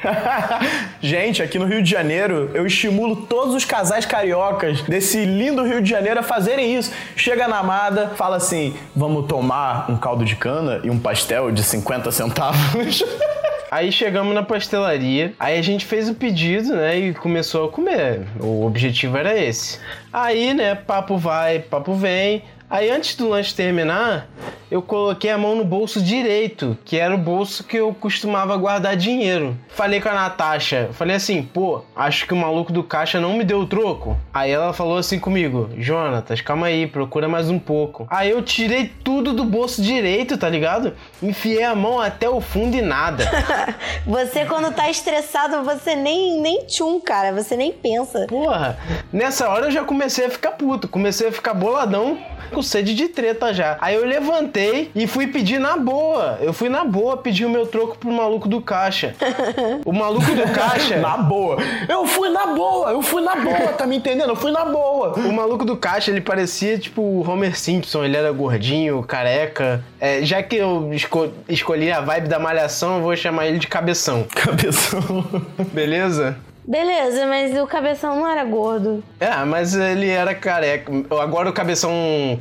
gente, 1.01 1.43
aqui 1.51 1.59
no 1.59 1.65
Rio 1.65 1.83
de 1.83 1.91
Janeiro, 1.91 2.49
eu 2.53 2.65
estimulo 2.65 3.13
todos 3.13 3.53
os 3.53 3.65
casais 3.65 4.05
cariocas 4.05 4.81
desse 4.83 5.25
lindo 5.25 5.65
Rio 5.65 5.81
de 5.81 5.89
Janeiro 5.89 6.21
a 6.21 6.23
fazerem 6.23 6.77
isso. 6.77 6.93
Chega 7.13 7.45
na 7.45 7.57
amada, 7.57 8.13
fala 8.15 8.37
assim: 8.37 8.73
vamos 8.95 9.27
tomar 9.27 9.91
um 9.91 9.97
caldo 9.97 10.23
de 10.23 10.37
cana 10.37 10.79
e 10.81 10.89
um 10.89 10.97
pastel 10.97 11.51
de 11.51 11.61
50 11.61 12.09
centavos. 12.09 13.03
Aí 13.69 13.91
chegamos 13.91 14.33
na 14.35 14.43
pastelaria, 14.43 15.33
aí 15.39 15.57
a 15.57 15.61
gente 15.61 15.85
fez 15.85 16.09
o 16.09 16.13
pedido, 16.13 16.75
né, 16.75 16.99
e 16.99 17.13
começou 17.13 17.69
a 17.69 17.71
comer. 17.71 18.27
O 18.37 18.65
objetivo 18.65 19.15
era 19.15 19.37
esse. 19.41 19.79
Aí, 20.11 20.53
né, 20.53 20.75
papo 20.75 21.17
vai, 21.17 21.59
papo 21.59 21.93
vem. 21.93 22.43
Aí 22.71 22.89
antes 22.89 23.17
do 23.17 23.27
lanche 23.27 23.53
terminar, 23.53 24.29
eu 24.71 24.81
coloquei 24.81 25.29
a 25.29 25.37
mão 25.37 25.57
no 25.57 25.65
bolso 25.65 26.01
direito, 26.01 26.77
que 26.85 26.97
era 26.97 27.13
o 27.13 27.17
bolso 27.17 27.65
que 27.65 27.75
eu 27.75 27.93
costumava 27.93 28.55
guardar 28.55 28.95
dinheiro. 28.95 29.57
Falei 29.67 29.99
com 29.99 30.07
a 30.07 30.13
Natasha, 30.13 30.89
falei 30.93 31.17
assim, 31.17 31.43
pô, 31.43 31.83
acho 31.93 32.25
que 32.25 32.33
o 32.33 32.37
maluco 32.37 32.71
do 32.71 32.81
caixa 32.81 33.19
não 33.19 33.33
me 33.33 33.43
deu 33.43 33.59
o 33.59 33.67
troco. 33.67 34.17
Aí 34.33 34.49
ela 34.49 34.71
falou 34.71 34.97
assim 34.97 35.19
comigo, 35.19 35.69
Jonatas, 35.77 36.39
calma 36.39 36.67
aí, 36.67 36.87
procura 36.87 37.27
mais 37.27 37.49
um 37.49 37.59
pouco. 37.59 38.07
Aí 38.09 38.29
eu 38.29 38.41
tirei 38.41 38.89
tudo 39.03 39.33
do 39.33 39.43
bolso 39.43 39.81
direito, 39.81 40.37
tá 40.37 40.47
ligado? 40.47 40.93
Enfiei 41.21 41.63
a 41.63 41.75
mão 41.75 41.99
até 41.99 42.29
o 42.29 42.39
fundo 42.39 42.77
e 42.77 42.81
nada. 42.81 43.29
Você, 44.07 44.45
quando 44.45 44.73
tá 44.73 44.89
estressado, 44.89 45.63
você 45.63 45.95
nem, 45.95 46.39
nem 46.41 46.65
tchum, 46.65 46.99
cara. 46.99 47.33
Você 47.33 47.55
nem 47.55 47.71
pensa. 47.71 48.25
Porra, 48.27 48.77
nessa 49.11 49.49
hora 49.49 49.65
eu 49.65 49.71
já 49.71 49.83
comecei 49.83 50.25
a 50.25 50.29
ficar 50.29 50.51
puto, 50.51 50.87
comecei 50.87 51.27
a 51.27 51.31
ficar 51.31 51.53
boladão, 51.53 52.17
com 52.51 52.61
sede 52.61 52.93
de 52.93 53.07
treta 53.07 53.53
já. 53.53 53.77
Aí 53.81 53.95
eu 53.95 54.05
levantei 54.05 54.91
e 54.93 55.07
fui 55.07 55.27
pedir 55.27 55.59
na 55.59 55.77
boa. 55.77 56.37
Eu 56.41 56.53
fui 56.53 56.69
na 56.69 56.83
boa 56.83 57.17
pedir 57.17 57.45
o 57.45 57.49
meu 57.49 57.65
troco 57.65 57.97
pro 57.97 58.11
maluco 58.11 58.47
do 58.47 58.61
caixa. 58.61 59.15
O 59.85 59.93
maluco 59.93 60.33
do 60.35 60.43
caixa. 60.53 60.97
Na 60.97 61.17
boa. 61.17 61.57
Eu 61.87 62.05
fui 62.05 62.29
na 62.29 62.47
boa, 62.47 62.91
eu 62.91 63.01
fui 63.01 63.21
na 63.21 63.35
boa, 63.35 63.73
tá 63.73 63.85
me 63.85 63.97
entendendo? 63.97 64.29
Eu 64.29 64.35
fui 64.35 64.51
na 64.51 64.65
boa. 64.65 65.13
O 65.17 65.31
maluco 65.31 65.65
do 65.65 65.75
caixa, 65.75 66.11
ele 66.11 66.21
parecia 66.21 66.77
tipo 66.77 67.01
o 67.01 67.27
Homer 67.29 67.57
Simpson, 67.57 68.03
ele 68.03 68.17
era 68.17 68.31
gordinho, 68.31 69.01
careca. 69.03 69.83
É, 69.99 70.23
já 70.23 70.43
que 70.43 70.55
eu 70.55 70.93
esco 70.93 71.29
escolhi 71.47 71.91
a 71.91 72.01
vibe 72.01 72.27
da 72.27 72.39
malhação, 72.39 72.97
eu 72.97 73.01
vou 73.01 73.15
chamar 73.15 73.47
ele 73.47 73.59
de 73.59 73.67
cabeção. 73.67 74.25
Cabeção. 74.35 75.25
Beleza? 75.73 76.37
Beleza, 76.67 77.25
mas 77.25 77.57
o 77.57 77.65
cabeção 77.65 78.15
não 78.15 78.29
era 78.29 78.43
gordo. 78.43 79.03
É, 79.19 79.35
mas 79.45 79.73
ele 79.73 80.07
era 80.07 80.35
careca. 80.35 80.91
Agora 81.19 81.49
o 81.49 81.53
cabeção, 81.53 81.91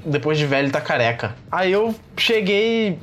depois 0.04 0.36
de 0.36 0.46
velho, 0.46 0.70
tá 0.70 0.80
careca. 0.80 1.34
Aí 1.50 1.72
eu 1.72 1.94
cheguei, 2.16 2.98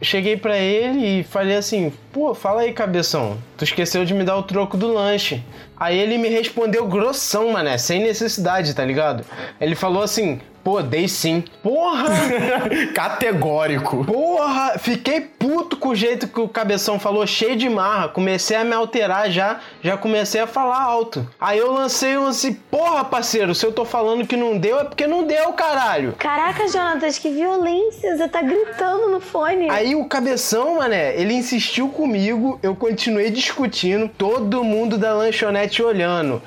cheguei 0.00 0.36
para 0.36 0.56
ele 0.58 1.20
e 1.20 1.24
falei 1.24 1.56
assim: 1.56 1.92
"Pô, 2.12 2.34
fala 2.34 2.62
aí, 2.62 2.72
cabeção. 2.72 3.36
Tu 3.56 3.64
esqueceu 3.64 4.04
de 4.04 4.14
me 4.14 4.24
dar 4.24 4.36
o 4.36 4.42
troco 4.42 4.76
do 4.76 4.92
lanche". 4.92 5.42
Aí 5.76 5.98
ele 5.98 6.18
me 6.18 6.28
respondeu 6.28 6.86
grossão, 6.86 7.52
mané, 7.52 7.76
sem 7.78 8.02
necessidade, 8.02 8.74
tá 8.74 8.84
ligado? 8.84 9.24
Ele 9.60 9.74
falou 9.74 10.02
assim: 10.02 10.40
Pô, 10.62 10.82
dei 10.82 11.08
sim. 11.08 11.42
Porra! 11.62 12.04
Categórico. 12.94 14.04
Porra! 14.04 14.78
Fiquei 14.78 15.20
puto 15.20 15.76
com 15.76 15.88
o 15.88 15.94
jeito 15.96 16.28
que 16.28 16.40
o 16.40 16.48
cabeção 16.48 16.98
falou, 16.98 17.26
cheio 17.26 17.56
de 17.56 17.68
marra. 17.68 18.08
Comecei 18.08 18.56
a 18.56 18.64
me 18.64 18.74
alterar 18.74 19.30
já, 19.30 19.60
já 19.82 19.96
comecei 19.96 20.40
a 20.40 20.46
falar 20.46 20.82
alto. 20.82 21.26
Aí 21.40 21.58
eu 21.58 21.72
lancei 21.72 22.16
um 22.18 22.26
assim, 22.26 22.52
porra, 22.52 23.04
parceiro, 23.04 23.54
se 23.54 23.64
eu 23.64 23.72
tô 23.72 23.84
falando 23.84 24.26
que 24.26 24.36
não 24.36 24.58
deu, 24.58 24.78
é 24.78 24.84
porque 24.84 25.06
não 25.06 25.24
deu, 25.24 25.52
caralho. 25.52 26.14
Caraca, 26.18 26.68
Jonatas, 26.68 27.18
que 27.18 27.30
violência! 27.30 28.16
Você 28.16 28.28
tá 28.28 28.42
gritando 28.42 29.08
no 29.08 29.20
fone. 29.20 29.70
Aí 29.70 29.94
o 29.94 30.04
cabeção, 30.04 30.76
mané, 30.76 31.18
ele 31.18 31.34
insistiu 31.34 31.88
comigo, 31.88 32.58
eu 32.62 32.74
continuei 32.76 33.30
discutindo, 33.30 34.08
todo 34.08 34.62
mundo 34.62 34.98
da 34.98 35.14
lanchonete 35.14 35.82
olhando. 35.82 36.42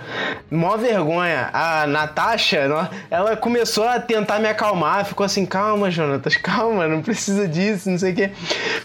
Mó 0.52 0.78
vergonha. 0.78 1.50
A 1.52 1.88
Natasha, 1.88 2.60
ela 3.10 3.36
começou 3.36 3.88
a 3.88 4.00
tentar 4.04 4.40
me 4.40 4.48
acalmar, 4.48 5.06
ficou 5.06 5.26
assim, 5.26 5.46
calma, 5.46 5.90
Jonatas, 5.90 6.36
calma, 6.36 6.88
não 6.88 7.02
precisa 7.02 7.48
disso, 7.48 7.90
não 7.90 7.98
sei 7.98 8.12
o 8.12 8.16
quê. 8.16 8.32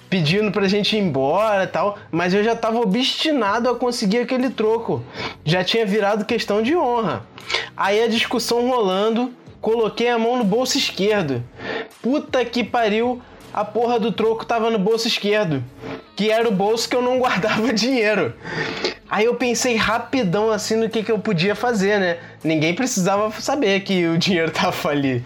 Pedindo 0.09 0.51
pra 0.51 0.67
gente 0.69 0.97
ir 0.97 1.01
embora 1.01 1.67
tal, 1.67 1.99
mas 2.11 2.33
eu 2.33 2.43
já 2.43 2.57
tava 2.57 2.79
obstinado 2.81 3.69
a 3.69 3.77
conseguir 3.77 4.19
aquele 4.19 4.51
troco. 4.51 5.03
Já 5.45 5.63
tinha 5.63 5.85
virado 5.85 6.25
questão 6.25 6.63
de 6.63 6.77
honra. 6.77 7.27
Aí 7.77 8.03
a 8.03 8.09
discussão 8.09 8.69
rolando, 8.69 9.33
coloquei 9.61 10.09
a 10.09 10.19
mão 10.19 10.37
no 10.39 10.45
bolso 10.45 10.79
esquerdo. 10.79 11.43
Puta 12.03 12.45
que 12.45 12.65
pariu, 12.65 13.21
a 13.53 13.65
porra 13.65 13.99
do 13.99 14.13
troco 14.13 14.45
tava 14.45 14.71
no 14.71 14.79
bolso 14.79 15.09
esquerdo, 15.09 15.63
que 16.17 16.31
era 16.31 16.49
o 16.49 16.53
bolso 16.53 16.89
que 16.89 16.97
eu 16.97 17.03
não 17.03 17.19
guardava 17.21 17.73
dinheiro. 17.73 18.35
Aí 19.11 19.25
eu 19.25 19.35
pensei 19.35 19.75
rapidão 19.75 20.51
assim 20.51 20.77
no 20.77 20.89
que, 20.89 21.03
que 21.03 21.11
eu 21.11 21.19
podia 21.19 21.55
fazer, 21.55 21.99
né? 21.99 22.19
Ninguém 22.45 22.75
precisava 22.75 23.31
saber 23.41 23.81
que 23.81 24.07
o 24.07 24.19
dinheiro 24.19 24.51
tava 24.53 24.91
ali. 24.91 25.25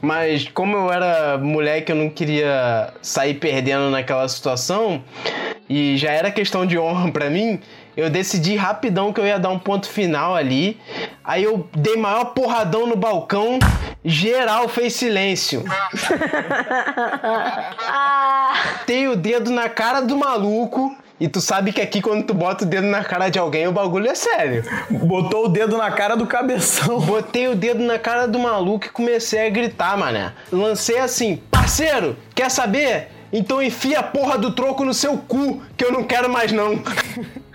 Mas 0.00 0.48
como 0.48 0.76
eu 0.76 0.92
era 0.92 1.36
moleque, 1.36 1.92
eu 1.92 1.96
não 1.96 2.08
queria 2.08 2.92
sair 3.02 3.34
perdendo 3.34 3.90
naquela 3.90 4.26
situação 4.28 5.02
e 5.68 5.98
já 5.98 6.10
era 6.10 6.30
questão 6.30 6.64
de 6.64 6.78
honra 6.78 7.10
para 7.12 7.28
mim, 7.28 7.60
eu 7.98 8.08
decidi 8.08 8.54
rapidão 8.54 9.12
que 9.12 9.20
eu 9.20 9.26
ia 9.26 9.40
dar 9.40 9.48
um 9.48 9.58
ponto 9.58 9.88
final 9.88 10.36
ali. 10.36 10.80
Aí 11.24 11.42
eu 11.42 11.68
dei 11.76 11.96
maior 11.96 12.26
porradão 12.26 12.86
no 12.86 12.94
balcão, 12.94 13.58
geral 14.04 14.68
fez 14.68 14.94
silêncio. 14.94 15.64
Tei 18.86 19.08
o 19.08 19.16
dedo 19.16 19.50
na 19.50 19.68
cara 19.68 20.00
do 20.00 20.16
maluco. 20.16 20.96
E 21.18 21.26
tu 21.26 21.40
sabe 21.40 21.72
que 21.72 21.80
aqui 21.80 22.00
quando 22.00 22.22
tu 22.22 22.32
bota 22.32 22.64
o 22.64 22.68
dedo 22.68 22.86
na 22.86 23.02
cara 23.02 23.28
de 23.28 23.40
alguém, 23.40 23.66
o 23.66 23.72
bagulho 23.72 24.08
é 24.08 24.14
sério. 24.14 24.62
Botou 24.88 25.46
o 25.46 25.48
dedo 25.48 25.76
na 25.76 25.90
cara 25.90 26.16
do 26.16 26.24
cabeção. 26.24 27.00
Botei 27.00 27.48
o 27.48 27.56
dedo 27.56 27.82
na 27.82 27.98
cara 27.98 28.28
do 28.28 28.38
maluco 28.38 28.86
e 28.86 28.90
comecei 28.90 29.44
a 29.44 29.50
gritar, 29.50 29.98
mané. 29.98 30.32
Lancei 30.52 31.00
assim, 31.00 31.42
parceiro, 31.50 32.16
quer 32.32 32.48
saber? 32.48 33.08
Então 33.32 33.60
enfia 33.60 33.98
a 33.98 34.04
porra 34.04 34.38
do 34.38 34.52
troco 34.52 34.84
no 34.84 34.94
seu 34.94 35.18
cu, 35.18 35.60
que 35.76 35.84
eu 35.84 35.90
não 35.90 36.04
quero 36.04 36.30
mais 36.30 36.52
não. 36.52 36.80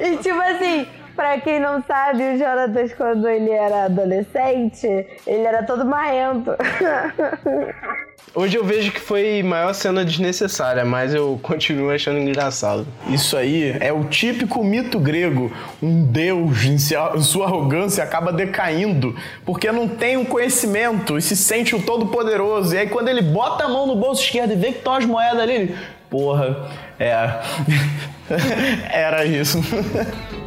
e 0.00 0.16
tipo 0.18 0.40
assim, 0.40 0.86
pra 1.16 1.40
quem 1.40 1.60
não 1.60 1.82
sabe, 1.82 2.34
o 2.34 2.38
Jonatas, 2.38 2.92
quando 2.94 3.28
ele 3.28 3.50
era 3.50 3.84
adolescente, 3.84 4.86
ele 5.26 5.44
era 5.44 5.64
todo 5.64 5.84
marrento. 5.84 6.52
Hoje 8.32 8.56
eu 8.56 8.64
vejo 8.64 8.92
que 8.92 9.00
foi 9.00 9.42
maior 9.42 9.72
cena 9.72 10.04
desnecessária, 10.04 10.84
mas 10.84 11.12
eu 11.12 11.38
continuo 11.42 11.90
achando 11.90 12.18
engraçado. 12.20 12.86
Isso 13.08 13.36
aí 13.36 13.76
é 13.80 13.92
o 13.92 14.04
típico 14.04 14.62
mito 14.62 15.00
grego. 15.00 15.52
Um 15.82 16.04
deus, 16.04 16.64
em 16.64 16.78
sua 16.78 17.46
arrogância, 17.46 18.04
acaba 18.04 18.32
decaindo 18.32 19.16
porque 19.44 19.72
não 19.72 19.88
tem 19.88 20.16
um 20.16 20.24
conhecimento 20.24 21.18
e 21.18 21.22
se 21.22 21.36
sente 21.36 21.74
o 21.74 21.82
todo-poderoso. 21.82 22.72
E 22.72 22.78
aí, 22.78 22.88
quando 22.88 23.08
ele 23.08 23.22
bota 23.22 23.64
a 23.64 23.68
mão 23.68 23.84
no 23.84 23.96
bolso 23.96 24.22
esquerdo 24.22 24.52
e 24.52 24.56
vê 24.56 24.68
que 24.70 24.78
estão 24.78 24.94
as 24.94 25.04
moedas 25.04 25.40
ali, 25.40 25.52
ele, 25.52 25.76
porra, 26.08 26.68
é. 27.00 27.40
Era 28.92 29.24
isso. 29.24 29.58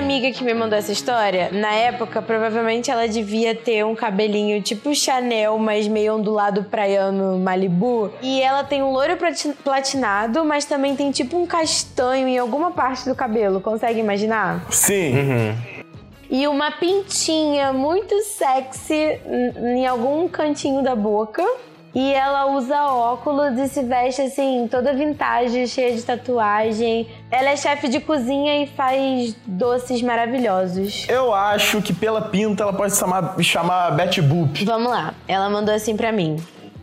amiga 0.00 0.32
que 0.32 0.42
me 0.42 0.52
mandou 0.52 0.76
essa 0.76 0.90
história, 0.90 1.50
na 1.52 1.72
época, 1.72 2.20
provavelmente 2.20 2.90
ela 2.90 3.06
devia 3.06 3.54
ter 3.54 3.84
um 3.84 3.94
cabelinho 3.94 4.60
tipo 4.62 4.94
Chanel, 4.94 5.56
mas 5.58 5.86
meio 5.86 6.16
ondulado 6.16 6.64
praiano 6.64 7.38
Malibu. 7.38 8.10
E 8.20 8.40
ela 8.42 8.64
tem 8.64 8.82
um 8.82 8.90
loiro 8.90 9.16
platinado, 9.62 10.44
mas 10.44 10.64
também 10.64 10.96
tem 10.96 11.10
tipo 11.10 11.36
um 11.36 11.46
castanho 11.46 12.26
em 12.26 12.38
alguma 12.38 12.70
parte 12.70 13.08
do 13.08 13.14
cabelo. 13.14 13.60
Consegue 13.60 14.00
imaginar? 14.00 14.66
Sim. 14.70 15.12
Uhum. 15.12 15.56
E 16.30 16.46
uma 16.46 16.70
pintinha 16.70 17.72
muito 17.72 18.14
sexy 18.22 19.20
em 19.76 19.86
algum 19.86 20.28
cantinho 20.28 20.82
da 20.82 20.94
boca. 20.94 21.44
E 21.94 22.12
ela 22.12 22.46
usa 22.56 22.84
óculos 22.84 23.58
e 23.58 23.68
se 23.68 23.82
veste 23.82 24.22
assim, 24.22 24.68
toda 24.70 24.94
vintage, 24.94 25.66
cheia 25.66 25.94
de 25.94 26.02
tatuagem. 26.02 27.08
Ela 27.30 27.50
é 27.50 27.56
chefe 27.56 27.88
de 27.88 27.98
cozinha 28.00 28.62
e 28.62 28.66
faz 28.66 29.34
doces 29.44 30.00
maravilhosos. 30.00 31.06
Eu 31.08 31.34
acho 31.34 31.82
que 31.82 31.92
pela 31.92 32.22
pinta 32.22 32.62
ela 32.62 32.72
pode 32.72 32.94
chamar, 32.94 33.34
chamar 33.42 33.90
Betty 33.92 34.22
Boop. 34.22 34.64
Vamos 34.64 34.90
lá, 34.90 35.14
ela 35.26 35.50
mandou 35.50 35.74
assim 35.74 35.96
pra 35.96 36.12
mim. 36.12 36.36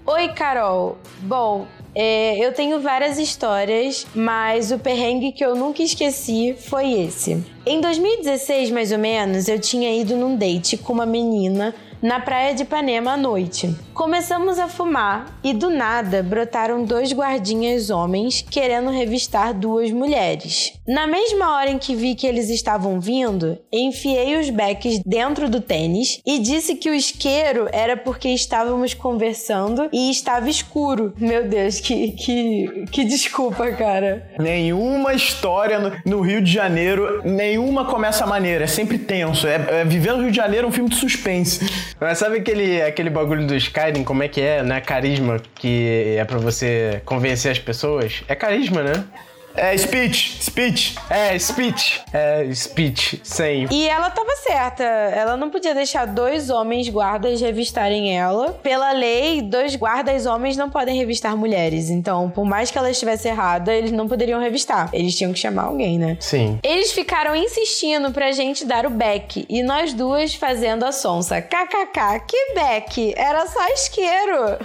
Oi, 0.05 0.29
Carol. 0.29 0.97
Bom, 1.19 1.65
é, 1.93 2.37
eu 2.37 2.53
tenho 2.53 2.79
várias 2.79 3.17
histórias, 3.17 4.05
mas 4.13 4.71
o 4.71 4.77
perrengue 4.77 5.31
que 5.31 5.43
eu 5.43 5.55
nunca 5.55 5.81
esqueci 5.81 6.55
foi 6.57 6.93
esse. 6.93 7.43
Em 7.65 7.81
2016, 7.81 8.71
mais 8.71 8.91
ou 8.91 8.99
menos, 8.99 9.47
eu 9.47 9.59
tinha 9.59 9.93
ido 9.99 10.15
num 10.15 10.35
date 10.35 10.77
com 10.77 10.93
uma 10.93 11.05
menina 11.05 11.73
na 12.01 12.19
praia 12.19 12.53
de 12.53 12.63
Ipanema 12.63 13.13
à 13.13 13.17
noite. 13.17 13.75
Começamos 13.93 14.59
a 14.59 14.67
fumar 14.67 15.39
e 15.43 15.53
do 15.53 15.69
nada 15.69 16.21
brotaram 16.21 16.83
dois 16.83 17.11
guardinhas 17.11 17.89
homens 17.89 18.45
querendo 18.47 18.91
revistar 18.91 19.53
duas 19.53 19.91
mulheres. 19.91 20.73
Na 20.87 21.07
mesma 21.07 21.55
hora 21.55 21.71
em 21.71 21.79
que 21.79 21.95
vi 21.95 22.13
que 22.13 22.27
eles 22.27 22.49
estavam 22.49 22.99
vindo, 22.99 23.57
enfiei 23.73 24.39
os 24.39 24.49
becks 24.49 24.99
dentro 25.05 25.49
do 25.49 25.59
tênis 25.59 26.21
e 26.25 26.39
disse 26.39 26.75
que 26.75 26.89
o 26.89 26.93
isqueiro 26.93 27.67
era 27.71 27.97
porque 27.97 28.29
estávamos 28.29 28.93
conversando 28.93 29.89
e 29.91 30.11
estava 30.11 30.49
escuro. 30.49 31.13
Meu 31.17 31.47
Deus, 31.47 31.79
que, 31.79 32.11
que, 32.11 32.85
que 32.91 33.03
desculpa, 33.03 33.71
cara. 33.71 34.29
Nenhuma 34.39 35.13
história 35.13 35.79
no, 35.79 35.91
no 36.05 36.21
Rio 36.21 36.41
de 36.41 36.51
Janeiro, 36.51 37.21
nenhuma 37.25 37.85
começa 37.85 38.25
maneira, 38.27 38.65
é 38.65 38.67
sempre 38.67 38.99
tenso. 38.99 39.47
É, 39.47 39.55
é 39.81 39.83
no 39.83 40.21
Rio 40.21 40.31
de 40.31 40.37
Janeiro 40.37 40.67
é 40.67 40.69
um 40.69 40.71
filme 40.71 40.89
de 40.89 40.95
suspense. 40.95 41.86
Mas 41.99 42.17
sabe 42.17 42.37
aquele, 42.37 42.81
aquele 42.81 43.09
bagulho 43.09 43.45
do 43.45 43.55
Skyrim, 43.55 44.03
como 44.03 44.23
é 44.23 44.27
que 44.27 44.41
é, 44.41 44.63
né? 44.63 44.81
Carisma, 44.81 45.41
que 45.55 46.15
é 46.17 46.23
pra 46.25 46.37
você 46.37 47.01
convencer 47.05 47.51
as 47.51 47.59
pessoas? 47.59 48.23
É 48.27 48.35
carisma, 48.35 48.83
né? 48.83 49.03
É 49.57 49.75
speech, 49.75 50.37
speech. 50.43 50.95
É, 51.09 51.37
speech. 51.39 52.03
É, 52.13 52.47
speech, 52.53 53.19
sem. 53.23 53.67
E 53.71 53.89
ela 53.89 54.11
tava 54.11 54.29
certa. 54.35 54.83
Ela 54.83 55.35
não 55.35 55.49
podia 55.49 55.73
deixar 55.73 56.05
dois 56.05 56.51
homens 56.51 56.87
guardas 56.89 57.41
revistarem 57.41 58.15
ela. 58.15 58.53
Pela 58.53 58.91
lei, 58.91 59.41
dois 59.41 59.75
guardas 59.75 60.27
homens 60.27 60.55
não 60.55 60.69
podem 60.69 60.95
revistar 60.95 61.35
mulheres. 61.35 61.89
Então, 61.89 62.29
por 62.29 62.45
mais 62.45 62.69
que 62.69 62.77
ela 62.77 62.91
estivesse 62.91 63.27
errada, 63.27 63.73
eles 63.73 63.91
não 63.91 64.07
poderiam 64.07 64.39
revistar. 64.39 64.91
Eles 64.93 65.15
tinham 65.15 65.33
que 65.33 65.39
chamar 65.39 65.63
alguém, 65.63 65.97
né? 65.97 66.17
Sim. 66.19 66.59
Eles 66.61 66.91
ficaram 66.91 67.35
insistindo 67.35 68.11
pra 68.11 68.31
gente 68.31 68.63
dar 68.63 68.85
o 68.85 68.91
back. 68.91 69.43
E 69.49 69.63
nós 69.63 69.91
duas 69.91 70.35
fazendo 70.35 70.85
a 70.85 70.91
sonsa. 70.91 71.41
KKK, 71.41 72.19
que 72.27 72.53
back? 72.53 73.13
Era 73.17 73.47
só 73.47 73.67
isqueiro. 73.69 74.57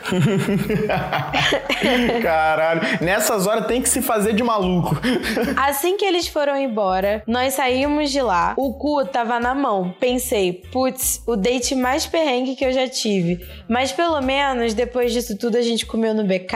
Caralho. 2.23 2.83
Nessas 3.01 3.47
horas 3.47 3.67
tem 3.67 3.81
que 3.81 3.89
se 3.89 4.03
fazer 4.03 4.35
de 4.35 4.43
maluco. 4.43 4.82
Assim 5.57 5.97
que 5.97 6.05
eles 6.05 6.29
foram 6.29 6.57
embora, 6.57 7.23
nós 7.27 7.55
saímos 7.55 8.11
de 8.11 8.21
lá. 8.21 8.55
O 8.57 8.75
cu 8.75 9.05
tava 9.05 9.39
na 9.39 9.55
mão. 9.55 9.95
Pensei, 9.99 10.53
putz, 10.73 11.23
o 11.27 11.37
date 11.37 11.75
mais 11.75 12.07
perrengue 12.07 12.57
que 12.57 12.65
eu 12.65 12.73
já 12.73 12.89
tive. 12.89 13.45
Mas 13.69 13.93
pelo 13.93 14.21
menos 14.21 14.75
depois 14.75 15.13
disso 15.13 15.37
tudo 15.37 15.57
a 15.57 15.63
gente 15.63 15.87
comeu 15.87 16.15
no 16.15 16.25
BK, 16.25 16.55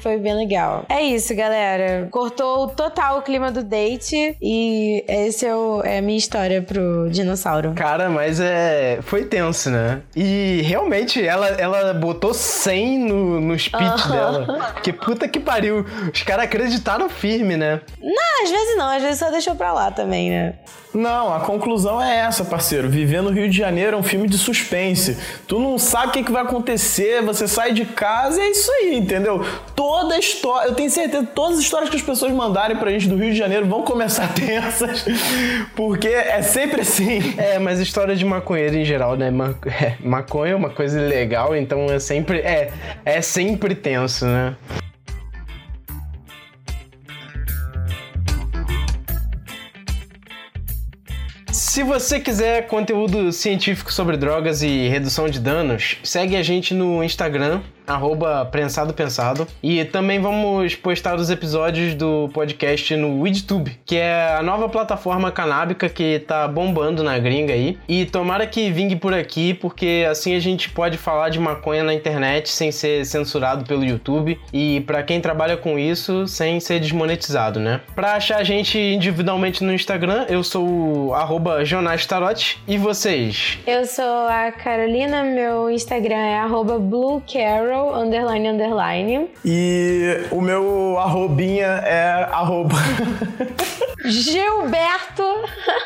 foi 0.00 0.18
bem 0.18 0.34
legal. 0.34 0.84
É 0.88 1.02
isso, 1.02 1.34
galera. 1.34 2.08
Cortou 2.10 2.68
total 2.68 3.18
o 3.18 3.22
clima 3.22 3.50
do 3.50 3.62
date 3.62 4.36
e 4.40 5.04
esse 5.08 5.46
é, 5.46 5.54
o, 5.54 5.82
é 5.82 5.98
a 5.98 6.02
minha 6.02 6.18
história 6.18 6.62
pro 6.62 7.08
dinossauro. 7.10 7.72
Cara, 7.74 8.08
mas 8.08 8.40
é. 8.40 8.98
Foi 9.02 9.24
tenso, 9.24 9.70
né? 9.70 10.02
E 10.14 10.62
realmente 10.64 11.24
ela, 11.24 11.48
ela 11.48 11.94
botou 11.94 12.34
100 12.34 12.98
no, 12.98 13.40
no 13.40 13.58
speech 13.58 14.08
dela. 14.08 14.74
Que 14.82 14.92
puta 14.92 15.28
que 15.28 15.40
pariu. 15.40 15.84
Os 16.12 16.22
caras 16.22 16.44
acreditaram 16.44 17.08
firme, 17.08 17.56
né? 17.58 17.80
Não, 18.00 18.42
às 18.44 18.50
vezes 18.50 18.76
não, 18.76 18.88
às 18.88 19.02
vezes 19.02 19.18
só 19.18 19.30
deixou 19.30 19.54
pra 19.54 19.72
lá 19.72 19.90
também, 19.90 20.30
né? 20.30 20.54
Não, 20.94 21.34
a 21.34 21.40
conclusão 21.40 22.02
é 22.02 22.16
essa, 22.18 22.44
parceiro. 22.44 22.88
Viver 22.88 23.22
no 23.22 23.30
Rio 23.30 23.48
de 23.48 23.56
Janeiro 23.56 23.96
é 23.96 24.00
um 24.00 24.02
filme 24.02 24.26
de 24.26 24.38
suspense. 24.38 25.18
Tu 25.46 25.58
não 25.58 25.78
sabe 25.78 26.08
o 26.08 26.10
que, 26.12 26.24
que 26.24 26.32
vai 26.32 26.42
acontecer, 26.42 27.22
você 27.22 27.46
sai 27.46 27.72
de 27.72 27.84
casa 27.84 28.40
e 28.40 28.44
é 28.44 28.50
isso 28.50 28.70
aí, 28.72 28.96
entendeu? 28.96 29.44
Toda 29.76 30.14
a 30.14 30.18
história, 30.18 30.68
eu 30.68 30.74
tenho 30.74 30.90
certeza, 30.90 31.26
todas 31.34 31.58
as 31.58 31.64
histórias 31.64 31.90
que 31.90 31.96
as 31.96 32.02
pessoas 32.02 32.32
mandarem 32.32 32.76
pra 32.76 32.90
gente 32.90 33.06
do 33.08 33.16
Rio 33.16 33.30
de 33.30 33.38
Janeiro 33.38 33.66
vão 33.66 33.82
começar 33.82 34.32
tensas, 34.34 35.04
porque 35.76 36.08
é 36.08 36.40
sempre 36.42 36.80
assim. 36.80 37.34
É, 37.36 37.58
mas 37.58 37.80
história 37.80 38.16
de 38.16 38.24
maconheiro 38.24 38.76
em 38.76 38.84
geral, 38.84 39.14
né? 39.16 39.30
Ma 39.30 39.54
é, 39.66 39.94
maconha 40.00 40.52
é 40.52 40.56
uma 40.56 40.70
coisa 40.70 41.00
legal, 41.00 41.54
então 41.54 41.86
é 41.86 41.98
sempre. 41.98 42.38
É, 42.38 42.70
é 43.04 43.20
sempre 43.20 43.74
tenso, 43.74 44.24
né? 44.24 44.56
Se 51.78 51.84
você 51.84 52.18
quiser 52.18 52.66
conteúdo 52.66 53.30
científico 53.30 53.92
sobre 53.92 54.16
drogas 54.16 54.62
e 54.62 54.88
redução 54.88 55.28
de 55.28 55.38
danos, 55.38 55.98
segue 56.02 56.34
a 56.34 56.42
gente 56.42 56.74
no 56.74 57.04
Instagram, 57.04 57.60
arroba 57.88 58.44
Prensado 58.44 58.92
Pensado. 58.92 59.46
E 59.62 59.84
também 59.86 60.20
vamos 60.20 60.74
postar 60.74 61.16
os 61.16 61.30
episódios 61.30 61.94
do 61.94 62.28
podcast 62.32 62.94
no 62.96 63.22
WeedTube, 63.22 63.78
que 63.84 63.96
é 63.96 64.36
a 64.38 64.42
nova 64.42 64.68
plataforma 64.68 65.32
canábica 65.32 65.88
que 65.88 66.20
tá 66.20 66.46
bombando 66.46 67.02
na 67.02 67.18
gringa 67.18 67.54
aí. 67.54 67.78
E 67.88 68.04
tomara 68.04 68.46
que 68.46 68.70
vingue 68.70 68.96
por 68.96 69.14
aqui, 69.14 69.54
porque 69.54 70.06
assim 70.08 70.34
a 70.34 70.40
gente 70.40 70.70
pode 70.70 70.98
falar 70.98 71.30
de 71.30 71.40
maconha 71.40 71.82
na 71.82 71.94
internet 71.94 72.50
sem 72.50 72.70
ser 72.70 73.04
censurado 73.04 73.64
pelo 73.64 73.84
YouTube. 73.84 74.38
E 74.52 74.80
para 74.82 75.02
quem 75.02 75.20
trabalha 75.20 75.56
com 75.56 75.78
isso, 75.78 76.26
sem 76.26 76.60
ser 76.60 76.80
desmonetizado, 76.80 77.58
né? 77.58 77.80
Pra 77.94 78.14
achar 78.14 78.38
a 78.38 78.44
gente 78.44 78.78
individualmente 78.78 79.64
no 79.64 79.72
Instagram, 79.72 80.26
eu 80.28 80.42
sou 80.42 81.08
o 81.08 81.14
arroba 81.14 81.64
Jonas 81.64 82.04
Tarotti. 82.04 82.62
E 82.66 82.76
vocês? 82.76 83.58
Eu 83.66 83.84
sou 83.86 84.26
a 84.28 84.52
Carolina, 84.52 85.22
meu 85.22 85.70
Instagram 85.70 86.16
é 86.16 86.38
arroba 86.38 86.78
Blue 86.78 87.22
Underline, 87.94 88.48
underline. 88.48 89.30
E 89.44 90.26
o 90.30 90.40
meu 90.40 90.96
arrobinha 90.98 91.66
é 91.66 92.28
arroba... 92.30 92.76
Gilberto. 94.04 95.24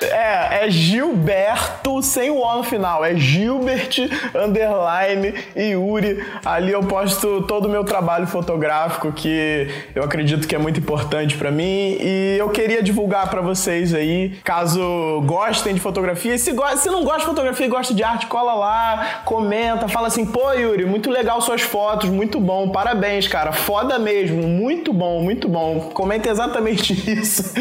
É, 0.02 0.66
é 0.66 0.70
Gilberto 0.70 2.02
sem 2.02 2.30
o 2.30 2.38
O 2.38 2.56
no 2.56 2.62
final. 2.62 3.04
É 3.04 3.14
Gilbert 3.16 4.08
underline 4.34 5.34
Yuri. 5.56 6.24
Ali 6.44 6.72
eu 6.72 6.82
posto 6.82 7.42
todo 7.42 7.66
o 7.66 7.68
meu 7.68 7.84
trabalho 7.84 8.26
fotográfico 8.26 9.12
que 9.12 9.68
eu 9.94 10.04
acredito 10.04 10.46
que 10.46 10.54
é 10.54 10.58
muito 10.58 10.78
importante 10.78 11.36
para 11.36 11.50
mim 11.50 11.96
e 12.00 12.36
eu 12.38 12.50
queria 12.50 12.82
divulgar 12.82 13.28
para 13.30 13.40
vocês 13.40 13.94
aí, 13.94 14.38
caso 14.44 15.22
gostem 15.24 15.74
de 15.74 15.80
fotografia. 15.80 16.36
Se, 16.38 16.52
go 16.52 16.64
se 16.76 16.88
não 16.90 17.04
gosta 17.04 17.20
de 17.20 17.26
fotografia 17.26 17.66
e 17.66 17.68
gosta 17.68 17.94
de 17.94 18.02
arte, 18.02 18.26
cola 18.26 18.54
lá, 18.54 19.22
comenta, 19.24 19.88
fala 19.88 20.08
assim: 20.08 20.26
"Pô, 20.26 20.52
Yuri, 20.52 20.84
muito 20.84 21.10
legal 21.10 21.40
suas 21.40 21.62
fotos, 21.62 21.81
muito 22.10 22.40
bom. 22.40 22.70
Parabéns, 22.70 23.28
cara. 23.28 23.52
Foda 23.52 23.98
mesmo. 23.98 24.42
Muito 24.42 24.92
bom, 24.92 25.22
muito 25.22 25.48
bom." 25.48 25.90
Comenta 25.94 26.28
exatamente 26.28 26.92
isso. 27.10 27.52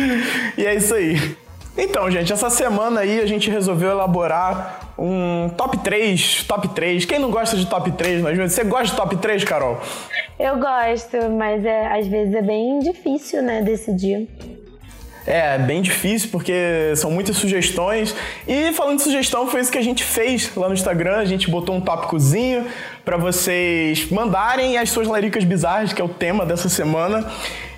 E 0.58 0.66
é 0.66 0.76
isso 0.76 0.94
aí. 0.94 1.38
Então, 1.78 2.12
gente, 2.12 2.34
essa 2.34 2.50
semana 2.50 3.00
aí 3.00 3.22
a 3.22 3.26
gente 3.26 3.50
resolveu 3.50 3.92
elaborar 3.92 4.94
um 5.00 5.50
top 5.56 5.78
3, 5.78 6.44
top 6.44 6.68
3. 6.70 7.06
Quem 7.06 7.18
não 7.18 7.32
gosta 7.32 7.56
de 7.56 7.66
top 7.66 7.92
3, 7.92 8.22
mas 8.22 8.38
você 8.38 8.64
gosta 8.64 8.88
de 8.88 8.96
top 8.96 9.16
3, 9.16 9.44
Carol? 9.46 9.80
Eu 10.38 10.58
gosto, 10.58 11.18
mas 11.30 11.64
é, 11.64 11.88
às 11.98 12.08
vezes 12.08 12.36
é 12.36 12.42
bem 12.42 12.80
difícil, 12.80 13.42
né, 13.42 13.62
decidir. 13.62 14.28
É, 15.26 15.58
bem 15.58 15.82
difícil 15.82 16.30
porque 16.32 16.94
são 16.96 17.12
muitas 17.12 17.38
sugestões. 17.38 18.16
E 18.48 18.72
falando 18.74 18.98
de 18.98 19.04
sugestão, 19.04 19.48
foi 19.48 19.62
isso 19.62 19.72
que 19.72 19.78
a 19.78 19.84
gente 19.84 20.04
fez 20.04 20.52
lá 20.56 20.68
no 20.68 20.74
Instagram. 20.74 21.18
A 21.18 21.26
gente 21.26 21.50
botou 21.50 21.76
um 21.76 21.82
tópicozinho 21.82 22.66
para 23.06 23.18
vocês 23.18 24.10
mandarem 24.10 24.78
as 24.78 24.90
suas 24.90 25.08
laricas 25.08 25.44
bizarras, 25.44 25.94
que 25.94 26.02
é 26.02 26.06
o 26.06 26.10
tema 26.10 26.46
dessa 26.46 26.70
semana. 26.70 27.30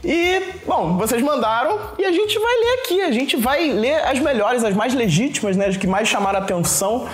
E, 0.04 0.42
bom, 0.66 0.98
vocês 0.98 1.22
mandaram 1.22 1.80
e 1.98 2.06
a 2.06 2.12
gente 2.12 2.38
vai 2.40 2.56
ler 2.56 2.74
aqui. 2.80 3.02
A 3.02 3.12
gente 3.12 3.36
vai 3.36 3.70
ler 3.70 4.04
as 4.06 4.20
melhores, 4.20 4.64
as 4.64 4.76
mais 4.76 4.94
legítimas, 4.94 5.58
né? 5.58 5.68
As 5.68 5.78
que 5.78 5.88
mais 5.88 6.08
chamaram 6.08 6.40
atenção. 6.40 7.08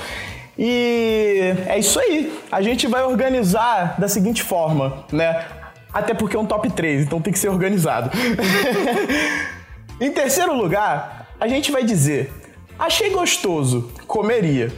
E 0.57 1.53
é 1.67 1.79
isso 1.79 1.99
aí. 1.99 2.37
A 2.51 2.61
gente 2.61 2.85
vai 2.85 3.03
organizar 3.03 3.95
da 3.99 4.07
seguinte 4.07 4.43
forma, 4.43 5.05
né? 5.11 5.45
Até 5.91 6.13
porque 6.13 6.35
é 6.35 6.39
um 6.39 6.45
top 6.45 6.69
3, 6.69 7.03
então 7.03 7.19
tem 7.19 7.33
que 7.33 7.39
ser 7.39 7.49
organizado. 7.49 8.11
em 9.99 10.11
terceiro 10.11 10.55
lugar, 10.55 11.27
a 11.39 11.47
gente 11.47 11.71
vai 11.71 11.83
dizer: 11.83 12.31
achei 12.77 13.09
gostoso, 13.09 13.91
comeria. 14.07 14.71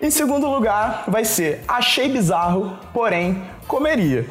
Em 0.00 0.10
segundo 0.10 0.48
lugar, 0.48 1.04
vai 1.06 1.24
ser 1.24 1.62
achei 1.68 2.08
bizarro, 2.08 2.76
porém 2.92 3.42
comeria. 3.68 4.26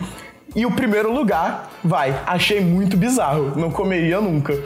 E 0.54 0.66
o 0.66 0.72
primeiro 0.72 1.14
lugar 1.14 1.72
vai, 1.82 2.14
achei 2.26 2.60
muito 2.60 2.98
bizarro, 2.98 3.54
não 3.56 3.72
comeria 3.72 4.20
nunca. 4.20 4.62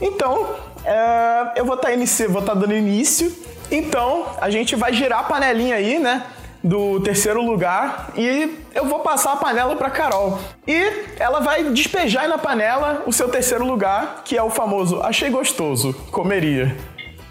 Então, 0.00 0.54
é, 0.84 1.52
eu 1.56 1.64
vou 1.64 1.74
estar 1.74 1.88
tá 1.88 2.28
vou 2.28 2.42
tá 2.42 2.54
dando 2.54 2.72
início. 2.72 3.32
Então, 3.70 4.26
a 4.40 4.48
gente 4.48 4.76
vai 4.76 4.92
girar 4.92 5.20
a 5.20 5.24
panelinha 5.24 5.74
aí, 5.74 5.98
né? 5.98 6.24
Do 6.68 7.00
terceiro 7.00 7.42
lugar 7.42 8.12
e 8.14 8.58
eu 8.74 8.84
vou 8.84 9.00
passar 9.00 9.32
a 9.32 9.36
panela 9.36 9.74
para 9.74 9.88
Carol. 9.88 10.38
E 10.66 11.14
ela 11.18 11.40
vai 11.40 11.64
despejar 11.70 12.28
na 12.28 12.36
panela 12.36 13.04
o 13.06 13.12
seu 13.12 13.30
terceiro 13.30 13.64
lugar, 13.64 14.22
que 14.22 14.36
é 14.36 14.42
o 14.42 14.50
famoso 14.50 15.00
achei 15.00 15.30
gostoso, 15.30 15.94
comeria. 16.10 16.76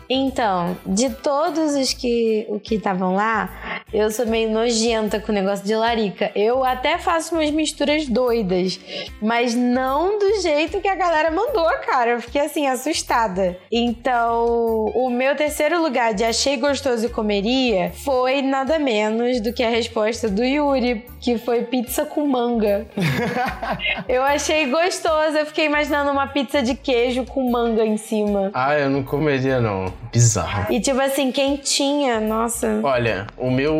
Então, 0.10 0.76
de 0.86 1.12
todos 1.12 1.76
os 1.76 1.94
que 1.94 2.48
o 2.50 2.60
que 2.60 2.76
estavam 2.76 3.14
lá, 3.14 3.77
eu 3.94 4.12
sou 4.12 4.26
meio 4.26 4.50
nojenta 4.50 5.20
com 5.20 5.32
o 5.32 5.36
negócio 5.36 5.66
de 5.66 5.74
larica. 5.74 6.30
Eu 6.36 6.64
até 6.64 6.98
faço 6.98 7.36
umas 7.36 7.50
misturas 7.52 8.06
doidas, 8.06 8.80
mas 9.22 9.56
não 9.56 10.20
do 10.20 10.42
jeito 10.42 10.82
que 10.82 10.88
a 10.88 10.96
galera 10.96 11.32
mandou, 11.32 11.70
cara. 11.86 12.12
Eu 12.12 12.22
fiquei 12.22 12.42
assim 12.42 12.68
assustada. 12.68 13.58
Então, 13.72 14.86
o 14.94 15.10
meu 15.10 15.36
terceiro 15.36 15.82
lugar 15.82 16.14
de 16.14 16.26
achei 16.26 16.58
gostoso 16.58 17.06
e 17.06 17.10
comeria 17.10 17.92
foi 18.04 18.42
nada 18.42 18.78
menos 18.78 19.40
do 19.40 19.54
que 19.54 19.64
a 19.64 19.70
resposta 19.70 20.28
do 20.28 20.44
Yuri, 20.44 21.06
que 21.22 21.38
foi 21.38 21.64
pizza 21.64 22.06
com 22.06 22.28
manga. 22.28 22.86
eu 24.10 24.22
achei 24.22 24.70
gostoso, 24.70 25.38
eu 25.38 25.46
fiquei 25.46 25.66
imaginando 25.66 26.12
uma 26.12 26.28
pizza 26.28 26.62
de 26.62 26.76
queijo 26.76 27.24
com 27.24 27.50
manga 27.50 27.86
em 27.86 27.96
cima. 27.96 28.52
Ah, 28.54 28.78
eu 28.78 28.90
não 28.90 29.04
comeria 29.04 29.62
não 29.62 29.94
bizarro. 30.12 30.74
E 30.74 30.82
tipo 30.82 31.00
assim, 31.00 31.32
quentinha, 31.32 32.20
nossa. 32.20 32.82
Olha, 32.84 33.28
o 33.38 33.50
meu 33.50 33.77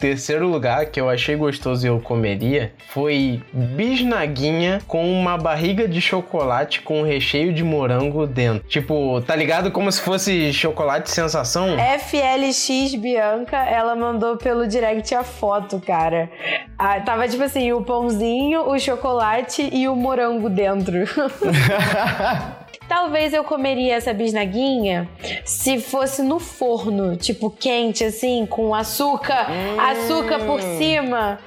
terceiro 0.00 0.48
lugar, 0.48 0.86
que 0.86 0.98
eu 0.98 1.10
achei 1.10 1.36
gostoso 1.36 1.86
e 1.86 1.88
eu 1.88 2.00
comeria, 2.00 2.72
foi 2.88 3.42
bisnaguinha 3.52 4.80
com 4.88 5.06
uma 5.12 5.36
barriga 5.36 5.86
de 5.86 6.00
chocolate 6.00 6.80
com 6.80 7.02
recheio 7.02 7.52
de 7.52 7.62
morango 7.62 8.26
dentro. 8.26 8.66
Tipo, 8.66 9.20
tá 9.20 9.36
ligado? 9.36 9.70
Como 9.70 9.92
se 9.92 10.00
fosse 10.00 10.52
chocolate 10.54 11.10
sensação. 11.10 11.76
FLX 11.98 12.94
Bianca, 12.94 13.58
ela 13.58 13.94
mandou 13.94 14.38
pelo 14.38 14.66
direct 14.66 15.14
a 15.14 15.22
foto, 15.22 15.78
cara. 15.78 16.30
Ah, 16.78 16.98
tava 17.00 17.28
tipo 17.28 17.42
assim, 17.42 17.70
o 17.72 17.82
pãozinho, 17.82 18.70
o 18.70 18.78
chocolate 18.78 19.68
e 19.70 19.86
o 19.86 19.94
morango 19.94 20.48
dentro. 20.48 21.04
Talvez 22.90 23.32
eu 23.32 23.44
comeria 23.44 23.94
essa 23.94 24.12
bisnaguinha 24.12 25.08
se 25.44 25.80
fosse 25.80 26.24
no 26.24 26.40
forno, 26.40 27.16
tipo 27.16 27.48
quente, 27.48 28.02
assim, 28.02 28.44
com 28.44 28.74
açúcar, 28.74 29.46
açúcar 29.78 30.40
por 30.40 30.60
cima. 30.60 31.38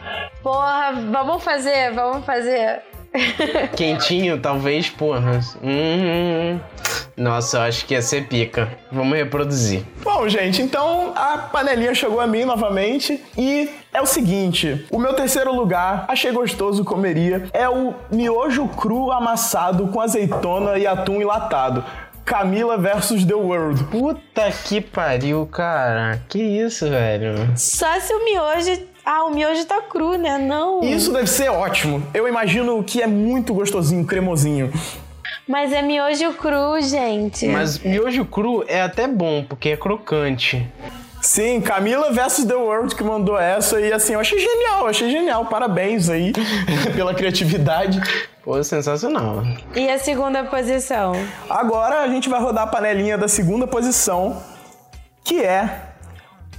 Porra, 0.41 0.93
vamos 1.11 1.43
fazer, 1.43 1.91
vamos 1.91 2.25
fazer. 2.25 2.81
Quentinho, 3.76 4.39
talvez, 4.39 4.89
porra. 4.89 5.39
Hum, 5.61 6.59
nossa, 7.16 7.57
eu 7.57 7.61
acho 7.61 7.86
que 7.86 7.93
ia 7.93 8.01
ser 8.01 8.28
pica. 8.28 8.70
Vamos 8.91 9.16
reproduzir. 9.18 9.84
Bom, 10.03 10.28
gente, 10.28 10.61
então 10.61 11.14
a 11.16 11.38
panelinha 11.38 11.93
chegou 11.93 12.20
a 12.20 12.28
mim 12.28 12.43
novamente 12.43 13.24
e 13.38 13.70
é 13.93 14.01
o 14.01 14.05
seguinte: 14.05 14.86
o 14.91 14.97
meu 14.97 15.14
terceiro 15.14 15.53
lugar, 15.53 16.05
achei 16.07 16.32
gostoso, 16.32 16.84
comeria, 16.84 17.47
é 17.53 17.70
o 17.70 17.93
miojo 18.11 18.68
cru 18.68 19.11
amassado 19.11 19.88
com 19.88 20.01
azeitona 20.01 20.78
e 20.78 20.88
atum 20.88 21.22
enlatado. 21.22 21.84
Camila 22.26 22.78
versus 22.78 23.26
The 23.26 23.34
World. 23.34 23.84
Puta 23.86 24.49
que 24.64 24.80
pariu, 24.80 25.45
cara. 25.45 26.22
Que 26.30 26.39
isso, 26.41 26.89
velho. 26.89 27.36
Só 27.57 27.99
se 27.99 28.14
o 28.14 28.24
miojo. 28.24 28.92
Ah, 29.06 29.26
o 29.26 29.32
miojo 29.32 29.66
tá 29.66 29.82
cru, 29.82 30.18
né? 30.18 30.38
Não. 30.38 30.82
Isso 30.82 31.12
deve 31.12 31.28
ser 31.28 31.49
ótimo. 31.49 32.01
Eu 32.14 32.28
imagino 32.28 32.82
que 32.84 33.01
é 33.01 33.08
muito 33.08 33.54
gostosinho, 33.54 34.06
cremosinho. 34.06 34.72
Mas 35.47 35.74
é 35.74 35.82
miojo 35.82 36.34
cru, 36.34 36.82
gente. 36.82 37.47
Mas 37.47 37.78
miojo 37.80 38.24
cru 38.26 38.64
é 38.68 38.82
até 38.82 39.08
bom, 39.08 39.43
porque 39.47 39.70
é 39.70 39.78
crocante. 39.78 40.66
Sim, 41.22 41.62
Camila 41.62 42.12
versus 42.12 42.45
The 42.45 42.56
World 42.56 42.95
que 42.95 43.04
mandou 43.04 43.39
essa 43.39 43.80
e 43.80 43.93
assim, 43.93 44.14
eu 44.14 44.20
achei 44.20 44.38
genial, 44.39 44.88
achei 44.88 45.10
genial. 45.10 45.45
Parabéns 45.45 46.10
aí 46.10 46.34
pela 46.95 47.14
criatividade. 47.14 48.01
Pô, 48.43 48.62
sensacional. 48.62 49.41
E 49.74 49.89
a 49.89 49.97
segunda 49.97 50.43
posição? 50.43 51.14
Agora 51.49 52.01
a 52.01 52.08
gente 52.10 52.28
vai 52.28 52.41
rodar 52.41 52.64
a 52.66 52.68
panelinha 52.68 53.18
da 53.18 53.30
segunda 53.30 53.66
posição, 53.66 54.43
que 55.24 55.41
é 55.41 55.93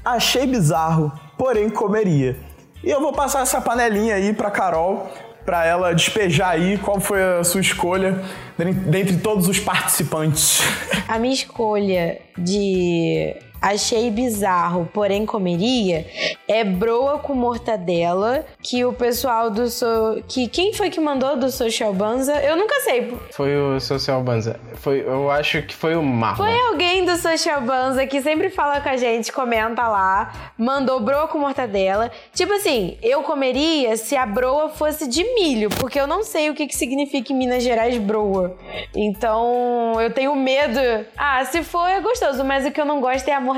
Achei 0.04 0.46
bizarro, 0.46 1.10
porém 1.36 1.68
comeria. 1.70 2.36
E 2.82 2.90
eu 2.90 3.00
vou 3.00 3.12
passar 3.12 3.42
essa 3.42 3.60
panelinha 3.60 4.14
aí 4.14 4.32
pra 4.32 4.50
Carol, 4.50 5.10
pra 5.44 5.64
ela 5.64 5.94
despejar 5.94 6.50
aí 6.50 6.78
qual 6.78 7.00
foi 7.00 7.22
a 7.22 7.44
sua 7.44 7.60
escolha 7.60 8.22
dentre 8.58 9.16
todos 9.18 9.48
os 9.48 9.58
participantes. 9.58 10.62
A 11.08 11.18
minha 11.18 11.34
escolha 11.34 12.20
de 12.36 13.36
achei 13.64 14.10
bizarro, 14.10 14.88
porém 14.92 15.24
comeria, 15.24 16.06
é 16.46 16.62
broa 16.62 17.18
com 17.18 17.34
mortadela, 17.34 18.44
que 18.62 18.84
o 18.84 18.92
pessoal 18.92 19.50
do 19.50 19.68
so... 19.68 20.22
que 20.28 20.46
quem 20.48 20.74
foi 20.74 20.90
que 20.90 21.00
mandou 21.00 21.36
do 21.36 21.50
Social 21.50 21.94
Banza? 21.94 22.34
Eu 22.42 22.56
nunca 22.56 22.78
sei. 22.80 23.16
Foi 23.32 23.56
o 23.56 23.80
Social 23.80 24.22
Banza. 24.22 24.60
Foi, 24.74 25.00
eu 25.00 25.30
acho 25.30 25.62
que 25.62 25.74
foi 25.74 25.96
o 25.96 26.02
Marlon. 26.02 26.44
Foi 26.44 26.60
alguém 26.68 27.06
do 27.06 27.16
Social 27.16 27.62
Banza 27.62 28.06
que 28.06 28.20
sempre 28.20 28.50
fala 28.50 28.82
com 28.82 28.88
a 28.90 28.96
gente, 28.98 29.32
comenta 29.32 29.88
lá, 29.88 30.52
mandou 30.58 31.00
broa 31.00 31.26
com 31.26 31.38
mortadela. 31.38 32.10
Tipo 32.34 32.52
assim, 32.52 32.98
eu 33.02 33.22
comeria 33.22 33.96
se 33.96 34.14
a 34.14 34.26
broa 34.26 34.68
fosse 34.68 35.08
de 35.08 35.24
milho, 35.34 35.70
porque 35.70 35.98
eu 35.98 36.06
não 36.06 36.22
sei 36.22 36.50
o 36.50 36.54
que, 36.54 36.66
que 36.66 36.76
significa 36.76 37.32
em 37.32 37.36
Minas 37.36 37.62
Gerais 37.62 37.96
broa. 37.96 38.56
Então, 38.94 39.98
eu 40.00 40.10
tenho 40.12 40.36
medo. 40.36 40.78
Ah, 41.16 41.42
se 41.46 41.62
for 41.62 41.88
é 41.88 42.00
gostoso, 42.00 42.44
mas 42.44 42.66
o 42.66 42.70
que 42.70 42.80
eu 42.80 42.84
não 42.84 43.00
gosto 43.00 43.26
é 43.26 43.32
a 43.32 43.40
mortadela. 43.40 43.53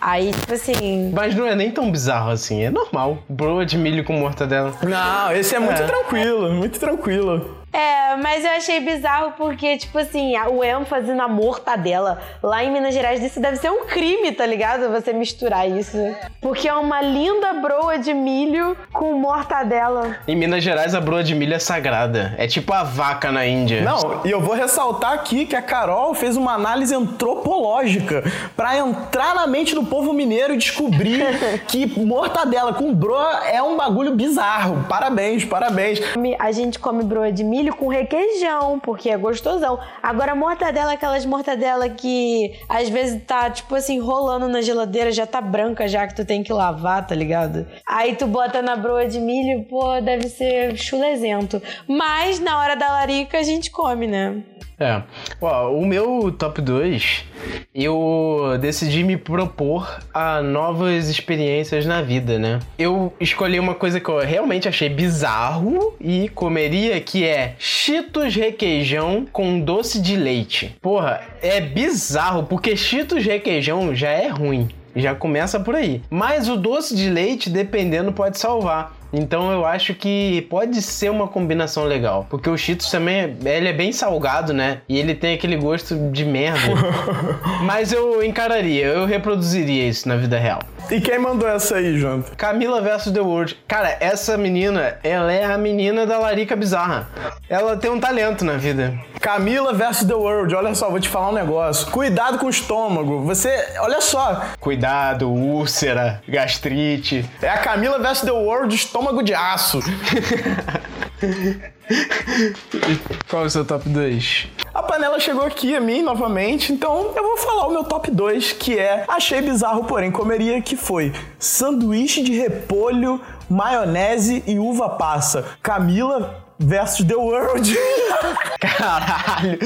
Aí, 0.00 0.32
tipo 0.32 0.52
assim. 0.54 1.10
Mas 1.14 1.34
não 1.34 1.46
é 1.46 1.54
nem 1.54 1.70
tão 1.70 1.90
bizarro 1.90 2.30
assim, 2.30 2.62
é 2.64 2.70
normal. 2.70 3.18
Broa 3.28 3.64
de 3.64 3.78
milho 3.78 4.04
com 4.04 4.12
mortadela. 4.14 4.72
Não, 4.82 5.32
esse 5.32 5.54
é 5.54 5.58
muito 5.58 5.82
É. 5.82 5.86
tranquilo, 5.86 6.52
muito 6.52 6.78
tranquilo. 6.78 7.61
É, 7.72 8.16
mas 8.16 8.44
eu 8.44 8.50
achei 8.50 8.80
bizarro 8.80 9.32
porque, 9.36 9.78
tipo 9.78 9.98
assim, 9.98 10.36
o 10.38 10.62
ênfase 10.62 11.14
na 11.14 11.26
mortadela 11.26 12.20
lá 12.42 12.62
em 12.62 12.70
Minas 12.70 12.92
Gerais, 12.92 13.22
isso 13.22 13.40
deve 13.40 13.56
ser 13.56 13.70
um 13.70 13.86
crime, 13.86 14.30
tá 14.32 14.44
ligado? 14.44 14.90
Você 14.90 15.12
misturar 15.12 15.68
isso. 15.68 15.96
Porque 16.40 16.68
é 16.68 16.74
uma 16.74 17.00
linda 17.00 17.54
broa 17.54 17.98
de 17.98 18.12
milho 18.12 18.76
com 18.92 19.14
mortadela. 19.14 20.16
Em 20.28 20.36
Minas 20.36 20.62
Gerais, 20.62 20.94
a 20.94 21.00
broa 21.00 21.24
de 21.24 21.34
milho 21.34 21.54
é 21.54 21.58
sagrada. 21.58 22.34
É 22.36 22.46
tipo 22.46 22.72
a 22.74 22.82
vaca 22.82 23.32
na 23.32 23.46
Índia. 23.46 23.80
Não, 23.82 24.20
e 24.24 24.30
eu 24.30 24.40
vou 24.40 24.54
ressaltar 24.54 25.12
aqui 25.12 25.46
que 25.46 25.56
a 25.56 25.62
Carol 25.62 26.14
fez 26.14 26.36
uma 26.36 26.52
análise 26.52 26.94
antropológica 26.94 28.22
pra 28.54 28.76
entrar 28.76 29.34
na 29.34 29.46
mente 29.46 29.74
do 29.74 29.84
povo 29.84 30.12
mineiro 30.12 30.54
e 30.54 30.58
descobrir 30.58 31.22
que 31.68 31.98
mortadela 31.98 32.74
com 32.74 32.92
broa 32.92 33.46
é 33.46 33.62
um 33.62 33.76
bagulho 33.76 34.14
bizarro. 34.14 34.84
Parabéns, 34.88 35.44
parabéns. 35.44 36.00
A 36.38 36.52
gente 36.52 36.78
come 36.78 37.02
broa 37.02 37.32
de 37.32 37.42
milho 37.42 37.61
com 37.70 37.88
requeijão, 37.88 38.80
porque 38.80 39.10
é 39.10 39.16
gostosão. 39.16 39.78
Agora, 40.02 40.34
mortadela, 40.34 40.92
aquelas 40.92 41.24
mortadela 41.24 41.88
que 41.88 42.58
às 42.68 42.88
vezes 42.88 43.22
tá, 43.24 43.50
tipo 43.50 43.74
assim, 43.74 44.00
rolando 44.00 44.48
na 44.48 44.60
geladeira, 44.60 45.12
já 45.12 45.26
tá 45.26 45.40
branca 45.40 45.86
já 45.86 46.06
que 46.06 46.14
tu 46.14 46.24
tem 46.24 46.42
que 46.42 46.52
lavar, 46.52 47.06
tá 47.06 47.14
ligado? 47.14 47.66
Aí 47.86 48.16
tu 48.16 48.26
bota 48.26 48.62
na 48.62 48.74
broa 48.74 49.06
de 49.06 49.20
milho, 49.20 49.64
pô, 49.64 50.00
deve 50.00 50.28
ser 50.28 50.76
chulezento. 50.76 51.62
Mas 51.86 52.40
na 52.40 52.58
hora 52.58 52.74
da 52.74 52.88
larica 52.88 53.38
a 53.38 53.42
gente 53.42 53.70
come, 53.70 54.06
né? 54.06 54.42
É. 54.82 55.02
Ó, 55.40 55.70
o 55.70 55.86
meu 55.86 56.32
top 56.36 56.60
2, 56.60 57.24
eu 57.72 58.58
decidi 58.60 59.04
me 59.04 59.16
propor 59.16 60.00
a 60.12 60.42
novas 60.42 61.08
experiências 61.08 61.86
na 61.86 62.02
vida, 62.02 62.36
né? 62.36 62.58
Eu 62.76 63.12
escolhi 63.20 63.60
uma 63.60 63.76
coisa 63.76 64.00
que 64.00 64.08
eu 64.08 64.18
realmente 64.18 64.68
achei 64.68 64.88
bizarro 64.88 65.94
e 66.00 66.28
comeria, 66.30 67.00
que 67.00 67.24
é 67.24 67.51
Cheetos 67.58 68.34
requeijão 68.34 69.26
com 69.32 69.60
doce 69.60 70.00
de 70.00 70.16
leite. 70.16 70.76
Porra, 70.80 71.20
é 71.42 71.60
bizarro, 71.60 72.44
porque 72.44 72.76
Cheetos 72.76 73.24
requeijão 73.24 73.94
já 73.94 74.08
é 74.10 74.28
ruim. 74.28 74.68
Já 74.94 75.14
começa 75.14 75.58
por 75.58 75.74
aí. 75.74 76.02
Mas 76.10 76.48
o 76.50 76.56
doce 76.56 76.94
de 76.94 77.08
leite, 77.08 77.48
dependendo, 77.48 78.12
pode 78.12 78.38
salvar. 78.38 78.94
Então 79.10 79.50
eu 79.50 79.64
acho 79.66 79.94
que 79.94 80.46
pode 80.50 80.80
ser 80.82 81.10
uma 81.10 81.28
combinação 81.28 81.84
legal. 81.84 82.26
Porque 82.28 82.48
o 82.48 82.56
Cheetos 82.58 82.90
também, 82.90 83.36
é- 83.44 83.56
ele 83.56 83.68
é 83.68 83.72
bem 83.72 83.90
salgado, 83.92 84.52
né? 84.52 84.80
E 84.88 84.98
ele 84.98 85.14
tem 85.14 85.34
aquele 85.34 85.56
gosto 85.56 85.94
de 86.10 86.24
merda. 86.24 86.74
Mas 87.64 87.92
eu 87.92 88.22
encararia, 88.24 88.84
eu 88.86 89.04
reproduziria 89.06 89.86
isso 89.88 90.08
na 90.08 90.16
vida 90.16 90.38
real. 90.38 90.60
E 90.92 91.00
quem 91.00 91.18
mandou 91.18 91.48
essa 91.48 91.76
aí, 91.76 91.98
Jonathan? 91.98 92.34
Camila 92.36 92.82
versus 92.82 93.14
The 93.14 93.20
World. 93.20 93.58
Cara, 93.66 93.96
essa 93.98 94.36
menina, 94.36 94.98
ela 95.02 95.32
é 95.32 95.42
a 95.42 95.56
menina 95.56 96.04
da 96.04 96.18
Larica 96.18 96.54
Bizarra. 96.54 97.08
Ela 97.48 97.78
tem 97.78 97.90
um 97.90 97.98
talento 97.98 98.44
na 98.44 98.58
vida. 98.58 98.92
Camila 99.18 99.72
versus 99.72 100.06
The 100.06 100.12
World. 100.12 100.54
Olha 100.54 100.74
só, 100.74 100.90
vou 100.90 101.00
te 101.00 101.08
falar 101.08 101.30
um 101.30 101.32
negócio. 101.32 101.90
Cuidado 101.90 102.36
com 102.36 102.44
o 102.44 102.50
estômago. 102.50 103.22
Você, 103.22 103.74
olha 103.78 104.02
só, 104.02 104.42
Cuidado, 104.60 105.30
úlcera, 105.30 106.20
gastrite. 106.28 107.24
é 107.40 107.48
a 107.48 107.56
Camila 107.56 107.98
versus 107.98 108.26
The 108.26 108.32
World, 108.32 108.74
estômago 108.74 109.22
de 109.22 109.32
aço. 109.32 109.80
Qual 113.28 113.44
é 113.44 113.46
o 113.46 113.50
seu 113.50 113.64
top 113.64 113.88
2? 113.88 114.48
A 114.74 114.82
panela 114.82 115.20
chegou 115.20 115.44
aqui 115.44 115.76
a 115.76 115.80
mim 115.80 116.02
novamente, 116.02 116.72
então 116.72 117.12
eu 117.14 117.22
vou 117.22 117.36
falar 117.36 117.66
o 117.66 117.70
meu 117.70 117.84
top 117.84 118.10
2, 118.10 118.52
que 118.52 118.76
é 118.78 119.04
achei 119.08 119.42
bizarro, 119.42 119.84
porém 119.84 120.10
comeria, 120.10 120.62
que 120.62 120.76
foi 120.76 121.12
sanduíche 121.38 122.22
de 122.22 122.32
repolho, 122.32 123.20
maionese 123.48 124.42
e 124.46 124.58
uva 124.58 124.88
passa. 124.90 125.44
Camila 125.62 126.44
versus 126.58 127.06
The 127.06 127.16
World. 127.16 127.78
Caralho! 128.60 129.58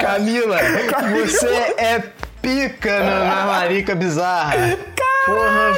Camila, 0.00 0.58
você 1.10 1.74
é 1.76 2.02
pica 2.40 3.00
na, 3.00 3.24
na 3.24 3.44
larica 3.44 3.94
bizarra. 3.94 4.54
Porra. 5.26 5.74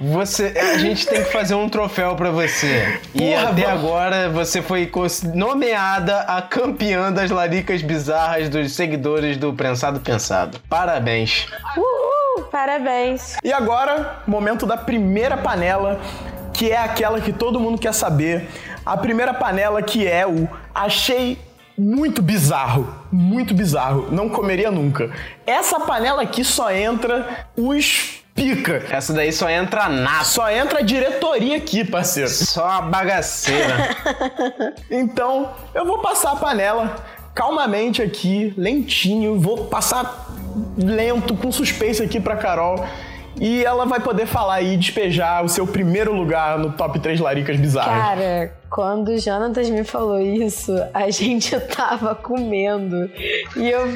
Você, 0.00 0.54
a 0.56 0.78
gente 0.78 1.06
tem 1.08 1.24
que 1.24 1.32
fazer 1.32 1.54
um 1.56 1.68
troféu 1.68 2.14
pra 2.14 2.30
você. 2.30 3.00
e 3.14 3.18
Porra, 3.32 3.50
até 3.50 3.62
vamos- 3.62 3.84
agora 3.84 4.28
você 4.30 4.62
foi 4.62 4.88
nomeada 5.34 6.20
a 6.20 6.40
campeã 6.40 7.12
das 7.12 7.30
laricas 7.32 7.82
bizarras 7.82 8.48
dos 8.48 8.72
seguidores 8.74 9.36
do 9.36 9.52
Prensado 9.52 9.98
Pensado. 9.98 10.60
Parabéns. 10.68 11.48
Uhul! 11.76 12.44
Parabéns! 12.44 13.36
E 13.42 13.52
agora, 13.52 14.20
momento 14.24 14.64
da 14.66 14.76
primeira 14.76 15.36
panela, 15.36 16.00
que 16.54 16.70
é 16.70 16.78
aquela 16.78 17.20
que 17.20 17.32
todo 17.32 17.58
mundo 17.58 17.76
quer 17.76 17.92
saber. 17.92 18.48
A 18.86 18.96
primeira 18.96 19.34
panela 19.34 19.82
que 19.82 20.06
é 20.06 20.24
o 20.24 20.48
achei 20.72 21.36
muito 21.76 22.22
bizarro, 22.22 22.92
muito 23.10 23.52
bizarro, 23.52 24.08
não 24.12 24.28
comeria 24.28 24.70
nunca. 24.70 25.10
Essa 25.46 25.80
panela 25.80 26.22
aqui 26.22 26.44
só 26.44 26.70
entra 26.72 27.46
os 27.56 28.17
pica. 28.38 28.82
Essa 28.90 29.12
daí 29.12 29.32
só 29.32 29.48
entra 29.48 29.88
nada. 29.88 30.24
Só 30.24 30.50
entra 30.50 30.78
a 30.78 30.82
diretoria 30.82 31.56
aqui, 31.56 31.84
parceiro. 31.84 32.30
Só 32.30 32.66
a 32.66 32.80
bagaceira. 32.80 33.96
Então, 34.90 35.50
eu 35.74 35.84
vou 35.84 35.98
passar 35.98 36.32
a 36.32 36.36
panela 36.36 36.96
calmamente 37.34 38.02
aqui, 38.02 38.52
lentinho, 38.56 39.38
vou 39.38 39.66
passar 39.66 40.26
lento, 40.76 41.36
com 41.36 41.52
suspense 41.52 42.02
aqui 42.02 42.18
pra 42.18 42.36
Carol. 42.36 42.84
E 43.40 43.64
ela 43.64 43.84
vai 43.86 44.00
poder 44.00 44.26
falar 44.26 44.54
aí, 44.54 44.76
despejar 44.76 45.44
o 45.44 45.48
seu 45.48 45.66
primeiro 45.66 46.12
lugar 46.12 46.58
no 46.58 46.72
top 46.72 46.98
3 46.98 47.20
laricas 47.20 47.56
bizarras. 47.56 47.94
Cara, 47.94 48.52
quando 48.68 49.08
o 49.10 49.18
Jonatas 49.18 49.70
me 49.70 49.84
falou 49.84 50.18
isso, 50.20 50.72
a 50.92 51.08
gente 51.12 51.58
tava 51.60 52.14
comendo. 52.14 53.08
E 53.56 53.70
eu, 53.70 53.86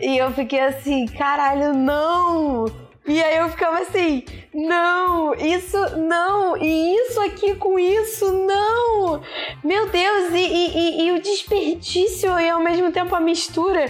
e 0.00 0.16
eu 0.16 0.30
fiquei 0.32 0.60
assim, 0.60 1.06
caralho, 1.06 1.74
não! 1.74 2.87
E 3.08 3.22
aí 3.22 3.38
eu 3.38 3.48
ficava 3.48 3.78
assim, 3.78 4.22
não, 4.66 5.34
isso 5.34 5.96
não, 5.96 6.56
e 6.56 6.96
isso 6.96 7.20
aqui 7.20 7.54
com 7.54 7.78
isso, 7.78 8.32
não. 8.32 9.20
Meu 9.62 9.88
Deus, 9.88 10.32
e, 10.32 10.36
e, 10.36 11.06
e, 11.06 11.12
o 11.12 11.22
desperdício 11.22 12.38
e 12.40 12.50
ao 12.50 12.60
mesmo 12.60 12.90
tempo 12.90 13.14
a 13.14 13.20
mistura. 13.20 13.84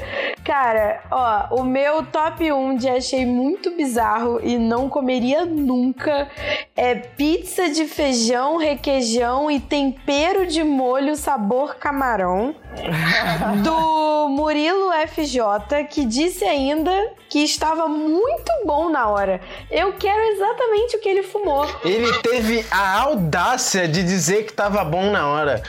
Cara, 0.45 1.03
ó, 1.11 1.61
o 1.61 1.65
meu 1.65 2.05
top 2.05 2.53
1 2.53 2.77
de 2.77 2.89
achei 2.89 3.25
muito 3.25 3.71
bizarro 3.71 4.41
e 4.43 4.59
não 4.59 4.89
comeria 4.89 5.47
nunca 5.47 6.29
é 6.77 6.95
pizza 6.95 7.71
de 7.71 7.87
feijão, 7.87 8.57
requeijão 8.57 9.51
e 9.51 9.59
tempero 9.59 10.47
de 10.47 10.63
molho 10.63 11.17
sabor 11.17 11.77
camarão. 11.77 12.55
do 13.65 14.29
Murilo 14.29 14.91
FJ, 15.09 15.85
que 15.91 16.05
disse 16.05 16.45
ainda 16.45 16.93
que 17.29 17.41
estava 17.41 17.89
muito 17.89 18.51
bom 18.65 18.89
na 18.89 19.09
hora. 19.09 19.41
Eu 19.71 19.95
quero 19.95 20.21
exatamente 20.33 20.58
o 20.97 21.01
que 21.01 21.09
ele 21.09 21.23
fumou. 21.23 21.69
Ele 21.85 22.13
teve 22.19 22.65
a 22.71 23.01
audácia 23.01 23.87
de 23.87 24.03
dizer 24.03 24.45
que 24.45 24.51
estava 24.51 24.85
bom 24.85 25.11
na 25.11 25.27
hora. 25.29 25.63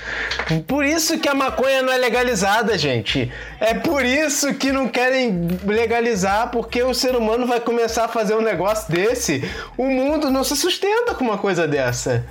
Por 0.67 0.83
isso 0.83 1.19
que 1.19 1.27
a 1.27 1.35
maconha 1.35 1.81
não 1.81 1.93
é 1.93 1.97
legalizada, 1.97 2.77
gente. 2.77 3.31
É 3.59 3.73
por 3.73 4.03
isso 4.03 4.53
que 4.55 4.71
não 4.71 4.87
querem 4.87 5.47
legalizar, 5.65 6.49
porque 6.51 6.81
o 6.83 6.93
ser 6.93 7.15
humano 7.15 7.45
vai 7.45 7.59
começar 7.59 8.05
a 8.05 8.07
fazer 8.07 8.35
um 8.35 8.41
negócio 8.41 8.91
desse. 8.91 9.43
O 9.77 9.85
mundo 9.85 10.31
não 10.31 10.43
se 10.43 10.55
sustenta 10.55 11.13
com 11.13 11.23
uma 11.23 11.37
coisa 11.37 11.67
dessa. 11.67 12.25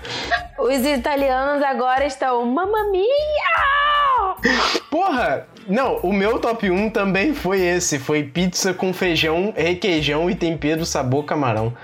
Os 0.58 0.84
italianos 0.84 1.62
agora 1.62 2.04
estão 2.04 2.44
mamma 2.44 2.90
mia! 2.90 3.06
Porra, 4.90 5.46
não, 5.68 5.96
o 5.96 6.12
meu 6.12 6.38
top 6.38 6.70
1 6.70 6.90
também 6.90 7.34
foi 7.34 7.60
esse. 7.60 7.98
Foi 7.98 8.22
pizza 8.22 8.72
com 8.72 8.92
feijão, 8.92 9.52
requeijão 9.54 10.30
e 10.30 10.34
tempero 10.34 10.86
sabor 10.86 11.24
camarão. 11.24 11.74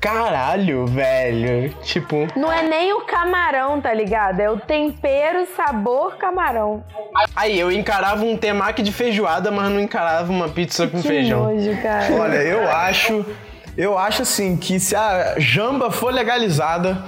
Caralho, 0.00 0.86
velho. 0.86 1.72
Tipo. 1.82 2.26
Não 2.36 2.52
é 2.52 2.62
nem 2.62 2.92
o 2.92 3.02
camarão, 3.02 3.80
tá 3.80 3.94
ligado? 3.94 4.40
É 4.40 4.50
o 4.50 4.58
tempero 4.58 5.46
sabor 5.56 6.16
camarão. 6.16 6.84
Aí, 7.34 7.58
eu 7.58 7.70
encarava 7.70 8.24
um 8.24 8.36
temaki 8.36 8.82
de 8.82 8.92
feijoada, 8.92 9.50
mas 9.50 9.70
não 9.70 9.80
encarava 9.80 10.30
uma 10.32 10.48
pizza 10.48 10.88
com 10.88 11.00
que 11.00 11.08
feijão. 11.08 11.44
Nojo, 11.44 11.80
cara. 11.80 12.14
Olha, 12.14 12.36
eu 12.36 12.68
acho. 12.68 13.24
Eu 13.76 13.96
acho 13.96 14.22
assim 14.22 14.56
que 14.56 14.80
se 14.80 14.96
a 14.96 15.36
jamba 15.38 15.92
for 15.92 16.12
legalizada 16.12 17.00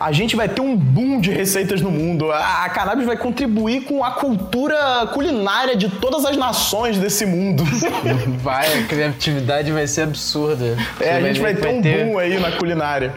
a 0.00 0.12
gente 0.12 0.34
vai 0.34 0.48
ter 0.48 0.62
um 0.62 0.74
boom 0.74 1.20
de 1.20 1.30
receitas 1.30 1.82
no 1.82 1.90
mundo. 1.90 2.32
A, 2.32 2.66
cannabis 2.70 3.04
vai 3.04 3.18
contribuir 3.18 3.82
com 3.82 4.02
a 4.02 4.12
cultura 4.12 5.06
culinária 5.12 5.76
de 5.76 5.90
todas 5.90 6.24
as 6.24 6.38
nações 6.38 6.96
desse 6.96 7.26
mundo. 7.26 7.62
Vai, 8.40 8.66
a 8.78 8.86
criatividade 8.86 9.70
vai 9.70 9.86
ser 9.86 10.02
absurda. 10.02 10.76
É, 10.98 11.16
a 11.16 11.20
gente 11.20 11.40
vai, 11.40 11.54
ter 11.54 11.68
um 11.68 11.82
ter... 11.82 12.06
boom 12.06 12.18
aí 12.18 12.38
na 12.38 12.52
culinária. 12.52 13.12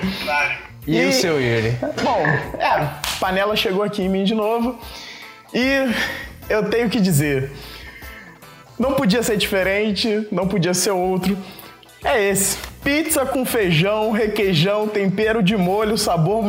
E, 0.85 0.97
e 0.97 1.05
o 1.05 1.13
seu 1.13 1.39
Yuri? 1.39 1.77
Bom, 2.03 2.25
é, 2.59 2.89
panela 3.19 3.55
chegou 3.55 3.83
aqui 3.83 4.01
em 4.01 4.09
mim 4.09 4.25
de 4.25 4.35
novo. 4.35 4.77
E 5.53 5.89
eu 6.49 6.69
tenho 6.69 6.89
que 6.89 6.99
dizer, 6.99 7.51
não 8.77 8.93
podia 8.93 9.23
ser 9.23 9.37
diferente, 9.37 10.27
não 10.31 10.47
podia 10.47 10.73
ser 10.73 10.91
outro. 10.91 11.37
É 12.03 12.21
esse. 12.21 12.57
Pizza 12.83 13.25
com 13.25 13.45
feijão, 13.45 14.11
requeijão, 14.11 14.89
tempero 14.89 15.41
de 15.41 15.55
molho, 15.55 15.97
sabor 15.97 16.43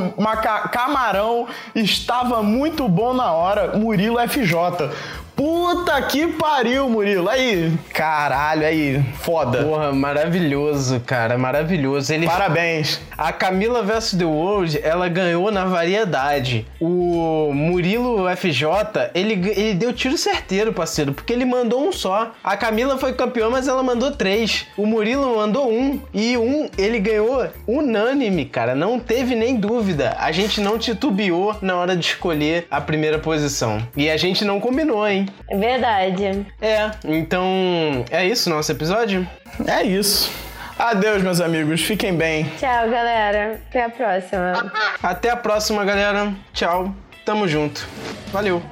camarão. 0.73 1.47
Estava 1.75 2.43
muito 2.43 2.89
bom 2.89 3.15
na 3.15 3.31
hora. 3.31 3.79
Murilo 3.79 4.19
FJ. 4.29 4.91
Puta 5.37 6.01
que 6.03 6.29
pariu, 6.29 6.89
Murilo. 6.89 7.29
Aí, 7.29 7.73
caralho, 7.93 8.65
aí, 8.65 9.05
foda. 9.21 9.65
Porra, 9.65 9.93
maravilhoso, 9.93 11.01
cara, 11.01 11.37
maravilhoso. 11.37 12.13
Ele... 12.13 12.27
Parabéns. 12.27 13.01
A 13.19 13.33
Camila 13.33 13.83
vs 13.83 14.13
The 14.13 14.25
World, 14.25 14.81
ela 14.83 15.09
ganhou 15.09 15.51
na 15.51 15.65
variedade. 15.65 16.67
O 16.81 17.53
Murilo 17.53 18.25
FJ, 18.37 19.11
ele, 19.15 19.35
ele 19.57 19.75
deu 19.75 19.93
tiro 19.93 20.17
certeiro, 20.17 20.73
parceiro, 20.73 21.13
porque 21.13 21.33
ele 21.33 21.45
mandou 21.45 21.87
um 21.87 21.93
só. 21.93 22.33
A 22.43 22.57
Camila 22.57 22.97
foi 22.97 23.13
campeã, 23.13 23.51
mas 23.51 23.67
ela 23.67 23.83
mandou 23.83 24.13
três. 24.13 24.67
O 24.77 24.87
Murilo 24.87 25.37
mandou 25.37 25.71
um. 25.71 26.01
E 26.13 26.37
um, 26.37 26.69
ele 26.79 27.01
ganhou 27.01 27.49
unânime, 27.67 28.45
cara. 28.45 28.75
Não 28.75 29.01
teve 29.01 29.35
nem 29.35 29.57
dúvida. 29.57 30.17
A 30.19 30.31
gente 30.31 30.61
não 30.61 30.79
titubeou 30.79 31.57
na 31.61 31.77
hora 31.77 31.97
de 31.97 32.07
escolher 32.07 32.67
a 32.71 32.81
primeira 32.81 33.19
posição. 33.19 33.85
E 33.97 34.09
a 34.09 34.17
gente 34.17 34.45
não 34.45 34.61
combinou, 34.61 35.05
hein? 35.25 35.29
É 35.51 35.57
verdade. 35.57 36.47
É, 36.61 36.91
então 37.05 38.05
é 38.11 38.27
isso 38.27 38.51
nosso 38.51 38.71
episódio? 38.71 39.27
É 39.67 39.83
isso. 39.83 40.31
Adeus, 40.79 41.23
meus 41.23 41.41
amigos. 41.41 41.81
Fiquem 41.83 42.17
bem. 42.17 42.45
Tchau, 42.59 42.91
galera. 42.91 43.61
Até 43.69 43.85
a 43.85 43.91
próxima. 43.91 44.73
Até 45.03 45.31
a 45.31 45.37
próxima, 45.37 45.85
galera. 45.85 46.35
Tchau. 46.53 46.95
Tamo 47.25 47.47
junto. 47.47 47.87
Valeu. 48.33 48.63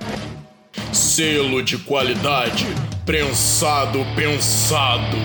Selo 0.92 1.62
de 1.62 1.78
qualidade. 1.78 2.66
Prensado 3.06 4.04
pensado. 4.14 5.16